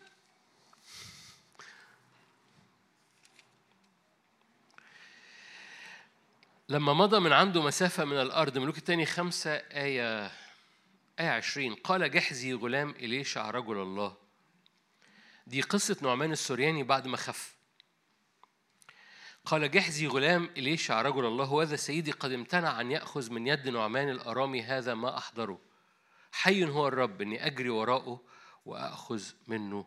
لما 6.68 6.92
مضى 6.92 7.18
من 7.18 7.32
عنده 7.32 7.62
مسافة 7.62 8.04
من 8.04 8.16
الأرض 8.16 8.58
ملوك 8.58 8.78
الثاني 8.78 9.06
خمسة 9.06 9.50
آية 9.50 10.26
آية 11.20 11.30
عشرين 11.30 11.74
قال 11.74 12.10
جحزي 12.10 12.54
غلام 12.54 12.90
إليشع 12.90 13.50
رجل 13.50 13.82
الله. 13.82 14.16
دي 15.46 15.60
قصة 15.60 15.96
نعمان 16.02 16.32
السورياني 16.32 16.82
بعد 16.82 17.06
ما 17.06 17.16
خف. 17.16 17.56
قال 19.44 19.70
جحزي 19.70 20.06
غلام 20.06 20.50
إليشع 20.56 21.02
رجل 21.02 21.26
الله 21.26 21.52
وهذا 21.52 21.76
سيدي 21.76 22.10
قد 22.10 22.32
امتنع 22.32 22.80
أن 22.80 22.90
يأخذ 22.90 23.32
من 23.32 23.46
يد 23.46 23.68
نعمان 23.68 24.10
الأرامي 24.10 24.62
هذا 24.62 24.94
ما 24.94 25.18
أحضره. 25.18 25.60
حي 26.32 26.64
هو 26.64 26.88
الرب 26.88 27.22
إني 27.22 27.46
أجري 27.46 27.70
وراءه 27.70 28.22
وأخذ 28.64 29.22
منه 29.46 29.86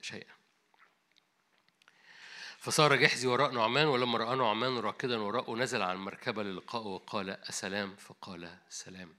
شيئا. 0.00 0.39
فصار 2.60 2.96
جحزي 2.96 3.26
وراء 3.26 3.50
نعمان 3.50 3.86
ولما 3.86 4.18
رأى 4.18 4.36
نعمان 4.36 4.78
راكدا 4.78 5.16
وراءه 5.16 5.56
نزل 5.56 5.82
عن 5.82 5.96
المركبة 5.96 6.42
للقائه 6.42 6.86
وقال 6.86 7.30
أسلام؟ 7.30 7.96
فقال 7.96 8.58
سلام. 8.68 9.14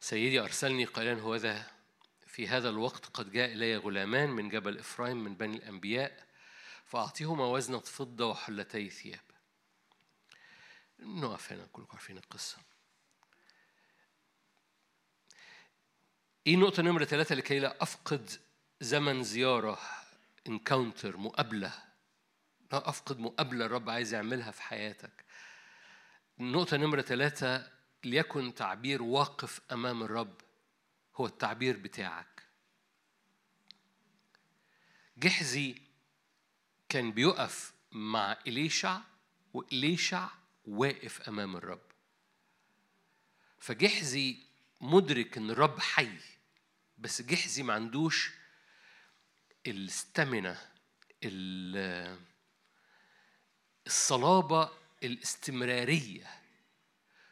سيدي 0.00 0.40
أرسلني 0.40 0.84
قائلا 0.84 1.20
هو 1.20 1.36
ذا 1.36 1.70
في 2.26 2.48
هذا 2.48 2.68
الوقت 2.68 3.06
قد 3.06 3.32
جاء 3.32 3.52
إلي 3.52 3.76
غلامان 3.76 4.30
من 4.30 4.48
جبل 4.48 4.78
إفرايم 4.78 5.24
من 5.24 5.34
بني 5.34 5.56
الأنبياء 5.56 6.26
فأعطيهما 6.84 7.46
وزنة 7.46 7.80
فضة 7.80 8.26
وحلتي 8.26 8.90
ثياب. 8.90 9.24
نقف 10.98 11.52
هنا 11.52 11.66
كلكم 11.72 11.92
عارفين 11.92 12.18
القصة. 12.18 12.58
إيه 16.46 16.54
النقطة 16.54 16.82
نمرة 16.82 17.04
ثلاثة 17.04 17.34
لكي 17.34 17.58
لا 17.58 17.82
أفقد 17.82 18.30
زمن 18.80 19.22
زيارة 19.22 19.78
انكاونتر 20.46 21.16
مقابلة؟ 21.16 21.85
أفقد 22.72 23.18
مقابلة 23.18 23.66
الرب 23.66 23.90
عايز 23.90 24.14
يعملها 24.14 24.50
في 24.50 24.62
حياتك. 24.62 25.24
النقطة 26.40 26.76
نمرة 26.76 27.02
ثلاثة 27.02 27.72
ليكن 28.04 28.54
تعبير 28.54 29.02
واقف 29.02 29.60
أمام 29.72 30.02
الرب 30.02 30.40
هو 31.16 31.26
التعبير 31.26 31.76
بتاعك. 31.76 32.42
جحزي 35.16 35.74
كان 36.88 37.12
بيقف 37.12 37.72
مع 37.92 38.38
إليشع 38.46 39.00
وإليشع 39.54 40.28
واقف 40.64 41.28
أمام 41.28 41.56
الرب. 41.56 41.86
فجحزي 43.58 44.36
مدرك 44.80 45.36
إن 45.36 45.50
الرب 45.50 45.80
حي 45.80 46.18
بس 46.98 47.22
جحزي 47.22 47.62
ما 47.62 47.74
عندوش 47.74 48.30
الستامنا 49.66 50.58
الصلابة 53.86 54.70
الاستمرارية 55.02 56.26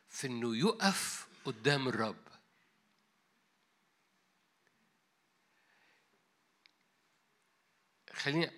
في 0.09 0.27
إنه 0.27 0.57
يقف 0.57 1.29
قدام 1.45 1.89
الرب. 1.89 2.25
خليني 8.13 8.51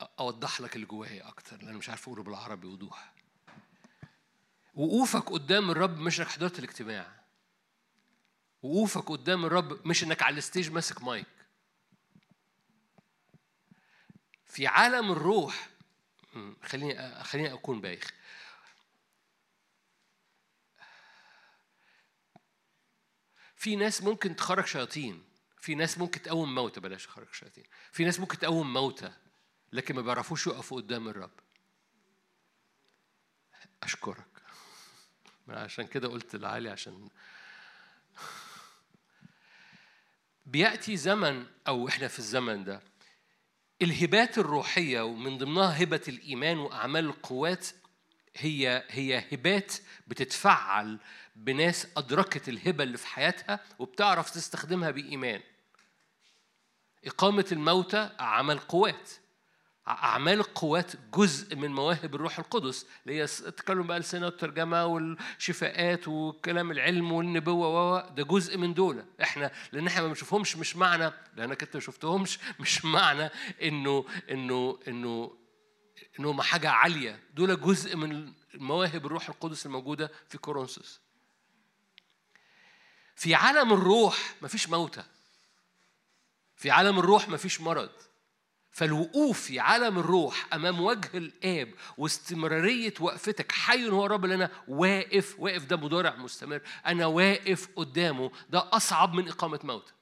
أوضح 0.00 0.60
لك 0.60 0.74
اللي 0.76 0.86
جوايا 0.86 1.28
أكتر 1.28 1.62
لأن 1.62 1.74
مش 1.74 1.88
عارف 1.88 2.02
أقوله 2.02 2.22
بالعربي 2.22 2.66
وضوح. 2.66 3.14
وقوفك 4.74 5.30
قدام 5.30 5.70
الرب 5.70 5.98
مش 5.98 6.20
إنك 6.20 6.28
حضرت 6.28 6.58
الاجتماع. 6.58 7.24
وقوفك 8.62 9.10
قدام 9.10 9.44
الرب 9.44 9.86
مش 9.86 10.04
إنك 10.04 10.22
على 10.22 10.38
الستيج 10.38 10.70
ماسك 10.70 11.02
مايك. 11.02 11.26
في 14.44 14.66
عالم 14.66 15.12
الروح 15.12 15.75
خليني 16.62 17.24
خليني 17.24 17.52
أكون 17.52 17.80
بايخ. 17.80 18.10
في 23.54 23.76
ناس 23.76 24.02
ممكن 24.02 24.36
تخرج 24.36 24.66
شياطين. 24.66 25.24
في 25.60 25.74
ناس 25.74 25.98
ممكن 25.98 26.22
تقوم 26.22 26.54
موتى 26.54 26.80
بلاش 26.80 27.06
تخرج 27.06 27.34
شياطين. 27.34 27.64
في 27.92 28.04
ناس 28.04 28.20
ممكن 28.20 28.38
تقوم 28.38 28.72
موتى 28.72 29.12
لكن 29.72 29.94
ما 29.94 30.02
بيعرفوش 30.02 30.46
يقفوا 30.46 30.80
قدام 30.80 31.08
الرب. 31.08 31.40
أشكرك. 33.82 34.42
عشان 35.48 35.86
كده 35.86 36.08
قلت 36.08 36.36
لعلي 36.36 36.68
عشان 36.68 37.08
بيأتي 40.46 40.96
زمن 40.96 41.46
أو 41.68 41.88
إحنا 41.88 42.08
في 42.08 42.18
الزمن 42.18 42.64
ده 42.64 42.82
الهبات 43.82 44.38
الروحية 44.38 45.00
ومن 45.00 45.38
ضمنها 45.38 45.82
هبة 45.82 46.00
الإيمان 46.08 46.58
وأعمال 46.58 47.04
القوات 47.04 47.66
هي 48.36 48.84
هي 48.88 49.24
هبات 49.32 49.72
بتتفعل 50.06 50.98
بناس 51.36 51.86
أدركت 51.96 52.48
الهبة 52.48 52.84
اللي 52.84 52.98
في 52.98 53.06
حياتها 53.06 53.60
وبتعرف 53.78 54.30
تستخدمها 54.30 54.90
بإيمان. 54.90 55.40
إقامة 57.04 57.46
الموتى 57.52 58.10
أعمال 58.20 58.58
قوات. 58.58 59.10
أعمال 59.88 60.38
القوات 60.40 60.92
جزء 61.14 61.56
من 61.56 61.70
مواهب 61.70 62.14
الروح 62.14 62.38
القدس 62.38 62.86
اللي 63.06 63.18
هي 63.18 63.24
التكلم 63.24 63.86
بألسنة 63.86 64.26
والترجمة 64.26 64.86
والشفاءات 64.86 66.08
وكلام 66.08 66.70
العلم 66.70 67.12
والنبوة 67.12 68.08
ده 68.10 68.22
جزء 68.22 68.58
من 68.58 68.74
دول. 68.74 69.04
إحنا 69.22 69.50
لأن 69.72 69.86
إحنا 69.86 70.02
ما 70.02 70.08
بنشوفهمش 70.08 70.56
مش 70.56 70.76
معنى 70.76 71.12
لأنك 71.36 71.62
أنت 71.62 71.76
ما 71.76 71.80
شفتهمش 71.80 72.38
مش 72.60 72.84
معنى 72.84 73.30
إنه 73.62 74.04
إنه 74.30 74.78
إنه 74.88 75.36
إنهم 76.20 76.42
حاجة 76.42 76.70
عالية. 76.70 77.22
دول 77.34 77.60
جزء 77.60 77.96
من 77.96 78.32
مواهب 78.54 79.06
الروح 79.06 79.28
القدس 79.28 79.66
الموجودة 79.66 80.10
في 80.28 80.38
كورنثوس. 80.38 81.00
في 83.16 83.34
عالم 83.34 83.72
الروح 83.72 84.34
مفيش 84.42 84.68
موتى. 84.68 85.04
في 86.56 86.70
عالم 86.70 86.98
الروح 86.98 87.28
مفيش 87.28 87.60
مرض. 87.60 87.90
فالوقوف 88.76 89.40
في 89.40 89.60
عالم 89.60 89.98
الروح 89.98 90.54
أمام 90.54 90.80
وجه 90.80 91.18
الآب 91.18 91.74
واستمرارية 91.98 92.94
وقفتك 93.00 93.52
حي 93.52 93.88
هو 93.88 94.06
الرب 94.06 94.24
اللي 94.24 94.34
أنا 94.34 94.50
واقف 94.68 95.36
واقف 95.38 95.64
ده 95.64 95.76
مضارع 95.76 96.16
مستمر. 96.16 96.60
أنا 96.86 97.06
واقف 97.06 97.68
قدامه 97.76 98.30
ده 98.50 98.68
أصعب 98.72 99.14
من 99.14 99.28
إقامة 99.28 99.60
موت 99.64 99.92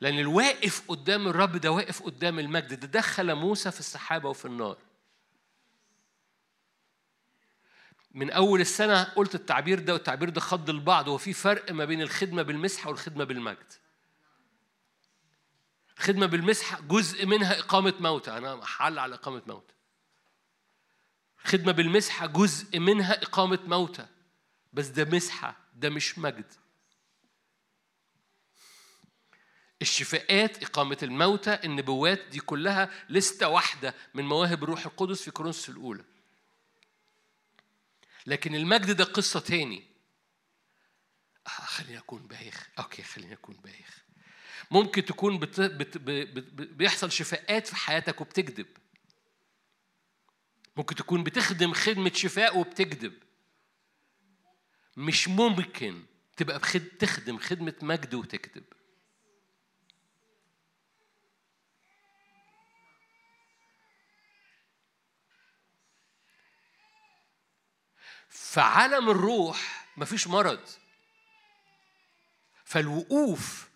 لأن 0.00 0.18
الواقف 0.18 0.82
قدام 0.88 1.28
الرب 1.28 1.56
ده 1.56 1.70
واقف 1.72 2.02
قدام 2.02 2.38
المجد 2.38 2.80
ده 2.80 2.86
دخل 2.86 3.34
موسى 3.34 3.70
في 3.70 3.80
السحابة 3.80 4.28
وفي 4.28 4.44
النار. 4.44 4.78
من 8.14 8.30
أول 8.30 8.60
السنة 8.60 9.02
قلت 9.02 9.34
التعبير 9.34 9.78
ده 9.80 9.92
والتعبير 9.92 10.28
ده 10.28 10.40
خض 10.40 10.70
البعض 10.70 11.08
هو 11.08 11.18
في 11.18 11.32
فرق 11.32 11.72
ما 11.72 11.84
بين 11.84 12.02
الخدمة 12.02 12.42
بالمسحه 12.42 12.88
والخدمة 12.90 13.24
بالمجد. 13.24 13.72
الخدمة 16.00 16.26
بالمسحة 16.26 16.80
جزء 16.80 17.26
منها 17.26 17.58
إقامة 17.58 17.94
موتى 18.00 18.38
أنا 18.38 18.66
حل 18.66 18.98
على 18.98 19.14
إقامة 19.14 19.42
موتى 19.46 19.74
الخدمة 21.44 21.72
بالمسحة 21.72 22.26
جزء 22.26 22.78
منها 22.78 23.22
إقامة 23.22 23.58
موتى 23.66 24.06
بس 24.72 24.86
ده 24.86 25.04
مسحة 25.04 25.56
ده 25.74 25.90
مش 25.90 26.18
مجد. 26.18 26.52
الشفاءات 29.82 30.62
إقامة 30.62 30.98
الموتى 31.02 31.58
النبوات 31.64 32.20
دي 32.30 32.40
كلها 32.40 32.90
لستة 33.08 33.48
واحدة 33.48 33.94
من 34.14 34.24
مواهب 34.24 34.64
الروح 34.64 34.86
القدس 34.86 35.22
في 35.22 35.30
كورنثوس 35.30 35.68
الأولى. 35.68 36.04
لكن 38.26 38.54
المجد 38.54 38.90
ده 38.90 39.04
قصة 39.04 39.40
تاني. 39.40 39.86
آه 41.46 41.50
خليني 41.50 41.98
أكون 41.98 42.26
بايخ. 42.26 42.68
أوكي 42.78 43.02
خليني 43.02 43.32
أكون 43.32 43.56
بايخ. 43.56 43.99
ممكن 44.70 45.04
تكون 45.04 45.38
بت... 45.38 45.60
بت... 45.60 45.98
بت... 45.98 46.38
بيحصل 46.62 47.12
شفاءات 47.12 47.66
في 47.66 47.76
حياتك 47.76 48.20
وبتكذب. 48.20 48.66
ممكن 50.76 50.94
تكون 50.94 51.24
بتخدم 51.24 51.72
خدمة 51.72 52.12
شفاء 52.14 52.58
وبتكذب. 52.58 53.22
مش 54.96 55.28
ممكن 55.28 56.04
تبقى 56.36 56.58
بخد... 56.58 56.80
تخدم 56.80 57.38
خدمة 57.38 57.74
مجد 57.82 58.14
وتكذب. 58.14 58.64
فعالم 68.28 69.10
الروح 69.10 69.88
مفيش 69.96 70.26
مرض. 70.26 70.68
فالوقوف 72.64 73.69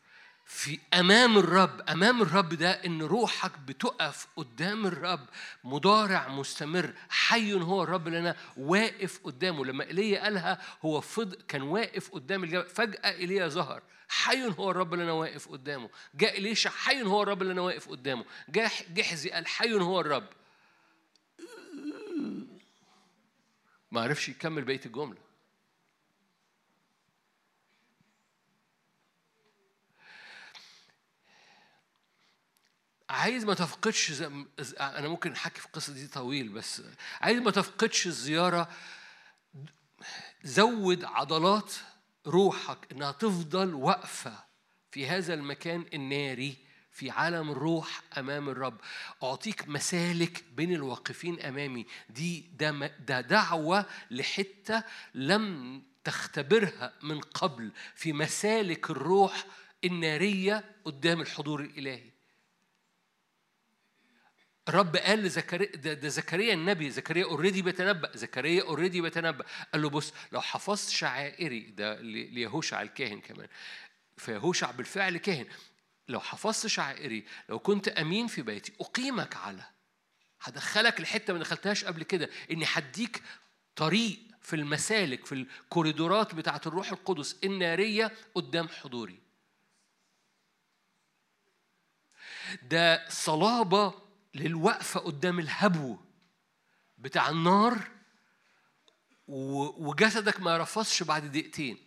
في 0.47 0.79
أمام 0.95 1.39
الرب 1.39 1.81
أمام 1.89 2.23
الرب 2.23 2.49
ده 2.49 2.71
إن 2.71 3.03
روحك 3.03 3.59
بتقف 3.59 4.27
قدام 4.37 4.87
الرب 4.87 5.27
مضارع 5.65 6.29
مستمر 6.29 6.95
حي 7.09 7.53
هو 7.53 7.83
الرب 7.83 8.09
أنا 8.09 8.37
واقف 8.57 9.21
قدامه. 9.25 9.65
لما 9.65 9.85
إيليا 9.85 10.23
قالها 10.23 10.63
هو 10.85 11.01
فض 11.01 11.35
كان 11.35 11.63
واقف 11.63 12.11
قدام 12.11 12.45
الجبل 12.45 12.69
فجأة 12.69 13.11
إيليا 13.11 13.49
ظهر 13.49 13.83
حي 14.09 14.45
هو 14.59 14.71
الرب 14.71 14.95
أنا 14.95 15.13
واقف 15.13 15.49
قدامه. 15.49 15.91
جاء 16.15 16.39
إليشع 16.39 16.71
حي 16.71 17.03
هو 17.03 17.23
الرب 17.23 17.43
أنا 17.43 17.61
واقف 17.61 17.89
قدامه. 17.89 18.25
جاء 18.49 18.73
جحزي 18.95 19.31
قال 19.31 19.47
حي 19.47 19.73
هو 19.73 20.01
الرب. 20.01 20.29
ما 23.93 24.01
عرفش 24.01 24.29
يكمل 24.29 24.65
بقية 24.65 24.81
الجملة. 24.87 25.24
عايز 33.15 33.45
ما 33.45 33.55
تفقدش 33.55 34.13
زي... 34.13 34.27
أنا 34.81 35.09
ممكن 35.09 35.33
أحكي 35.33 35.61
في 35.61 35.67
القصة 35.67 35.93
دي 35.93 36.07
طويل 36.07 36.49
بس 36.49 36.83
عايز 37.21 37.39
ما 37.39 37.51
تفقدش 37.51 38.07
الزيارة. 38.07 38.69
زود 40.45 41.05
عضلات 41.05 41.73
روحك 42.27 42.79
إنها 42.93 43.13
تفضل 43.13 43.75
واقفة 43.75 44.45
في 44.91 45.07
هذا 45.07 45.35
المكان 45.35 45.85
الناري 45.95 46.57
في 46.93 47.11
عالم 47.11 47.51
الروح 47.51 48.03
أمام 48.19 48.49
الرب. 48.49 48.81
أعطيك 49.23 49.69
مسالك 49.69 50.45
بين 50.53 50.73
الواقفين 50.73 51.41
أمامي. 51.41 51.87
دي 52.11 52.41
ده 52.59 52.71
ده 52.87 53.21
دعوة 53.21 53.87
لحتة 54.11 54.83
لم 55.15 55.83
تختبرها 56.05 56.93
من 57.03 57.21
قبل 57.21 57.73
في 57.95 58.13
مسالك 58.13 58.91
الروح 58.91 59.45
النارية 59.85 60.65
قدام 60.85 61.21
الحضور 61.21 61.61
الإلهي. 61.61 62.14
الرب 64.69 64.97
قال 64.97 65.19
لزكريا 65.19 65.77
ده, 65.77 65.95
ده 65.95 66.09
زكريا 66.09 66.55
النبي 66.55 66.91
زكريا 66.91 67.25
already 67.25 67.63
بيتنبأ 67.63 68.17
زكريا 68.17 68.63
already 68.63 69.01
بيتنبأ. 69.01 69.45
قال 69.73 69.83
له 69.83 69.91
بص 69.91 70.13
لو 70.33 70.41
حفظت 70.41 70.91
شعائري 70.91 71.61
ده 71.61 72.01
ليهوشع 72.01 72.83
الكاهن 72.83 73.21
كمان 73.21 73.49
فيهوشع 74.17 74.71
بالفعل 74.71 75.17
كاهن. 75.17 75.47
لو 76.09 76.21
حفظت 76.21 76.67
شعائري 76.67 77.25
لو 77.49 77.59
كنت 77.59 77.89
أمين 77.89 78.27
في 78.27 78.43
بيتي 78.43 78.73
أقيمك 78.81 79.37
على 79.37 79.63
هدخلك 80.41 81.01
لحتة 81.01 81.33
ما 81.33 81.39
دخلتهاش 81.39 81.85
قبل 81.85 82.03
كده 82.03 82.31
إني 82.51 82.65
هديك 82.69 83.23
طريق 83.77 84.19
في 84.43 84.57
المسالك 84.57 85.27
في 85.27 85.33
الكوريدورات 85.33 86.35
بتاعة 86.35 86.61
الروح 86.67 86.93
القدس 86.93 87.37
النارية 87.45 88.13
قدام 88.35 88.69
حضوري. 88.69 89.19
ده 92.63 93.09
صلابة 93.09 94.04
للوقفة 94.35 95.01
قدام 95.01 95.39
الهبو 95.39 95.97
بتاع 96.99 97.29
النار 97.29 97.79
وجسدك 99.27 100.41
ما 100.41 100.59
رفضش 100.59 101.03
بعد 101.03 101.33
دقيقتين. 101.33 101.79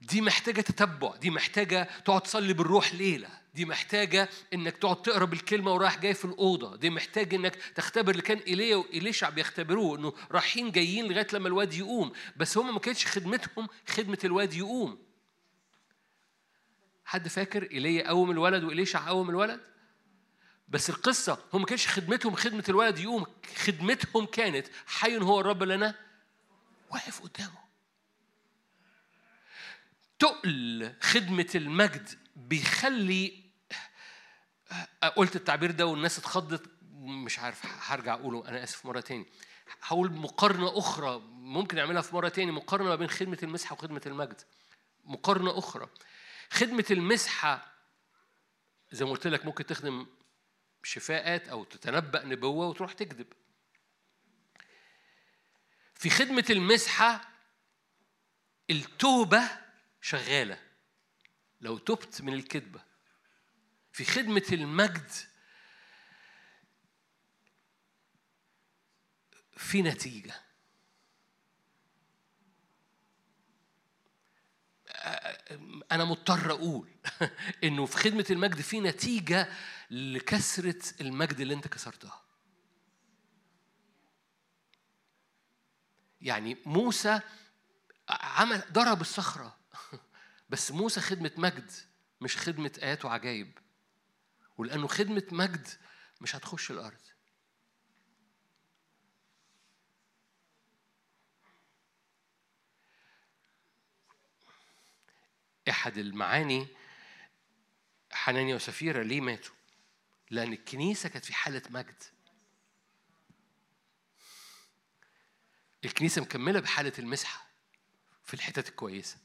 دي 0.00 0.20
محتاجة 0.20 0.60
تتبع 0.60 1.16
دي 1.16 1.30
محتاجة 1.30 1.88
تقعد 2.04 2.20
تصلي 2.22 2.52
بالروح 2.52 2.94
ليلة 2.94 3.28
دي 3.54 3.64
محتاجة 3.64 4.28
إنك 4.54 4.76
تقعد 4.76 5.02
تقرأ 5.02 5.24
بالكلمة 5.24 5.72
ورايح 5.72 5.98
جاي 5.98 6.14
في 6.14 6.24
الأوضة 6.24 6.76
دي 6.76 6.90
محتاج 6.90 7.34
إنك 7.34 7.54
تختبر 7.56 8.10
اللي 8.10 8.22
كان 8.22 8.38
إيليا 8.38 8.76
وإليشع 8.76 9.28
بيختبروه 9.28 9.98
إنه 9.98 10.12
رايحين 10.30 10.70
جايين 10.70 11.06
لغاية 11.08 11.26
لما 11.32 11.48
الواد 11.48 11.74
يقوم. 11.74 12.12
بس 12.36 12.58
هم 12.58 12.74
ما 12.74 12.80
كانتش 12.80 13.06
خدمتهم 13.06 13.68
خدمة 13.88 14.18
الواد 14.24 14.54
يقوم. 14.54 14.98
حد 17.04 17.28
فاكر 17.28 17.62
إيليا 17.62 18.08
قوم 18.08 18.30
الولد 18.30 18.64
وإليشع 18.64 19.08
قوم 19.08 19.30
الولد؟ 19.30 19.60
بس 20.68 20.90
القصة 20.90 21.38
هم 21.52 21.60
ما 21.60 21.66
كانش 21.66 21.88
خدمتهم 21.88 22.34
خدمة 22.34 22.64
الولد 22.68 22.98
يقوم 22.98 23.26
خدمتهم 23.56 24.26
كانت 24.26 24.66
حي 24.86 25.18
هو 25.18 25.40
الرب 25.40 25.62
لنا 25.62 25.94
واقف 26.90 27.20
قدامه. 27.20 27.64
تقل 30.18 30.94
خدمة 31.00 31.48
المجد 31.54 32.08
بيخلي 32.36 33.44
قلت 35.16 35.36
التعبير 35.36 35.70
ده 35.70 35.86
والناس 35.86 36.18
اتخضت 36.18 36.62
مش 36.92 37.38
عارف 37.38 37.62
هرجع 37.90 38.14
أقوله 38.14 38.48
أنا 38.48 38.64
آسف 38.64 38.86
مرة 38.86 39.00
تاني. 39.00 39.26
هقول 39.82 40.12
مقارنة 40.12 40.78
أخرى 40.78 41.18
ممكن 41.28 41.78
أعملها 41.78 42.02
في 42.02 42.14
مرة 42.14 42.28
تاني 42.28 42.50
مقارنة 42.52 42.88
ما 42.88 42.96
بين 42.96 43.10
خدمة 43.10 43.38
المسحه 43.42 43.72
وخدمة 43.74 44.00
المجد. 44.06 44.40
مقارنة 45.04 45.58
أخرى. 45.58 45.88
خدمة 46.50 46.84
المسحة. 46.90 47.74
زي 48.92 49.04
ما 49.04 49.10
قلت 49.10 49.26
لك 49.26 49.44
ممكن 49.46 49.66
تخدم 49.66 50.06
شفاءات 50.82 51.48
أو 51.48 51.64
تتنبأ 51.64 52.24
نبوة 52.24 52.66
وتروح 52.66 52.92
تكذب. 52.92 53.32
في 55.94 56.10
خدمة 56.10 56.44
المسحة 56.50 57.28
التوبة 58.70 59.42
شغالة. 60.00 60.62
لو 61.60 61.78
تبت 61.78 62.22
من 62.22 62.34
الكذبة. 62.34 62.84
في 63.92 64.04
خدمة 64.04 64.46
المجد 64.52 65.10
في 69.56 69.82
نتيجة. 69.82 70.43
أنا 75.92 76.04
مضطر 76.04 76.50
أقول 76.50 76.88
إنه 77.64 77.86
في 77.86 77.96
خدمة 77.96 78.26
المجد 78.30 78.60
في 78.60 78.80
نتيجة 78.80 79.48
لكسرة 79.90 80.82
المجد 81.00 81.40
اللي 81.40 81.54
أنت 81.54 81.68
كسرتها. 81.68 82.22
يعني 86.20 86.56
موسى 86.66 87.20
عمل 88.08 88.62
ضرب 88.72 89.00
الصخرة. 89.00 89.56
بس 90.50 90.70
موسى 90.70 91.00
خدمة 91.00 91.30
مجد 91.36 91.70
مش 92.20 92.36
خدمة 92.36 92.72
آيات 92.82 93.04
وعجائب. 93.04 93.58
ولأنه 94.58 94.86
خدمة 94.86 95.24
مجد 95.32 95.68
مش 96.20 96.36
هتخش 96.36 96.70
الأرض. 96.70 97.00
أحد 105.68 105.98
المعاني 105.98 106.66
حنانيا 108.12 108.54
وسفيرة 108.54 109.02
ليه 109.02 109.20
ماتوا؟ 109.20 109.54
لأن 110.30 110.52
الكنيسة 110.52 111.08
كانت 111.08 111.24
في 111.24 111.34
حالة 111.34 111.62
مجد. 111.70 112.02
الكنيسة 115.84 116.22
مكملة 116.22 116.60
بحالة 116.60 116.92
المسحة 116.98 117.46
في 118.24 118.34
الحتت 118.34 118.68
الكويسة. 118.68 119.16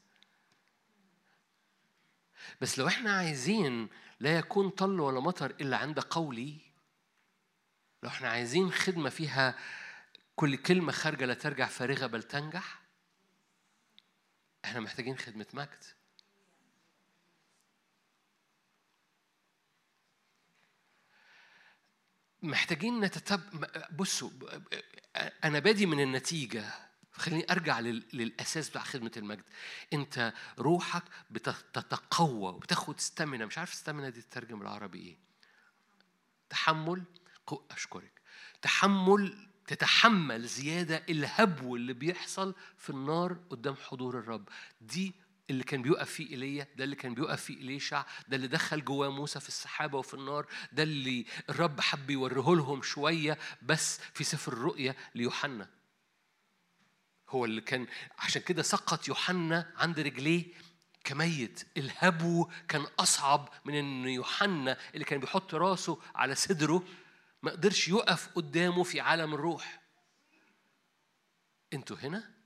بس 2.60 2.78
لو 2.78 2.88
إحنا 2.88 3.16
عايزين 3.16 3.88
لا 4.20 4.38
يكون 4.38 4.70
طل 4.70 5.00
ولا 5.00 5.20
مطر 5.20 5.50
إلا 5.50 5.76
عند 5.76 6.00
قولي 6.00 6.60
لو 8.02 8.08
إحنا 8.08 8.28
عايزين 8.28 8.72
خدمة 8.72 9.10
فيها 9.10 9.58
كل 10.36 10.56
كلمة 10.56 10.92
خارجة 10.92 11.24
لا 11.24 11.34
ترجع 11.34 11.66
فارغة 11.66 12.06
بل 12.06 12.22
تنجح 12.22 12.80
إحنا 14.64 14.80
محتاجين 14.80 15.18
خدمة 15.18 15.46
مجد. 15.52 15.84
محتاجين 22.42 23.00
نتتب 23.00 23.40
بصوا 23.96 24.30
أنا 25.44 25.58
بادي 25.58 25.86
من 25.86 26.00
النتيجة 26.00 26.64
خليني 27.12 27.52
أرجع 27.52 27.80
للأساس 27.80 28.70
بتاع 28.70 28.82
خدمة 28.82 29.12
المجد. 29.16 29.44
أنت 29.92 30.32
روحك 30.58 31.02
بتتقوى 31.30 32.52
وبتاخد 32.52 32.94
استامنا 32.98 33.46
مش 33.46 33.58
عارف 33.58 33.72
استامنا 33.72 34.08
دي 34.08 34.22
تترجم 34.22 34.58
بالعربي 34.58 34.98
إيه. 34.98 35.16
تحمل 36.50 37.02
أشكرك. 37.70 38.20
تحمل 38.62 39.48
تتحمل 39.66 40.46
زيادة 40.46 41.02
الهبو 41.08 41.76
اللي 41.76 41.92
بيحصل 41.92 42.54
في 42.78 42.90
النار 42.90 43.32
قدام 43.50 43.74
حضور 43.76 44.18
الرب. 44.18 44.48
دي 44.80 45.14
اللي 45.50 45.64
كان 45.64 45.82
بيقف 45.82 46.10
فيه 46.10 46.30
إيليا 46.30 46.66
ده 46.76 46.84
اللي 46.84 46.96
كان 46.96 47.14
بيقف 47.14 47.42
فيه 47.42 47.54
إليشع 47.54 48.04
ده 48.28 48.36
اللي 48.36 48.46
دخل 48.46 48.84
جواه 48.84 49.08
موسى 49.08 49.40
في 49.40 49.48
السحابة 49.48 49.98
وفي 49.98 50.14
النار 50.14 50.46
ده 50.72 50.82
اللي 50.82 51.26
الرب 51.48 51.80
حب 51.80 52.10
يوريه 52.10 52.54
لهم 52.56 52.82
شوية 52.82 53.38
بس 53.62 54.00
في 54.14 54.24
سفر 54.24 54.52
الرؤيا 54.52 54.94
ليوحنا. 55.14 55.68
هو 57.28 57.44
اللي 57.44 57.60
كان 57.60 57.86
عشان 58.18 58.42
كده 58.42 58.62
سقط 58.62 59.08
يوحنا 59.08 59.72
عند 59.76 60.00
رجليه 60.00 60.44
كميت. 61.04 61.66
الهبو 61.76 62.50
كان 62.68 62.86
أصعب 62.98 63.48
من 63.64 63.74
إن 63.74 64.08
يوحنا 64.08 64.78
اللي 64.94 65.04
كان 65.04 65.20
بيحط 65.20 65.54
راسه 65.54 66.00
على 66.14 66.34
صدره 66.34 66.84
ما 67.42 67.50
قدرش 67.50 67.88
يقف 67.88 68.28
قدامه 68.34 68.82
في 68.82 69.00
عالم 69.00 69.34
الروح. 69.34 69.80
أنتوا 71.72 71.96
هنا؟ 71.96 72.39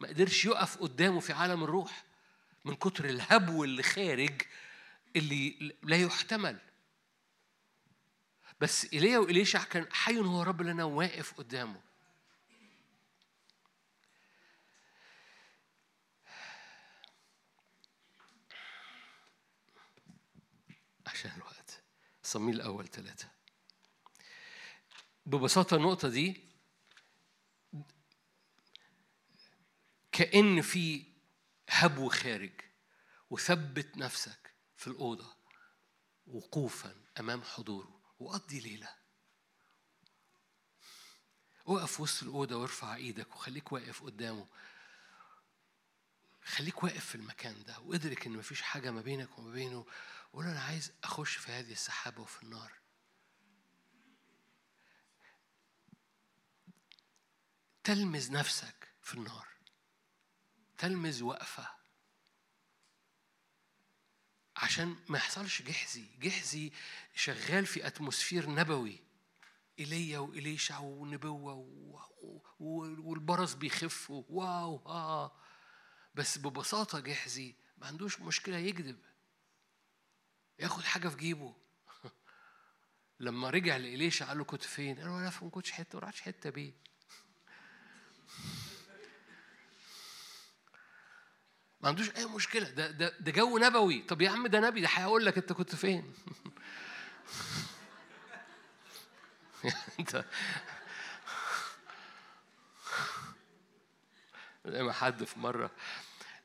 ما 0.00 0.08
قدرش 0.08 0.44
يقف 0.44 0.76
قدامه 0.78 1.20
في 1.20 1.32
عالم 1.32 1.64
الروح 1.64 2.04
من 2.64 2.74
كتر 2.74 3.04
الهبو 3.04 3.64
اللي 3.64 3.82
خارج 3.82 4.42
اللي 5.16 5.74
لا 5.82 5.96
يحتمل. 5.96 6.58
بس 8.60 8.92
إيليا 8.92 9.18
وإليشع 9.18 9.64
كان 9.64 9.92
حي 9.92 10.18
هو 10.18 10.42
رب 10.42 10.62
لنا 10.62 10.84
واقف 10.84 11.34
قدامه. 11.34 11.80
عشان 21.06 21.30
الوقت. 21.36 21.82
صميل 22.22 22.54
الأول 22.54 22.88
ثلاثة 22.88 23.28
ببساطة 25.26 25.76
النقطة 25.76 26.08
دي 26.08 26.45
كأن 30.16 30.62
في 30.62 31.06
هبو 31.68 32.08
خارج. 32.08 32.60
وثبت 33.30 33.96
نفسك 33.96 34.54
في 34.76 34.86
الأوضة 34.86 35.36
وقوفا 36.26 36.94
أمام 37.20 37.42
حضوره 37.42 38.00
وقضي 38.18 38.60
ليلة. 38.60 38.94
وقف 41.66 42.00
وسط 42.00 42.22
الأوضة 42.22 42.56
وارفع 42.56 42.94
إيدك 42.94 43.36
وخليك 43.36 43.72
واقف 43.72 44.02
قدامه. 44.02 44.46
خليك 46.44 46.84
واقف 46.84 47.04
في 47.06 47.14
المكان 47.14 47.64
ده 47.64 47.80
وادرك 47.80 48.26
إن 48.26 48.32
مفيش 48.32 48.62
حاجة 48.62 48.90
ما 48.90 49.00
بينك 49.00 49.38
وما 49.38 49.52
بينه. 49.52 49.86
قول 50.32 50.44
أنا 50.44 50.60
عايز 50.60 50.92
أخش 51.04 51.36
في 51.36 51.52
هذه 51.52 51.72
السحابة 51.72 52.22
وفي 52.22 52.42
النار. 52.42 52.72
تلمز 57.84 58.30
نفسك 58.30 58.88
في 59.02 59.14
النار. 59.14 59.55
تلمز 60.78 61.22
وقفة. 61.22 61.68
عشان 64.56 64.96
ما 65.08 65.18
يحصلش 65.18 65.62
جحزي. 65.62 66.04
جحزي 66.18 66.72
شغال 67.14 67.66
في 67.66 67.86
أتموسفير 67.86 68.50
نبوي. 68.50 69.00
إيليا 69.78 70.18
وإليشع 70.18 70.78
ونبوة 70.78 71.54
والبرص 72.60 73.54
بيخف 73.54 74.10
واو 74.10 74.82
آه 74.86 75.32
بس 76.14 76.38
ببساطة 76.38 77.00
جحزي 77.00 77.54
ما 77.78 77.86
عندوش 77.86 78.20
مشكلة 78.20 78.56
يكذب. 78.56 78.98
ياخد 80.58 80.82
حاجة 80.82 81.08
في 81.08 81.16
جيبه. 81.16 81.54
لما 83.20 83.50
رجع 83.50 83.76
لإليشع 83.76 84.26
قال 84.26 84.38
له 84.38 84.44
كنت 84.44 84.62
فين؟ 84.62 84.98
قال 84.98 85.06
له 85.06 85.18
أنا 85.18 85.32
ما 85.42 85.50
كنتش 85.50 85.72
حتة 85.72 85.98
ما 85.98 86.20
حتة 86.20 86.50
بيه. 86.50 86.72
ما 91.86 91.90
عندوش 91.90 92.10
أي 92.16 92.26
مشكلة. 92.26 92.70
ده 92.70 92.90
ده 92.90 93.12
ده 93.20 93.32
جو 93.32 93.58
نبوي. 93.58 94.02
طب 94.02 94.22
يا 94.22 94.30
عم 94.30 94.46
ده 94.46 94.60
نبي 94.60 94.80
ده 94.80 94.88
هيقول 94.90 95.26
لك 95.26 95.38
أنت 95.38 95.52
كنت 95.52 95.74
فين؟ 95.74 96.12
انت 100.00 100.24
حد 104.90 105.24
في 105.24 105.38
مرة 105.40 105.70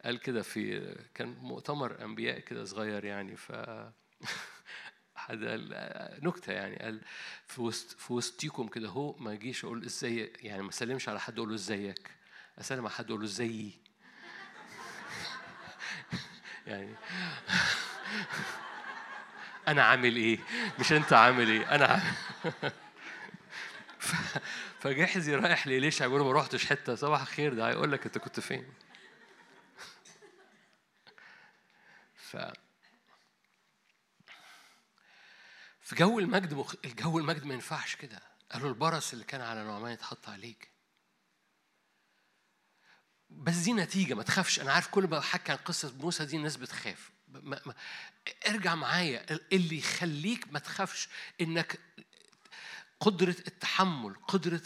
قال 0.06 0.20
كده 0.20 0.42
في 0.42 0.96
كان 1.14 1.28
مؤتمر 1.28 2.04
أنبياء 2.04 2.40
كده 2.40 2.66
صغير 2.66 3.06
يعني 3.06 3.36
ف 3.36 3.52
حد 5.16 5.44
قال 5.44 5.70
نكتة 6.24 6.54
يعني 6.54 6.76
قال 6.76 7.02
في 7.48 7.62
وسط 7.62 8.00
في 8.00 8.14
وسطيكم 8.14 8.68
كده 8.68 8.90
هو 8.90 9.18
ما 9.18 9.34
اجيش 9.34 9.66
أقول 9.66 9.86
إزاي 9.86 10.34
يعني 10.40 10.62
ما 10.62 10.70
اسلمش 10.70 11.10
على 11.10 11.20
حد 11.20 11.38
أقول 11.38 11.50
له 11.50 11.56
إزيك. 11.56 12.12
أسلم 12.60 12.80
على 12.80 12.90
حد 12.90 13.06
أقول 13.06 13.20
له 13.20 13.26
ازيي 13.26 13.91
يعني. 16.76 16.96
أنا 19.68 19.84
عامل 19.84 20.16
إيه؟ 20.16 20.40
مش 20.80 20.94
أنت 20.94 21.14
عامل 21.14 21.50
إيه؟ 21.50 21.76
أنا 21.76 21.86
عامل 21.86 22.72
فجحزي 24.82 25.36
رايح 25.36 25.68
لإليشع 25.68 26.08
بيقول 26.08 26.22
ما 26.22 26.32
رحتش 26.32 26.66
حتة. 26.66 26.96
صباح 26.96 27.22
الخير 27.22 27.54
ده 27.54 27.70
هيقول 27.70 27.92
لك 27.92 28.06
أنت 28.06 28.18
كنت 28.18 28.40
فين. 28.40 28.74
ف 32.30 32.38
في 35.82 35.96
جو 35.96 36.20
المجد 36.20 36.54
مخ... 36.54 36.76
الجو 36.86 37.20
المجد 37.20 37.46
ما 37.46 37.54
ينفعش 37.54 37.96
كده. 37.96 38.20
قالوا 38.52 38.70
البرص 38.70 39.14
اللي 39.14 39.26
كان 39.26 39.42
على 39.42 39.64
نعمان 39.64 39.92
يتحط 39.92 40.30
عليك. 40.30 40.71
بس 43.32 43.56
دي 43.56 43.74
نتيجة 43.74 44.14
ما 44.14 44.24
تخافش. 44.24 44.60
أنا 44.60 44.72
عارف 44.72 44.88
كل 44.88 45.04
ما 45.04 45.20
بحكي 45.20 45.52
عن 45.52 45.58
قصة 45.58 45.94
موسى 46.00 46.26
دي 46.26 46.38
الناس 46.38 46.58
بتخاف. 46.58 47.12
ما 47.28 47.62
ما 47.66 47.74
ارجع 48.48 48.76
معايا. 48.76 49.40
اللي 49.54 49.78
يخليك 49.78 50.48
ما 50.52 50.60
تخافش 50.60 51.10
إنك 51.42 51.80
قدرة 53.02 53.36
التحمل 53.48 54.16
قدرة 54.28 54.62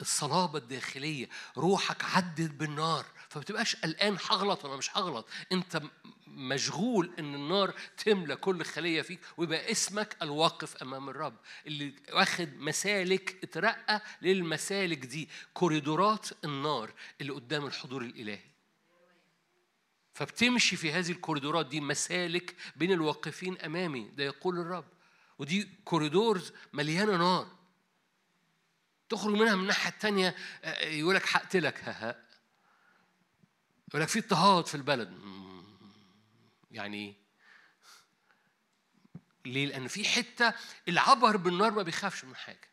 الصلابة 0.00 0.58
الداخلية 0.58 1.28
روحك 1.56 2.04
عدت 2.04 2.50
بالنار 2.50 3.06
فما 3.28 3.42
تبقاش 3.42 3.76
قلقان 3.76 4.16
هغلط 4.30 4.64
ولا 4.64 4.76
مش 4.76 4.96
هغلط؟ 4.96 5.28
انت 5.52 5.82
مشغول 6.26 7.10
إن 7.18 7.34
النار 7.34 7.74
تملى 8.04 8.36
كل 8.36 8.64
خلية 8.64 9.02
فيك 9.02 9.20
ويبقى 9.36 9.70
اسمك 9.72 10.16
الواقف 10.22 10.76
أمام 10.82 11.08
الرب 11.08 11.36
اللي 11.66 11.94
واخد 12.12 12.48
مسالك 12.56 13.38
اترقى 13.44 14.02
للمسالك 14.22 14.98
دي 14.98 15.28
كوريدورات 15.54 16.28
النار 16.44 16.92
اللي 17.20 17.32
قدام 17.32 17.66
الحضور 17.66 18.02
الإلهي. 18.02 18.40
فبتمشي 20.14 20.76
في 20.76 20.92
هذه 20.92 21.10
الكوريدورات 21.10 21.66
دي 21.66 21.80
مسالك 21.80 22.54
بين 22.76 22.92
الواقفين 22.92 23.58
أمامي 23.58 24.08
ده 24.16 24.24
يقول 24.24 24.58
الرب. 24.58 24.84
ودي 25.38 25.68
كوريدورز 25.84 26.52
مليانة 26.72 27.16
نار. 27.16 27.55
تخرج 29.08 29.34
منها 29.34 29.54
من 29.54 29.62
الناحية 29.62 29.90
الثانية 29.90 30.36
آه، 30.64 30.84
يقول 30.84 31.14
لك 31.14 31.36
هقتلك 31.36 31.84
ها 31.84 32.08
ها 32.10 32.26
يقول 33.88 34.02
لك 34.02 34.08
في 34.08 34.18
اضطهاد 34.18 34.66
في 34.66 34.74
البلد 34.74 35.18
يعني؟ 36.70 37.16
ليه؟ 39.46 39.66
لأن 39.66 39.88
في 39.88 40.04
حتة 40.04 40.54
اللي 40.88 41.12
عبر 41.12 41.36
بالنار 41.36 41.70
ما 41.70 41.82
بيخافش 41.82 42.24
من 42.24 42.36
حاجة. 42.36 42.70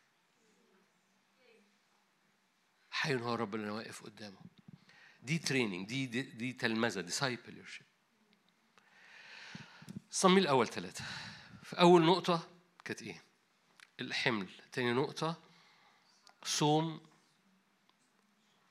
حي 2.92 3.16
هو 3.16 3.36
رب 3.36 3.56
اللي 3.56 3.66
أنا 3.66 3.74
واقف 3.74 4.04
قدامه. 4.04 4.40
دي 5.22 5.38
training 5.38 5.88
دي 5.88 6.06
دي, 6.06 6.22
دي 6.22 6.54
تلمذة 6.54 7.02
discipleship. 7.02 7.86
صموئيل 10.12 10.42
الأول 10.42 10.68
ثلاثة. 10.68 11.04
في 11.64 11.80
أول 11.80 12.06
نقطة 12.06 12.50
كانت 12.86 13.02
إيه؟ 13.02 13.24
الحمل. 14.00 14.50
تاني 14.72 14.94
نقطة 14.94 15.53
صوم 16.44 17.02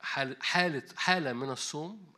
حالة 0.01 0.87
حالة 0.97 1.33
من 1.33 1.51
الصوم 1.51 2.13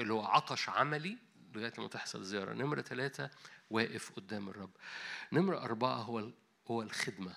اللي 0.00 0.12
هو 0.12 0.24
عطش 0.24 0.68
عملي 0.68 1.18
لغاية 1.54 1.72
لما 1.78 1.88
تحصل 1.88 2.24
زيارة. 2.24 2.52
نمرة 2.54 2.82
ثلاثة 2.82 3.30
واقف 3.70 4.12
قدام 4.12 4.48
الرب. 4.48 4.70
نمرة 5.32 5.58
أربعة 5.58 5.96
هو 5.96 6.30
هو 6.70 6.82
الخدمة. 6.82 7.36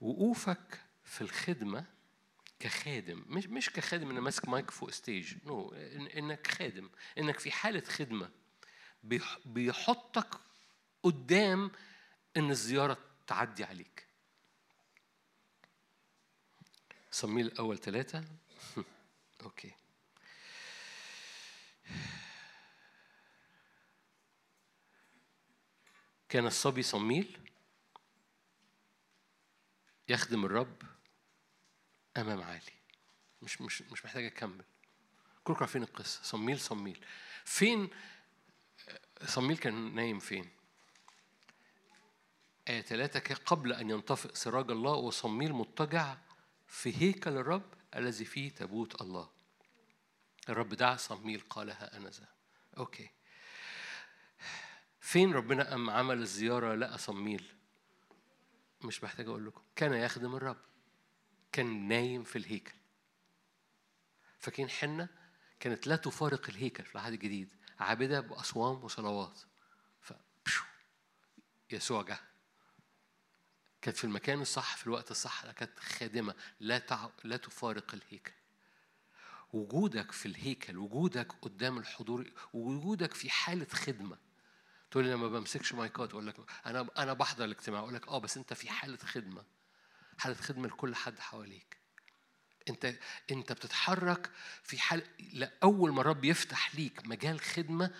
وقوفك 0.00 0.80
في 1.04 1.20
الخدمة 1.20 1.84
كخادم. 2.58 3.24
مش 3.26 3.46
مش 3.46 3.70
كخادم 3.70 4.10
إنك 4.10 4.18
ماسك 4.22 4.48
مايك 4.48 4.70
فوق 4.70 4.90
stage 4.90 5.34
no 5.46 5.70
no. 5.70 5.74
إنك 6.16 6.46
خادم. 6.46 6.90
إنك 7.18 7.38
في 7.38 7.50
حالة 7.50 7.80
خدمة 7.80 8.30
بيحطك 9.44 10.34
قدام 11.02 11.70
إن 12.36 12.50
الزيارة 12.50 12.98
تعدي 13.26 13.64
عليك. 13.64 14.09
صميل 17.10 17.46
الأول 17.46 17.78
ثلاثة. 17.78 18.24
أوكي. 19.42 19.72
كان 26.28 26.46
الصبي 26.46 26.82
صميل. 26.82 27.38
يخدم 30.08 30.44
الرب 30.44 30.82
أمام 32.16 32.42
عالي. 32.42 32.72
مش 33.42 33.60
مش 33.60 33.82
مش 33.82 34.04
محتاج 34.04 34.24
أكمل. 34.24 34.64
كلكم 35.44 35.60
عارفين 35.60 35.82
القصة؟ 35.82 36.22
صميل 36.22 36.60
صميل. 36.60 37.04
فين 37.44 37.90
صموئيل 39.24 39.56
كان 39.56 39.94
نايم 39.94 40.18
فين؟ 40.18 40.50
آية 42.68 42.80
ثلاثة 42.80 43.34
قبل 43.34 43.72
أن 43.72 43.90
ينطفئ 43.90 44.34
سراج 44.34 44.70
الله 44.70 44.92
وصموئيل 44.92 45.52
مضطجع 45.52 46.16
في 46.70 47.02
هيكل 47.02 47.30
الرب 47.30 47.74
الذي 47.96 48.24
فيه 48.24 48.50
تابوت 48.50 49.02
الله. 49.02 49.30
الرب 50.48 50.68
دعا 50.68 50.96
صموئيل 50.96 51.40
قال 51.40 51.96
هأنذا 51.96 52.28
okay. 52.78 53.10
فين 55.00 55.32
ربنا 55.32 55.74
لما 55.74 55.90
عمل 55.90 56.18
الزيارة 56.18 56.74
لقى 56.74 56.98
صموئيل؟ 56.98 57.54
مش 58.84 59.04
محتاج 59.04 59.28
أقول 59.28 59.46
لكم. 59.46 59.62
كان 59.76 59.94
يخدم 59.94 60.34
الرب. 60.34 60.60
كان 61.52 61.88
نايم 61.88 62.22
في 62.22 62.36
الهيكل. 62.36 62.74
فاكرين 64.38 64.70
حنة 64.70 65.08
كانت 65.60 65.86
لا 65.86 65.96
تفارق 65.96 66.48
الهيكل 66.48 66.84
في 66.84 66.94
العهد 66.94 67.12
الجديد. 67.12 67.56
عابدة 67.80 68.20
بأصوام 68.20 68.84
وصلوات. 68.84 69.40
ف 70.00 70.12
يسوع 71.70 72.02
جه. 72.02 72.29
كانت 73.82 73.96
في 73.96 74.04
المكان 74.04 74.40
الصح 74.40 74.76
في 74.76 74.86
الوقت 74.86 75.10
الصح 75.10 75.50
كانت 75.50 75.78
خادمة. 75.78 76.34
لا 76.60 76.78
تع... 76.78 77.08
لا 77.24 77.36
تفارق 77.36 77.94
الهيكل. 77.94 78.32
وجودك 79.52 80.12
في 80.12 80.26
الهيكل 80.26 80.78
وجودك 80.78 81.32
قدام 81.42 81.78
الحضور 81.78 82.30
وجودك 82.52 83.14
في 83.14 83.30
حالة 83.30 83.66
خدمة. 83.72 84.18
تقول 84.90 85.04
لي 85.04 85.16
ما 85.16 85.28
بمسكش 85.28 85.72
مايكات 85.72 86.10
أقول 86.10 86.26
لك 86.26 86.36
أنا 86.66 86.88
أنا 86.98 87.12
بحضر 87.12 87.44
الاجتماع 87.44 87.80
أقول 87.80 87.94
لك 87.94 88.08
آه 88.08 88.18
بس 88.18 88.36
أنت 88.36 88.52
في 88.52 88.70
حالة 88.70 88.96
خدمة. 88.98 89.44
حالة 90.18 90.34
خدمة 90.34 90.68
لكل 90.68 90.94
حد 90.94 91.18
حواليك. 91.18 91.76
أنت 92.68 92.94
أنت 93.30 93.52
بتتحرك 93.52 94.30
في 94.62 94.78
حال 94.78 95.02
لأول 95.32 95.92
ما 95.92 96.00
الرب 96.00 96.24
يفتح 96.24 96.74
ليك 96.74 97.06
مجال 97.06 97.40
خدمة 97.40 97.94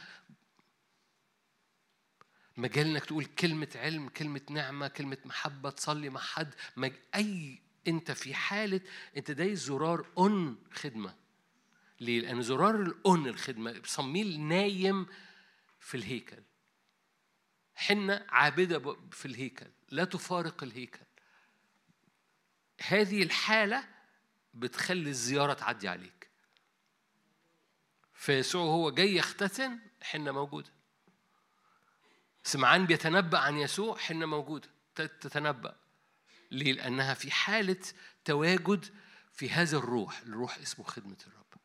مجال 2.60 2.86
إنك 2.86 3.04
تقول 3.04 3.24
كلمة 3.24 3.68
علم 3.74 4.08
كلمة 4.08 4.40
نعمة 4.50 4.88
كلمة 4.88 5.18
محبة 5.24 5.70
تصلي 5.70 6.08
مع 6.10 6.20
حد 6.20 6.54
مج... 6.76 6.92
أي 7.14 7.62
أنت 7.88 8.10
في 8.10 8.34
حالة 8.34 8.80
أنت 9.16 9.30
دايس 9.30 9.58
زرار 9.58 10.06
أون 10.18 10.64
خدمة. 10.72 11.14
ليه؟ 12.00 12.20
لأن 12.20 12.42
زرار 12.42 12.82
الأون 12.82 13.26
الخدمة 13.26 13.82
صميل 13.84 14.40
نايم 14.40 15.06
في 15.80 15.96
الهيكل. 15.96 16.42
حنة 17.74 18.26
عابدة 18.28 18.96
في 19.10 19.26
الهيكل. 19.26 19.66
لا 19.90 20.04
تفارق 20.04 20.62
الهيكل. 20.62 21.06
هذه 22.80 23.22
الحالة 23.22 23.88
بتخلي 24.54 25.10
الزيارة 25.10 25.52
تعدي 25.52 25.88
عليك. 25.88 26.30
فيسوع 28.14 28.62
هو 28.62 28.90
جاي 28.90 29.16
يختتن 29.16 29.78
حنة 30.02 30.32
موجودة. 30.32 30.79
سمعان 32.44 32.86
بيتنبأ 32.86 33.38
عن 33.38 33.56
يسوع 33.56 33.96
حنة 33.98 34.26
موجودة 34.26 34.68
تتنبأ. 34.94 35.76
ليه؟ 36.50 36.72
لأنها 36.72 37.14
في 37.14 37.30
حالة 37.30 37.80
تواجد 38.24 38.84
في 39.32 39.50
هذا 39.50 39.76
الروح. 39.76 40.20
الروح 40.20 40.58
اسمه 40.58 40.84
خدمة 40.84 41.16
الرب. 41.26 41.60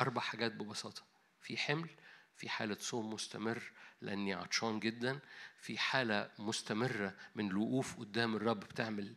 أربع 0.00 0.20
حاجات 0.20 0.52
ببساطة. 0.52 1.02
في 1.40 1.56
حمل 1.56 1.88
في 2.36 2.48
حالة 2.48 2.76
صوم 2.80 3.12
مستمر 3.14 3.72
لأني 4.00 4.34
عطشان 4.34 4.80
جدا. 4.80 5.20
في 5.60 5.78
حالة 5.78 6.30
مستمرة 6.38 7.14
من 7.34 7.50
الوقوف 7.50 7.98
قدام 7.98 8.36
الرب 8.36 8.60
بتعمل 8.60 9.14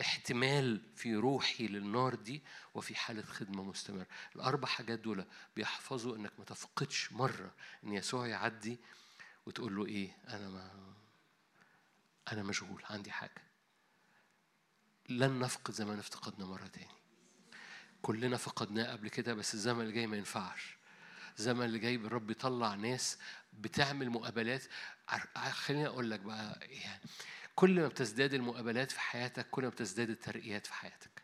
احتمال 0.00 0.82
في 0.96 1.14
روحي 1.14 1.66
للنار 1.66 2.14
دي 2.14 2.42
وفي 2.74 2.94
حالة 2.94 3.22
خدمة 3.22 3.62
مستمرة. 3.62 4.06
الأربع 4.36 4.68
حاجات 4.68 4.98
دول 4.98 5.24
بيحفظوا 5.56 6.16
إنك 6.16 6.32
ما 6.38 6.44
تفقدش 6.44 7.12
مرة 7.12 7.54
إن 7.84 7.92
يسوع 7.92 8.26
يعدي 8.26 8.78
وتقول 9.46 9.76
له 9.76 9.86
إيه؟ 9.86 10.16
أنا 10.28 10.48
ما 10.48 10.94
أنا 12.32 12.42
مشغول 12.42 12.82
عندي 12.90 13.10
حاجة. 13.10 13.42
لن 15.08 15.38
نفقد 15.38 15.74
زي 15.74 15.84
ما 15.84 16.00
افتقدنا 16.00 16.46
مرة 16.46 16.66
تاني. 16.66 16.96
كلنا 18.02 18.36
فقدناه 18.36 18.92
قبل 18.92 19.08
كده 19.08 19.34
بس 19.34 19.54
الزمن 19.54 19.80
اللي 19.80 19.92
جاي 19.92 20.06
ما 20.06 20.16
ينفعش. 20.16 20.76
الزمن 21.38 21.64
اللي 21.64 21.78
جاي 21.78 21.94
الرب 21.94 22.30
يطلع 22.30 22.74
ناس 22.74 23.18
بتعمل 23.52 24.10
مقابلات. 24.10 24.64
خليني 25.50 25.86
أقول 25.86 26.10
لك 26.10 26.20
بقى 26.20 26.58
يعني 26.62 27.02
كل 27.54 27.80
ما 27.80 27.88
بتزداد 27.88 28.34
المقابلات 28.34 28.92
في 28.92 29.00
حياتك 29.00 29.50
كل 29.50 29.62
ما 29.62 29.68
بتزداد 29.68 30.10
الترقيات 30.10 30.66
في 30.66 30.74
حياتك. 30.74 31.22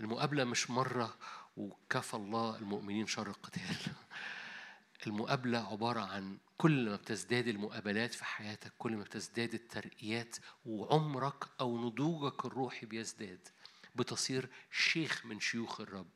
المقابلة 0.00 0.44
مش 0.44 0.70
مرة 0.70 1.16
وكفى 1.56 2.14
الله 2.14 2.56
المؤمنين 2.56 3.06
شر 3.06 3.26
القتال. 3.26 3.76
المقابلة 5.06 5.58
عبارة 5.58 6.00
عن 6.00 6.38
كل 6.58 6.88
ما 6.90 6.96
بتزداد 6.96 7.48
المقابلات 7.48 8.14
في 8.14 8.24
حياتك 8.24 8.72
كل 8.78 8.96
ما 8.96 9.02
بتزداد 9.02 9.54
الترقيات 9.54 10.36
وعمرك 10.66 11.44
أو 11.60 11.86
نضوجك 11.86 12.44
الروحي 12.44 12.86
بيزداد 12.86 13.48
بتصير 13.94 14.48
شيخ 14.70 15.26
من 15.26 15.40
شيوخ 15.40 15.80
الرب. 15.80 16.10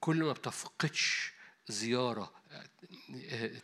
كل 0.00 0.24
ما 0.24 0.32
بتفقدش 0.32 1.32
زيارة 1.68 2.32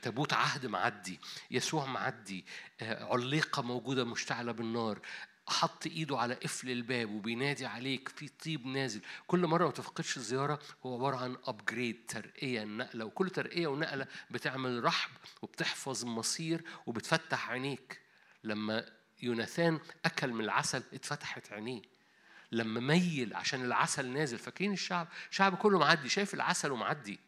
تابوت 0.03 0.33
عهد 0.33 0.67
معدي 0.67 1.21
يسوع 1.51 1.87
معدي 1.87 2.45
عليقة 2.83 3.63
موجودة 3.63 4.05
مشتعلة 4.05 4.53
بالنار 4.53 5.01
حط 5.49 5.87
إيده 5.87 6.19
على 6.19 6.35
قفل 6.35 6.71
الباب 6.71 7.11
وبينادي 7.11 7.67
عليك 7.67 8.09
في 8.09 8.29
طيب 8.29 8.67
نازل. 8.67 9.01
كل 9.27 9.47
مرة 9.47 9.65
ما 9.65 9.71
تفقدش 9.71 10.17
الزيارة 10.17 10.59
هو 10.87 10.95
عبارة 10.95 11.17
عن 11.17 11.37
ابجريد 11.45 12.07
ترقية 12.09 12.65
نقلة. 12.65 13.05
وكل 13.05 13.31
ترقية 13.31 13.67
ونقلة 13.67 14.07
بتعمل 14.31 14.85
رحب 14.85 15.11
وبتحفظ 15.43 16.05
مصير 16.05 16.65
وبتفتح 16.87 17.51
عينيك. 17.51 18.01
لما 18.45 18.87
يوناثان 19.23 19.81
أكل 20.05 20.33
من 20.33 20.45
العسل 20.45 20.83
اتفتحت 20.93 21.53
عينيه. 21.53 21.83
لما 22.53 22.81
ميل 22.81 23.35
عشان 23.35 23.65
العسل 23.65 24.07
نازل 24.07 24.39
فاكرين 24.39 24.73
الشعب؟ 24.73 25.09
الشعب 25.31 25.57
كله 25.57 25.79
معدي 25.79 26.09
شايف 26.09 26.35
العسل 26.35 26.73
ومعدي. 26.73 27.21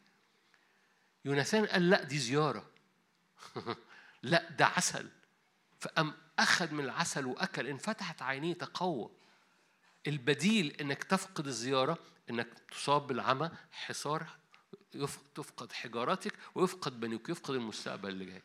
يوناثان 1.25 1.67
قال 1.67 1.91
لا 1.91 2.03
دي 2.03 2.19
زيارة. 2.19 2.71
لا 4.23 4.51
ده 4.51 4.67
عسل. 4.67 5.09
فقام 5.81 6.15
أخذ 6.39 6.75
من 6.75 6.85
العسل 6.85 7.27
وأكل. 7.27 7.67
انفتحت 7.67 8.23
عينيه 8.23 8.55
تقوى. 8.55 9.11
البديل 10.07 10.77
إنك 10.81 11.05
تفقد 11.05 11.47
الزيارة 11.47 11.99
إنك 12.31 12.49
تصاب 12.71 13.07
بالعمى 13.07 13.51
حصار 13.73 14.27
تفقد 15.35 15.73
حجاراتك 15.73 16.33
ويفقد 16.55 17.01
بنيك 17.01 17.29
يفقد 17.29 17.55
المستقبل 17.55 18.09
اللي 18.09 18.25
جاي. 18.25 18.43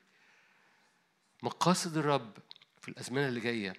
مقاصد 1.43 1.97
الرب 1.97 2.37
في 2.81 2.89
الأزمنة 2.89 3.27
اللي 3.27 3.39
جاية 3.39 3.73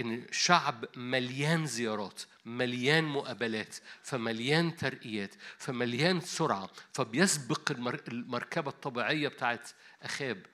إن 0.00 0.14
الشعب 0.14 0.84
مليان 0.96 1.66
زيارات 1.66 2.22
مليان 2.44 3.04
مقابلات 3.04 3.76
فمليان 4.02 4.76
ترقيات 4.76 5.34
فمليان 5.58 6.20
سرعة 6.20 6.70
فبيسبق 6.92 7.72
المركبة 8.08 8.70
الطبيعية 8.70 9.28
بتاعت 9.28 9.68
أخاب. 10.02 10.46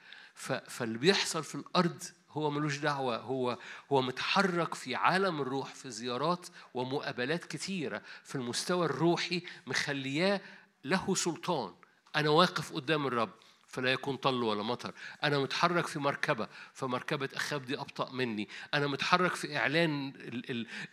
فاللي 0.68 0.98
بيحصل 0.98 1.44
في 1.44 1.54
الأرض 1.54 2.02
هو 2.34 2.50
ملوش 2.50 2.78
دعوة 2.78 3.16
هو 3.16 3.58
هو 3.92 4.02
متحرك 4.02 4.74
في 4.74 4.94
عالم 4.94 5.40
الروح 5.40 5.74
في 5.74 5.90
زيارات 5.90 6.46
ومقابلات 6.74 7.44
كتيرة 7.44 8.02
في 8.22 8.34
المستوى 8.34 8.86
الروحي 8.86 9.42
مخلياه 9.66 10.40
له 10.84 11.14
سلطان. 11.14 11.74
أنا 12.16 12.30
واقف 12.30 12.72
قدام 12.72 13.06
الرب 13.06 13.30
فلا 13.66 13.92
يكون 13.92 14.16
طل 14.16 14.42
ولا 14.42 14.62
مطر. 14.62 14.94
أنا 15.22 15.38
متحرك 15.38 15.86
في 15.86 15.98
مركبة 15.98 16.48
فمركبة 16.72 17.28
أخاب 17.34 17.64
دي 17.64 17.78
أبطأ 17.78 18.12
مني. 18.12 18.48
أنا 18.74 18.86
متحرك 18.86 19.34
في 19.34 19.56
إعلان 19.56 20.12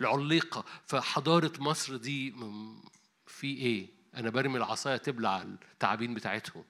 العليقة 0.01 0.65
فحضارة 0.87 1.51
مصر 1.59 1.95
دي 1.97 2.35
في 3.27 3.47
إيه؟ 3.47 3.87
أنا 4.15 4.29
برمي 4.29 4.57
العصاية 4.57 4.97
تبلع 4.97 5.41
التعابين 5.41 6.13
بتاعتهم. 6.13 6.63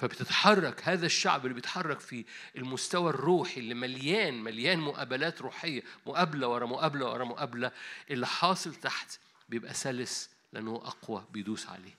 فبتتحرك 0.00 0.88
هذا 0.88 1.06
الشعب 1.06 1.44
اللي 1.44 1.54
بيتحرك 1.54 2.00
في 2.00 2.24
المستوى 2.56 3.10
الروحي 3.10 3.60
اللي 3.60 3.74
مليان 3.74 4.42
مليان 4.42 4.78
مقابلات 4.78 5.42
روحية 5.42 5.82
مقابلة 6.06 6.48
ورا 6.48 6.66
مقابلة 6.66 7.06
ورا 7.10 7.24
مقابلة 7.24 7.72
اللي 8.10 8.26
حاصل 8.26 8.74
تحت 8.74 9.18
بيبقى 9.48 9.74
سلس 9.74 10.30
لأنه 10.52 10.74
أقوى 10.76 11.24
بيدوس 11.30 11.66
عليه. 11.66 11.98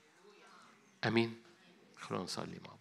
أمين. 1.05 1.41
خلونا 1.97 2.23
نصلي 2.23 2.59
مع 2.67 2.75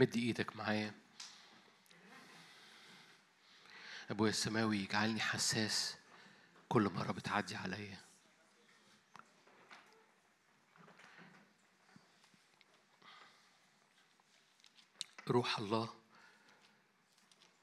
مد 0.00 0.16
إيدك 0.16 0.56
معايا. 0.56 0.94
أبويا 4.10 4.30
السماوي 4.30 4.84
اجعلني 4.84 5.20
حساس 5.20 5.96
كل 6.68 6.82
مرة 6.82 7.12
بتعدي 7.12 7.56
عليا. 7.56 7.98
روح 15.28 15.58
الله 15.58 15.94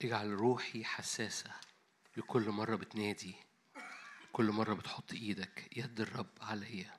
اجعل 0.01 0.29
روحي 0.29 0.83
حساسة 0.83 1.51
لكل 2.17 2.49
مرة 2.49 2.75
بتنادي 2.75 3.35
كل 4.33 4.51
مرة 4.51 4.73
بتحط 4.73 5.13
إيدك 5.13 5.77
يد 5.77 6.01
الرب 6.01 6.29
عليا. 6.41 6.98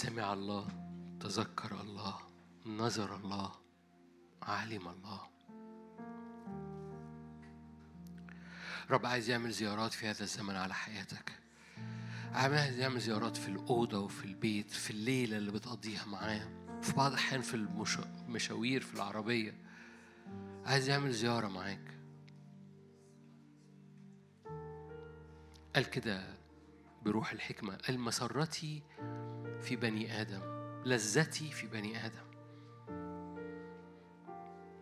سمع 0.00 0.32
الله 0.32 0.66
تذكر 1.20 1.80
الله 1.80 2.18
نظر 2.66 3.16
الله 3.16 3.52
علم 4.42 4.88
الله. 4.88 5.20
رب 8.90 9.06
عايز 9.06 9.30
يعمل 9.30 9.50
زيارات 9.50 9.92
في 9.92 10.06
هذا 10.06 10.22
الزمن 10.22 10.56
على 10.56 10.74
حياتك. 10.74 11.32
عايز 12.32 12.78
يعمل 12.78 13.00
زيارات 13.00 13.36
في 13.36 13.48
الأوضة 13.48 13.98
وفي 13.98 14.24
البيت 14.24 14.70
في 14.70 14.90
الليلة 14.90 15.36
اللي 15.36 15.52
بتقضيها 15.52 16.04
معاه 16.04 16.48
في 16.82 16.92
بعض 16.92 17.12
الأحيان 17.12 17.40
في 17.40 17.54
المشاوير 17.54 18.80
في 18.80 18.94
العربية. 18.94 19.54
عايز 20.66 20.88
يعمل 20.88 21.12
زيارة 21.12 21.48
معاك. 21.48 21.98
قال 25.74 25.90
كده 25.90 26.34
بروح 27.02 27.32
الحكمة. 27.32 27.76
قال 27.76 28.00
مسرتي 28.00 28.82
في 29.62 29.76
بني 29.76 30.20
آدم 30.20 30.40
لذتي 30.84 31.50
في 31.50 31.66
بني 31.66 32.06
آدم. 32.06 32.30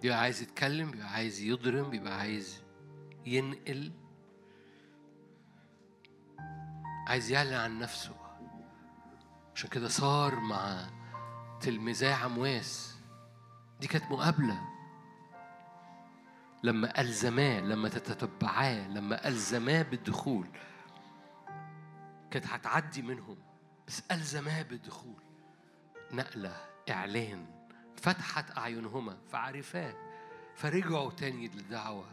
بيبقى 0.03 0.21
عايز 0.21 0.43
يتكلم 0.43 0.91
بيبقى 0.91 1.13
عايز 1.13 1.41
يضرم 1.41 1.91
بيبقى 1.91 2.19
عايز 2.19 2.63
ينقل. 3.27 3.93
عايز 7.07 7.31
يعلن 7.31 7.55
عن 7.55 7.79
نفسه. 7.79 8.17
عشان 9.55 9.71
كده 9.71 9.89
صار 9.89 10.41
مع 10.41 10.89
تلميذي 11.61 12.07
عمواس. 12.09 12.99
دي 13.81 13.87
كانت 13.87 14.05
مقابلة. 14.05 14.61
لما 16.63 17.01
ألزماه 17.01 17.61
لما 17.61 17.89
تتتبعاه 17.89 18.89
لما 18.89 19.29
ألزماه 19.29 19.83
بالدخول 19.83 20.49
كانت 22.31 22.47
هتعدي 22.47 23.03
منهم. 23.03 23.48
بس 23.89 24.03
ألزماه 24.11 24.63
بالدخول. 24.63 25.23
نقلة 26.13 26.57
إعلان 26.91 27.47
فتحت 27.97 28.59
أعينهما 28.59 29.17
فعرفاه 29.33 29.95
فرجعوا 30.55 31.11
تاني 31.11 31.49
للدعوة. 31.49 32.07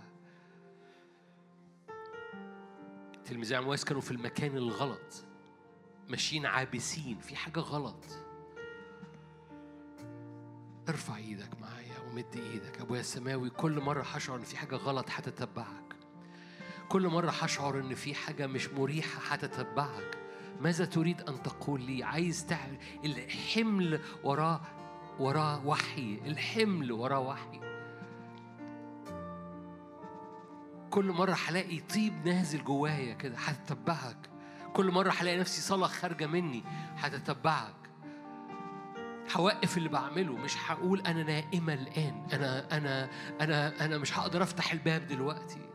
تلميذي 3.25 3.55
عمواس 3.55 3.85
كانوا 3.85 4.01
في 4.01 4.11
المكان 4.11 4.57
الغلط. 4.57 5.25
ماشيين 6.09 6.45
عابسين 6.45 7.19
في 7.19 7.35
حاجة 7.35 7.59
غلط. 7.59 8.05
ارفع 10.89 11.15
إيدك 11.17 11.61
معايا 11.61 11.99
ومد 11.99 12.35
إيدك. 12.35 12.81
أبويا 12.81 12.99
السماوي 12.99 13.49
كل 13.49 13.79
مرة 13.79 14.03
هشعر 14.03 14.37
إن 14.37 14.43
في 14.43 14.57
حاجة 14.57 14.75
غلط 14.75 15.05
هتتبعك. 15.09 15.95
كل 16.89 17.07
مرة 17.07 17.31
هشعر 17.31 17.79
إن 17.79 17.95
في 17.95 18.15
حاجة 18.15 18.47
مش 18.47 18.67
مريحة 18.67 19.19
هتتبعك. 19.33 20.24
ماذا 20.61 20.85
تريد 20.85 21.21
أن 21.21 21.43
تقول 21.43 21.81
لي؟ 21.81 22.03
عايز 22.03 22.45
تعمل 22.45 22.77
الحمل 23.05 23.99
وراه 24.23 24.61
وراه 25.19 25.67
وحي 25.67 26.19
الحمل 26.25 26.91
وراه 26.91 27.19
وحي. 27.19 27.59
كل 30.89 31.05
مرة 31.11 31.37
هلاقي 31.47 31.79
طيب 31.79 32.27
نازل 32.27 32.63
جوايا 32.63 33.13
كده 33.13 33.37
هتتبعك. 33.37 34.17
كل 34.73 34.91
مرة 34.91 35.11
هلاقي 35.17 35.37
نفسي 35.39 35.61
صلاة 35.61 35.87
خارجة 35.87 36.27
مني 36.27 36.63
هتتبعك. 36.97 37.75
هوقف 39.35 39.77
اللي 39.77 39.89
بعمله 39.89 40.33
مش 40.37 40.53
هقول 40.67 41.01
أنا 41.01 41.23
نائمة 41.23 41.73
الآن 41.73 42.27
أنا 42.33 42.77
أنا 42.77 43.09
أنا 43.41 43.85
أنا 43.85 43.97
مش 43.97 44.19
هقدر 44.19 44.43
أفتح 44.43 44.71
الباب 44.71 45.07
دلوقتي. 45.07 45.69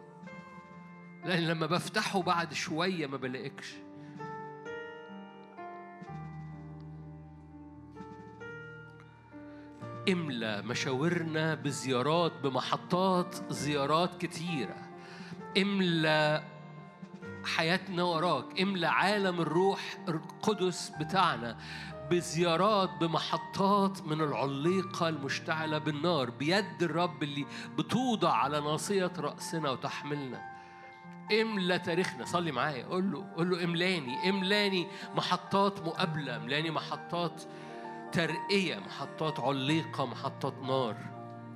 لأن 1.24 1.42
لما 1.42 1.66
بفتحه 1.66 2.22
بعد 2.22 2.54
شوية 2.54 3.06
ما 3.06 3.16
بلاقيكش. 3.16 3.74
املى 10.08 10.62
مشاورنا 10.62 11.54
بزيارات 11.54 12.32
بمحطات 12.42 13.52
زيارات 13.52 14.20
كتيرة. 14.20 14.76
املى 15.58 16.42
حياتنا 17.44 18.02
وراك. 18.02 18.60
املى 18.60 18.86
عالم 18.86 19.40
الروح 19.40 19.98
القدس 20.08 20.92
بتاعنا 21.00 21.56
بزيارات 22.10 22.90
بمحطات 23.00 24.02
من 24.02 24.20
العليقة 24.20 25.08
المشتعلة 25.08 25.78
بالنار. 25.78 26.30
بيد 26.30 26.82
الرب 26.82 27.22
اللي 27.22 27.46
بتوضع 27.78 28.32
على 28.32 28.60
ناصية 28.60 29.12
رأسنا 29.18 29.70
وتحملنا. 29.70 30.50
املى 31.40 31.78
تاريخنا. 31.78 32.24
صلي 32.24 32.52
معايا. 32.52 32.86
قول 32.86 33.12
له 33.12 33.32
قول 33.36 33.50
له 33.50 33.64
املاني. 33.64 34.30
املاني 34.30 34.86
محطات 35.14 35.80
مقابلة. 35.80 36.36
املاني 36.36 36.70
محطات 36.70 37.42
ترقية 38.12 38.78
محطات 38.78 39.40
عليقة 39.40 40.06
محطات 40.06 40.54
نار. 40.62 40.96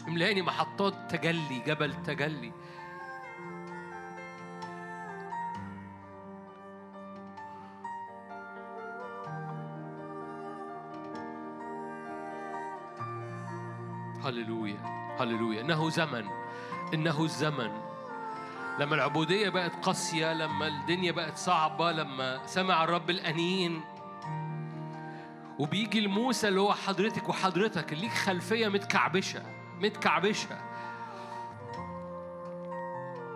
املأني 0.09 0.43
محطات 0.43 0.95
تجلي 1.11 1.59
جبل 1.67 2.03
تجلي. 2.03 2.53
هللويا 14.25 14.79
هللويا. 15.21 15.61
إنه 15.61 15.91
زمن 15.91 16.25
إنه 16.95 17.25
الزمن 17.25 17.71
لما 18.79 18.95
العبودية 18.95 19.49
بقت 19.49 19.85
قاسية 19.85 20.33
لما 20.33 20.67
الدنيا 20.67 21.13
بقت 21.13 21.37
صعبة 21.37 21.93
لما 21.93 22.47
سمع 22.47 22.85
الرب 22.85 23.11
الأنين 23.11 23.81
وبيجي 25.59 26.01
لموسى 26.01 26.49
اللي 26.49 26.61
هو 26.61 26.73
حضرتك 26.73 27.29
وحضرتك 27.29 27.93
اللي 27.93 28.03
ليك 28.03 28.13
خلفية 28.13 28.69
متكعبشة 28.69 29.43
متكعبشة. 29.81 30.59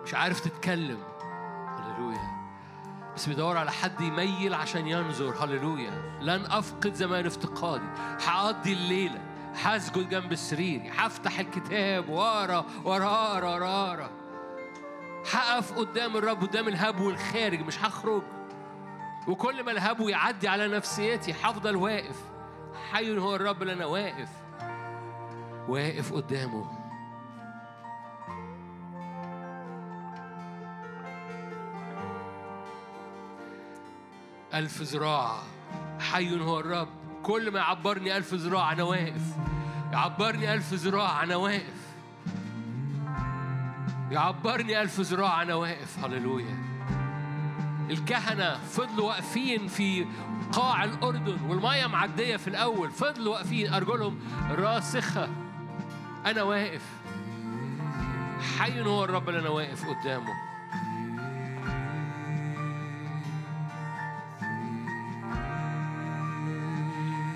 مش 0.03 0.13
عارف 0.13 0.39
تتكلم. 0.39 1.03
هللويا. 1.79 2.39
بس 3.15 3.29
بيدور 3.29 3.57
على 3.57 3.71
حد 3.71 4.01
يميل 4.01 4.53
عشان 4.53 4.87
ينظر. 4.87 5.35
هللويا. 5.43 6.19
لن 6.21 6.45
أفقد 6.45 6.93
زمان 6.93 7.25
افتقادي. 7.25 7.85
هقضي 8.25 8.73
الليلة. 8.73 9.21
هسجد 9.55 10.09
جنب 10.09 10.31
السرير 10.31 10.91
هفتح 10.95 11.39
الكتاب. 11.39 12.09
ورا 12.09 12.65
ورا 12.85 13.55
ورا 13.55 14.09
هقف 15.31 15.73
قدام 15.73 16.17
الرب 16.17 16.41
قدام 16.41 16.67
الهبو 16.67 17.09
الخارج. 17.09 17.59
مش 17.59 17.79
هخرج. 17.79 18.23
وكل 19.29 19.63
ما 19.63 19.71
الهبو 19.71 20.09
يعدي 20.09 20.47
على 20.47 20.67
نفسيتي 20.67 21.31
هفضل 21.31 21.75
واقف. 21.75 22.23
حي 22.91 23.17
هو 23.17 23.35
الرب 23.35 23.61
اللي 23.61 23.73
أنا 23.73 23.85
واقف. 23.85 24.29
واقف 25.67 26.13
قدامه. 26.13 26.65
ألف 34.53 34.81
ذراع. 34.81 35.43
حي 35.99 36.39
هو 36.39 36.59
الرب. 36.59 36.89
كل 37.23 37.51
ما 37.51 37.59
يعبرني 37.59 38.17
ألف 38.17 38.33
ذراع 38.33 38.71
أنا 38.71 38.83
واقف. 38.83 39.35
يعبرني 39.91 40.53
ألف 40.53 40.73
ذراع 40.73 41.23
أنا 41.23 41.35
واقف. 41.35 41.95
يعبرني 44.11 44.81
ألف 44.81 44.99
ذراع 44.99 45.41
أنا 45.41 45.55
واقف. 45.55 46.05
هللويا. 46.05 46.68
الكهنة 47.89 48.57
فضلوا 48.57 49.07
واقفين 49.07 49.67
في 49.67 50.05
قاع 50.51 50.83
الأردن 50.83 51.37
والمية 51.47 51.87
معدية 51.87 52.37
في 52.37 52.47
الأول 52.47 52.91
فضلوا 52.91 53.33
واقفين 53.33 53.73
أرجلهم 53.73 54.19
راسخة. 54.51 55.29
أنا 56.25 56.43
واقف. 56.43 56.81
حي 58.59 58.81
هو 58.81 59.03
الرب 59.03 59.29
اللي 59.29 59.39
أنا 59.39 59.49
واقف 59.49 59.85
قدامه. 59.85 60.33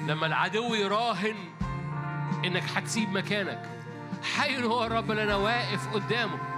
لما 0.08 0.26
العدو 0.26 0.74
يراهن 0.74 1.36
إنك 2.46 2.64
هتسيب 2.76 3.10
مكانك 3.10 3.70
حي 4.36 4.64
هو 4.64 4.84
الرب 4.86 5.12
اللي 5.12 5.24
أنا 5.24 5.36
واقف 5.36 5.94
قدامه. 5.94 6.53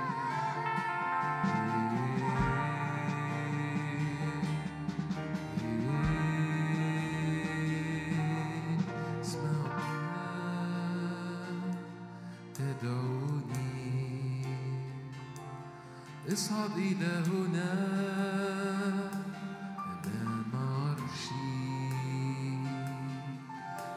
إلى 16.71 17.24
هنا 17.28 17.71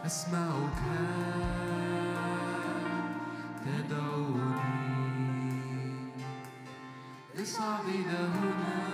أسمعك 0.07 0.81
تدعوني. 3.65 4.89
اصعد 7.43 7.85
إلى 7.89 8.19
هنا 8.35 8.89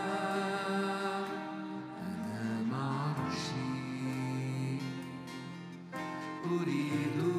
أريد 6.52 7.33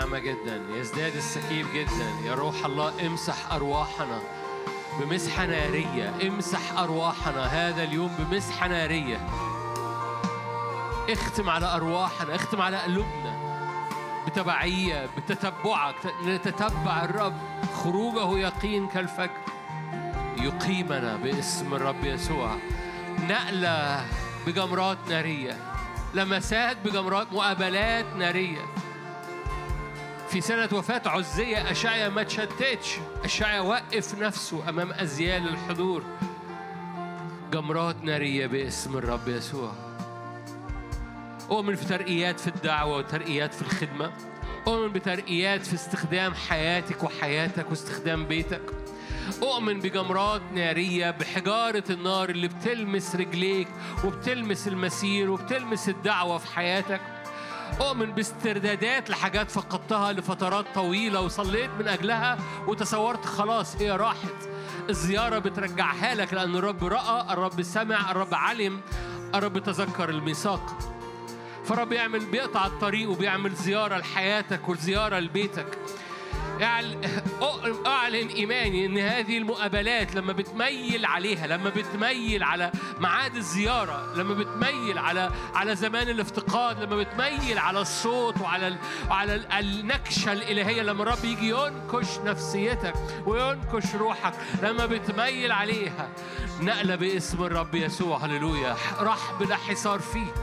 النعمة 0.00 0.18
جدا 0.18 0.62
يزداد 0.74 1.16
السكيب 1.16 1.66
جدا 1.74 2.10
يا 2.24 2.34
روح 2.34 2.64
الله 2.64 3.06
امسح 3.06 3.52
أرواحنا 3.52 4.20
بمسحة 5.00 5.46
نارية 5.46 6.14
امسح 6.22 6.78
أرواحنا 6.78 7.44
هذا 7.44 7.84
اليوم 7.84 8.10
بمسحة 8.18 8.68
نارية. 8.68 9.26
اختم 11.10 11.50
على 11.50 11.66
أرواحنا 11.66 12.34
اختم 12.34 12.60
على 12.60 12.76
قلوبنا 12.76 13.36
بتبعية 14.26 15.08
بتتبعك 15.16 16.14
نتتبع 16.24 17.04
الرب. 17.04 17.36
خروجه 17.74 18.38
يقين 18.38 18.88
كالفجر 18.88 19.30
يقيمنا 20.36 21.16
باسم 21.16 21.74
الرب 21.74 22.04
يسوع. 22.04 22.56
نقلة 23.28 24.04
بجمرات 24.46 24.98
نارية 25.08 25.56
لمسات 26.14 26.76
بجمرات 26.84 27.32
مقابلات 27.32 28.06
نارية. 28.16 28.79
في 30.30 30.40
سنة 30.40 30.68
وفاة 30.72 31.02
عزية 31.06 31.70
أشعيا 31.70 32.08
ما 32.08 32.22
تشتتش. 32.22 32.96
أشعيا 33.24 33.60
وقف 33.60 34.18
نفسه 34.18 34.68
أمام 34.68 34.92
أزيال 34.92 35.48
الحضور. 35.48 36.02
جمرات 37.52 38.04
نارية 38.04 38.46
باسم 38.46 38.96
الرب 38.98 39.28
يسوع. 39.28 39.72
أؤمن 41.50 41.74
في 41.74 41.84
ترقيات 41.84 42.40
في 42.40 42.48
الدعوة 42.48 42.96
وترقيات 42.96 43.54
في 43.54 43.62
الخدمة. 43.62 44.12
أؤمن 44.66 44.92
بترقيات 44.92 45.66
في 45.66 45.74
استخدام 45.74 46.34
حياتك 46.34 47.02
وحياتك 47.02 47.70
واستخدام 47.70 48.26
بيتك. 48.26 48.62
أؤمن 49.42 49.80
بجمرات 49.80 50.42
نارية 50.54 51.10
بحجارة 51.10 51.84
النار 51.90 52.30
اللي 52.30 52.48
بتلمس 52.48 53.16
رجليك 53.16 53.68
وبتلمس 54.04 54.68
المسير 54.68 55.30
وبتلمس 55.30 55.88
الدعوة 55.88 56.38
في 56.38 56.54
حياتك. 56.54 57.00
أؤمن 57.80 58.12
باستردادات 58.12 59.10
لحاجات 59.10 59.50
فقدتها 59.50 60.12
لفترات 60.12 60.64
طويلة 60.74 61.20
وصليت 61.20 61.70
من 61.78 61.88
أجلها 61.88 62.38
وتصورت 62.66 63.24
خلاص 63.24 63.76
هي 63.76 63.90
راحت. 63.90 64.48
الزيارة 64.90 65.38
بترجعها 65.38 66.14
لك 66.14 66.34
لأن 66.34 66.56
الرب 66.56 66.84
رأى 66.84 67.32
الرب 67.32 67.62
سمع 67.62 68.10
الرب 68.10 68.34
علم 68.34 68.80
الرب 69.34 69.58
تذكر 69.58 70.08
الميثاق. 70.10 70.78
فرب 71.64 71.92
يعمل 71.92 72.24
بيقطع 72.26 72.66
الطريق 72.66 73.10
وبيعمل 73.10 73.54
زيارة 73.54 73.96
لحياتك 73.96 74.68
وزيارة 74.68 75.18
لبيتك. 75.18 75.78
أعلن 77.86 78.28
إيماني 78.28 78.86
إن 78.86 78.98
هذه 78.98 79.38
المقابلات 79.38 80.14
لما 80.14 80.32
بتميل 80.32 81.06
عليها 81.06 81.46
لما 81.46 81.70
بتميل 81.70 82.42
على 82.42 82.70
ميعاد 83.00 83.36
الزيارة 83.36 84.14
لما 84.16 84.34
بتميل 84.34 84.98
على 84.98 85.30
على 85.54 85.76
زمان 85.76 86.08
الافتقاد 86.08 86.82
لما 86.82 86.96
بتميل 86.96 87.58
على 87.58 87.80
الصوت 87.80 88.40
وعلى 88.40 88.68
ال- 89.34 89.52
النكشة 89.52 90.32
الإلهية 90.32 90.82
لما 90.82 91.02
الرب 91.02 91.24
يجي 91.24 91.48
ينكش 91.50 92.18
نفسيتك 92.24 92.94
وينكش 93.26 93.94
روحك 93.94 94.34
لما 94.62 94.86
بتميل 94.86 95.52
عليها. 95.52 96.08
نقلة 96.60 96.94
باسم 96.96 97.42
الرب 97.44 97.74
يسوع 97.74 98.18
هللويا. 98.18 98.76
رحب 99.00 99.42
لا 99.42 99.56
حصار 99.56 99.98
فيه. 100.00 100.34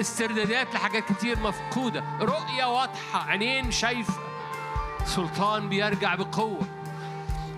استردادات 0.00 0.74
لحاجات 0.74 1.12
كتير 1.12 1.38
مفقودة. 1.38 2.04
رؤية 2.20 2.64
واضحة 2.64 3.30
عينين 3.30 3.70
شايفة. 3.70 4.33
سلطان 5.04 5.68
بيرجع 5.68 6.14
بقوة. 6.14 6.66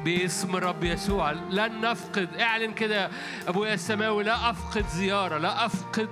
باسم 0.04 0.56
الرب 0.56 0.84
يسوع. 0.84 1.30
لن 1.32 1.80
نفقد 1.80 2.28
اعلن 2.40 2.72
كده 2.72 3.10
ابويا 3.48 3.74
السماوي 3.74 4.24
لا 4.24 4.50
أفقد 4.50 4.86
زيارة 4.86 5.38
لا 5.38 5.66
أفقد 5.66 6.08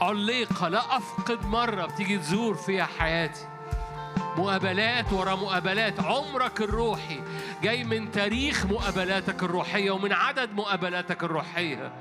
عليقة 0.00 0.68
لا 0.68 0.96
أفقد 0.96 1.46
مرة 1.46 1.86
بتيجي 1.86 2.18
تزور 2.18 2.54
فيها 2.54 2.88
حياتي. 2.98 3.46
مقابلات 4.36 5.12
ورا 5.12 5.34
مقابلات 5.34 6.00
عمرك 6.00 6.60
الروحي 6.60 7.20
جاي 7.62 7.84
من 7.84 8.12
تاريخ 8.12 8.66
مقابلاتك 8.66 9.42
الروحية 9.42 9.90
ومن 9.90 10.12
عدد 10.12 10.54
مقابلاتك 10.54 11.24
الروحية. 11.24 11.92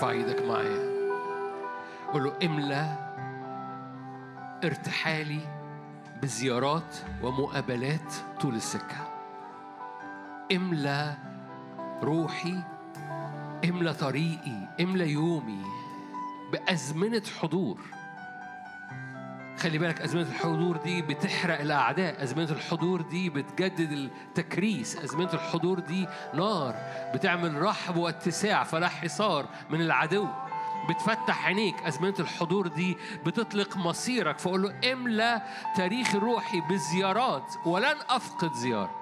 ارفع 0.00 0.10
إيدك 0.10 0.42
معايا. 0.42 0.90
قول 2.12 2.24
له 2.24 2.32
املأ 2.44 2.96
ارتحالي 4.64 5.40
بزيارات 6.22 6.96
ومقابلات 7.22 8.14
طول 8.40 8.54
السكة. 8.54 9.08
املأ 10.52 11.14
روحي 12.02 12.62
املأ 13.64 13.92
طريقي 13.92 14.68
املأ 14.80 15.04
يومي 15.04 15.64
بأزمنة 16.52 17.22
حضور. 17.40 17.80
خلي 19.60 19.78
بالك 19.78 20.00
أزمنة 20.00 20.28
الحضور 20.28 20.76
دي 20.76 21.02
بتحرق 21.02 21.60
الأعداء 21.60 22.22
أزمنة 22.22 22.50
الحضور 22.50 23.00
دي 23.02 23.30
بتجدد 23.30 23.92
التكريس 23.92 24.96
أزمنة 24.96 25.32
الحضور 25.32 25.78
دي 25.78 26.06
نار 26.34 26.74
بتعمل 27.14 27.62
رحب 27.62 27.96
واتساع 27.96 28.64
فلا 28.64 28.88
حصار 28.88 29.46
من 29.70 29.80
العدو. 29.80 30.26
بتفتح 30.90 31.46
عينيك 31.46 31.82
أزمنة 31.82 32.14
الحضور 32.20 32.66
دي 32.66 32.96
بتطلق 33.26 33.76
مصيرك 33.76 34.38
فقول 34.38 34.62
له 34.62 34.92
املى 34.92 35.42
تاريخ 35.76 36.14
روحي 36.14 36.60
بزيارات 36.60 37.54
ولن 37.66 37.96
أفقد 38.08 38.52
زيارة. 38.52 38.99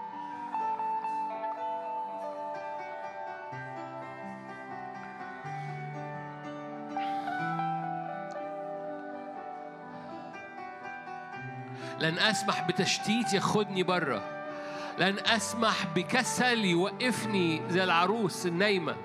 لن 12.01 12.19
أسمح 12.19 12.69
بتشتيت 12.69 13.33
ياخدني 13.33 13.83
بره 13.83 14.39
لن 14.99 15.17
أسمح 15.27 15.87
بكسل 15.95 16.65
يوقفني 16.65 17.63
زي 17.71 17.85
العروس 17.85 18.47
النايمة. 18.47 18.97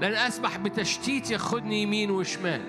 لن 0.00 0.14
أسمح 0.14 0.56
بتشتيت 0.56 1.30
ياخدني 1.30 1.82
يمين 1.82 2.10
وشمال. 2.10 2.62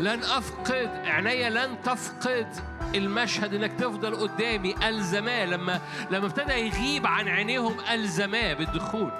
لن 0.00 0.22
أفقد 0.22 0.90
عينيا 1.04 1.50
لن 1.50 1.82
تفقد 1.82 2.46
المشهد 2.94 3.54
إنك 3.54 3.72
تفضل 3.72 4.16
قدامي 4.16 4.74
ألزماه. 4.88 5.44
لما 5.44 5.80
لما 6.10 6.26
ابتدى 6.26 6.52
يغيب 6.52 7.06
عن 7.06 7.28
عينيهم 7.28 7.76
ألزماه 7.90 8.54
بالدخول. 8.54 9.12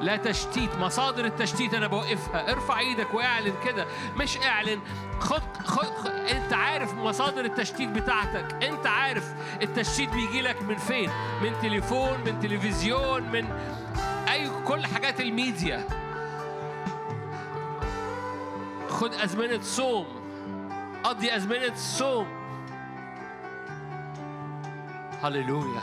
لا 0.00 0.16
تشتيت 0.16 0.76
مصادر 0.76 1.24
التشتيت 1.24 1.74
أنا 1.74 1.86
بوقفها. 1.86 2.52
ارفع 2.52 2.78
إيدك 2.78 3.14
واعلن 3.14 3.54
كده. 3.64 3.86
مش 4.16 4.38
اعلن 4.38 4.80
خد, 5.20 5.42
خد, 5.64 6.06
أنت 6.06 6.52
عارف 6.52 6.94
مصادر 6.94 7.44
التشتيت 7.44 7.88
بتاعتك. 7.88 8.64
أنت 8.64 8.86
عارف 8.86 9.34
التشتيت 9.62 10.10
بيجي 10.10 10.42
لك 10.42 10.62
من 10.62 10.76
فين؟ 10.76 11.10
من 11.42 11.52
تليفون 11.62 12.18
من 12.26 12.40
تلفزيون 12.40 13.22
من 13.22 13.44
أي 14.28 14.50
كل 14.66 14.86
حاجات 14.86 15.20
الميديا. 15.20 15.84
خد 18.88 19.14
ازمنه 19.14 19.60
صوم. 19.60 20.06
قضي 21.04 21.36
ازمنه 21.36 21.74
صوم. 21.74 22.26
هللويا. 25.22 25.82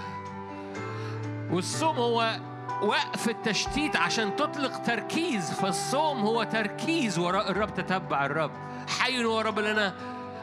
والصوم 1.51 1.95
هو 1.95 2.35
وقف 2.81 3.29
التشتيت 3.29 3.95
عشان 3.95 4.35
تطلق 4.35 4.81
تركيز 4.81 5.51
فالصوم 5.51 6.19
هو 6.19 6.43
تركيز 6.43 7.19
وراء 7.19 7.51
الرب 7.51 7.73
تتبع 7.73 8.25
الرب. 8.25 8.51
حي 8.99 9.25
هو 9.25 9.41
الرب 9.41 9.59
لنا 9.59 9.93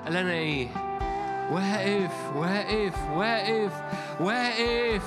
لنا 0.08 0.32
إيه؟ 0.32 0.68
واقف 1.50 2.12
واقف 2.34 2.94
واقف 3.10 3.72
واقف 4.20 5.02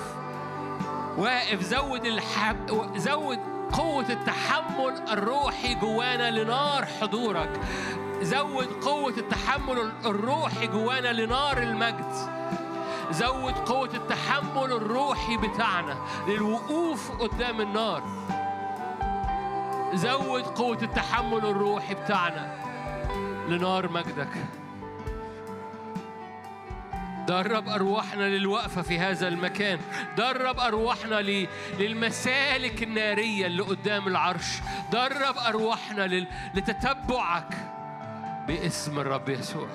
واقف. 1.17 1.61
زود 1.61 2.05
الحب 2.05 2.91
زود 2.97 3.39
قوة 3.73 4.09
التحمل 4.09 4.93
الروحي 5.11 5.75
جوانا 5.75 6.31
لنار 6.31 6.85
حضورك. 7.01 7.59
زود 8.21 8.67
قوة 8.67 9.13
التحمل 9.17 9.91
الروحي 10.05 10.67
جوانا 10.67 11.13
لنار 11.13 11.57
المجد. 11.57 12.13
زود 13.11 13.53
قوة 13.53 13.89
التحمل 13.93 14.71
الروحي 14.71 15.37
بتاعنا 15.37 15.97
للوقوف 16.27 17.11
قدام 17.11 17.61
النار. 17.61 18.03
زود 19.93 20.43
قوة 20.43 20.79
التحمل 20.81 21.45
الروحي 21.45 21.93
بتاعنا 21.93 22.55
لنار 23.49 23.91
مجدك. 23.91 24.29
درب 27.27 27.69
أرواحنا 27.69 28.23
للوقفة 28.23 28.81
في 28.81 28.99
هذا 28.99 29.27
المكان. 29.27 29.79
درب 30.17 30.59
أرواحنا 30.59 31.21
للمسالك 31.79 32.83
النارية 32.83 33.45
اللي 33.45 33.63
قدام 33.63 34.07
العرش. 34.07 34.59
درب 34.91 35.37
أرواحنا 35.47 36.07
لتتبعك 36.55 37.53
باسم 38.47 38.99
الرب 38.99 39.29
يسوع. 39.29 39.67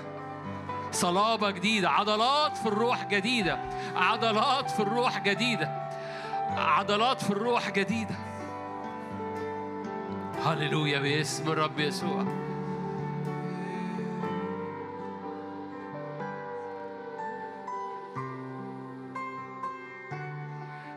صلابة 0.93 1.51
جديدة 1.51 1.91
عضلات 1.91 2.57
في 2.57 2.67
الروح 2.67 3.05
جديدة 3.05 3.59
عضلات 3.97 4.71
في 4.71 4.81
الروح 4.81 5.19
جديدة 5.19 5.91
عضلات 6.57 7.23
في 7.23 7.31
الروح 7.31 7.71
جديدة. 7.71 8.15
هللويا 10.45 10.99
باسم 10.99 11.49
الرب 11.49 11.79
يسوع. 11.79 12.50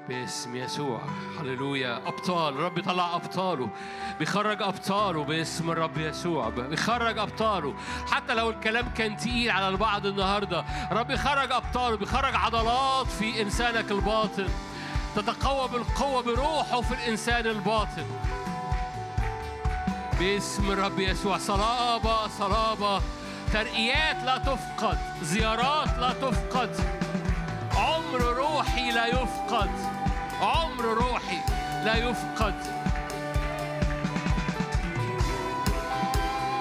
باسم 0.10 0.56
يسوع. 0.56 1.02
هللويا. 1.40 1.98
أبطال. 2.08 2.54
الرب 2.54 2.78
يطلع 2.78 3.16
أبطاله. 3.16 3.70
بيخرج 4.20 4.62
أبطاله 4.62 5.24
باسم 5.24 5.72
الرب 5.72 5.98
يسوع. 5.98 6.50
بيخرج 6.50 7.18
أبطاله. 7.18 7.74
حتى 8.12 8.34
لو 8.34 8.50
الكلام 8.50 8.90
كان 8.90 9.18
تقيل 9.18 9.52
على 9.52 9.68
البعض 9.68 10.06
النهارده 10.06 10.66
الرب 10.92 11.12
يخرج 11.12 11.52
أبطاله. 11.52 11.98
بيخرج 11.98 12.36
عضلات 12.36 13.08
في 13.08 13.42
إنسانك 13.42 13.92
الباطن. 13.92 14.48
تتقوى 15.16 15.68
بالقوة 15.68 16.22
بروحه 16.22 16.82
في 16.82 16.94
الإنسان 16.94 17.48
الباطن. 17.48 18.06
باسم 20.20 20.72
الرب 20.72 21.00
يسوع. 21.00 21.38
صلابة 21.38 22.28
صلابة. 22.28 23.02
ترقيات 23.54 24.24
لا 24.24 24.38
تفقد. 24.38 24.98
زيارات 25.22 25.98
لا 26.00 26.14
تفقد. 26.14 27.04
عمر 27.76 28.22
روحي 28.22 28.92
لا 28.92 29.06
يفقد. 29.06 29.93
عمر 30.44 30.84
روحي 30.84 31.40
لا 31.86 31.96
يفقد. 31.96 32.54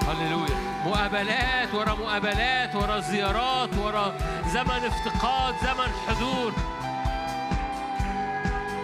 هللويا. 0.07 0.83
مقابلات 0.85 1.73
ورا 1.73 1.93
مقابلات 1.93 2.75
ورا 2.75 2.99
زيارات 2.99 3.77
ورا 3.77 4.13
زمن 4.53 4.85
افتقاد 4.85 5.55
زمن 5.63 5.91
حضور. 6.07 6.53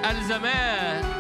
الزمان 0.10 1.19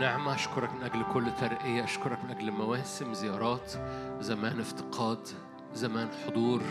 نعمة 0.00 0.34
أشكرك 0.34 0.72
من 0.74 0.82
أجل 0.82 1.04
كل 1.12 1.30
ترقية 1.40 1.84
أشكرك 1.84 2.24
من 2.24 2.30
أجل 2.30 2.50
مواسم 2.50 3.14
زيارات 3.14 3.72
زمان 4.20 4.60
افتقاد 4.60 5.28
زمان 5.74 6.08
حضور 6.26 6.62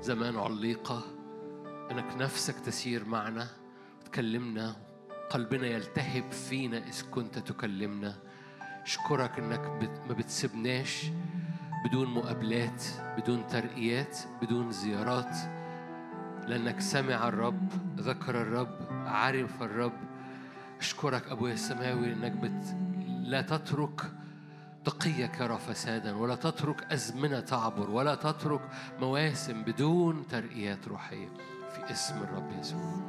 زمان 0.00 0.36
عليقة. 0.36 1.02
أنك 1.90 2.16
نفسك 2.16 2.60
تسير 2.60 3.04
معنا 3.04 3.46
وتكلمنا 4.00 4.76
قلبنا 5.30 5.66
يلتهب 5.66 6.30
فينا 6.32 6.78
إذ 6.78 7.10
كنت 7.10 7.38
تكلمنا. 7.38 8.14
أشكرك 8.82 9.38
أنك 9.38 9.90
ما 10.08 10.14
بتسيبناش 10.14 11.06
بدون 11.84 12.14
مقابلات 12.14 12.84
بدون 13.18 13.46
ترقيات 13.46 14.18
بدون 14.42 14.72
زيارات. 14.72 15.36
لأنك 16.46 16.80
سمع 16.80 17.28
الرب 17.28 17.68
ذكر 17.96 18.42
الرب 18.42 18.78
عرف 18.90 19.62
الرب. 19.62 20.13
أشكرك 20.84 21.28
أبويا 21.28 21.52
السماوي 21.52 22.12
إنك 22.12 22.32
بت 22.32 22.76
لا 23.22 23.42
تترك 23.42 24.12
تقيك 24.84 25.40
يرى 25.40 25.58
فسادا 25.58 26.16
ولا 26.16 26.34
تترك 26.34 26.92
أزمنة 26.92 27.40
تعبر 27.40 27.90
ولا 27.90 28.14
تترك 28.14 28.60
مواسم 29.00 29.62
بدون 29.62 30.26
ترقيات 30.28 30.88
روحية. 30.88 31.28
في 31.70 31.92
اسم 31.92 32.22
الرب 32.22 32.52
يسوع. 32.60 33.00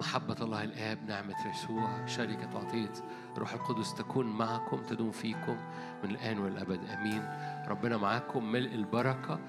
محبة 0.00 0.36
الله 0.40 0.64
الآب 0.64 0.98
نعمة 1.08 1.34
يسوع 1.50 2.06
شركة 2.06 2.56
وعطية 2.56 2.92
روح 3.38 3.52
القدس 3.52 3.94
تكون 3.94 4.26
معكم 4.26 4.82
تدوم 4.82 5.10
فيكم 5.10 5.56
من 6.04 6.10
الآن 6.10 6.38
والأبد 6.38 6.80
آمين. 6.90 7.22
ربنا 7.68 7.96
معاكم 7.96 8.52
ملء 8.52 8.74
البركة. 8.74 9.40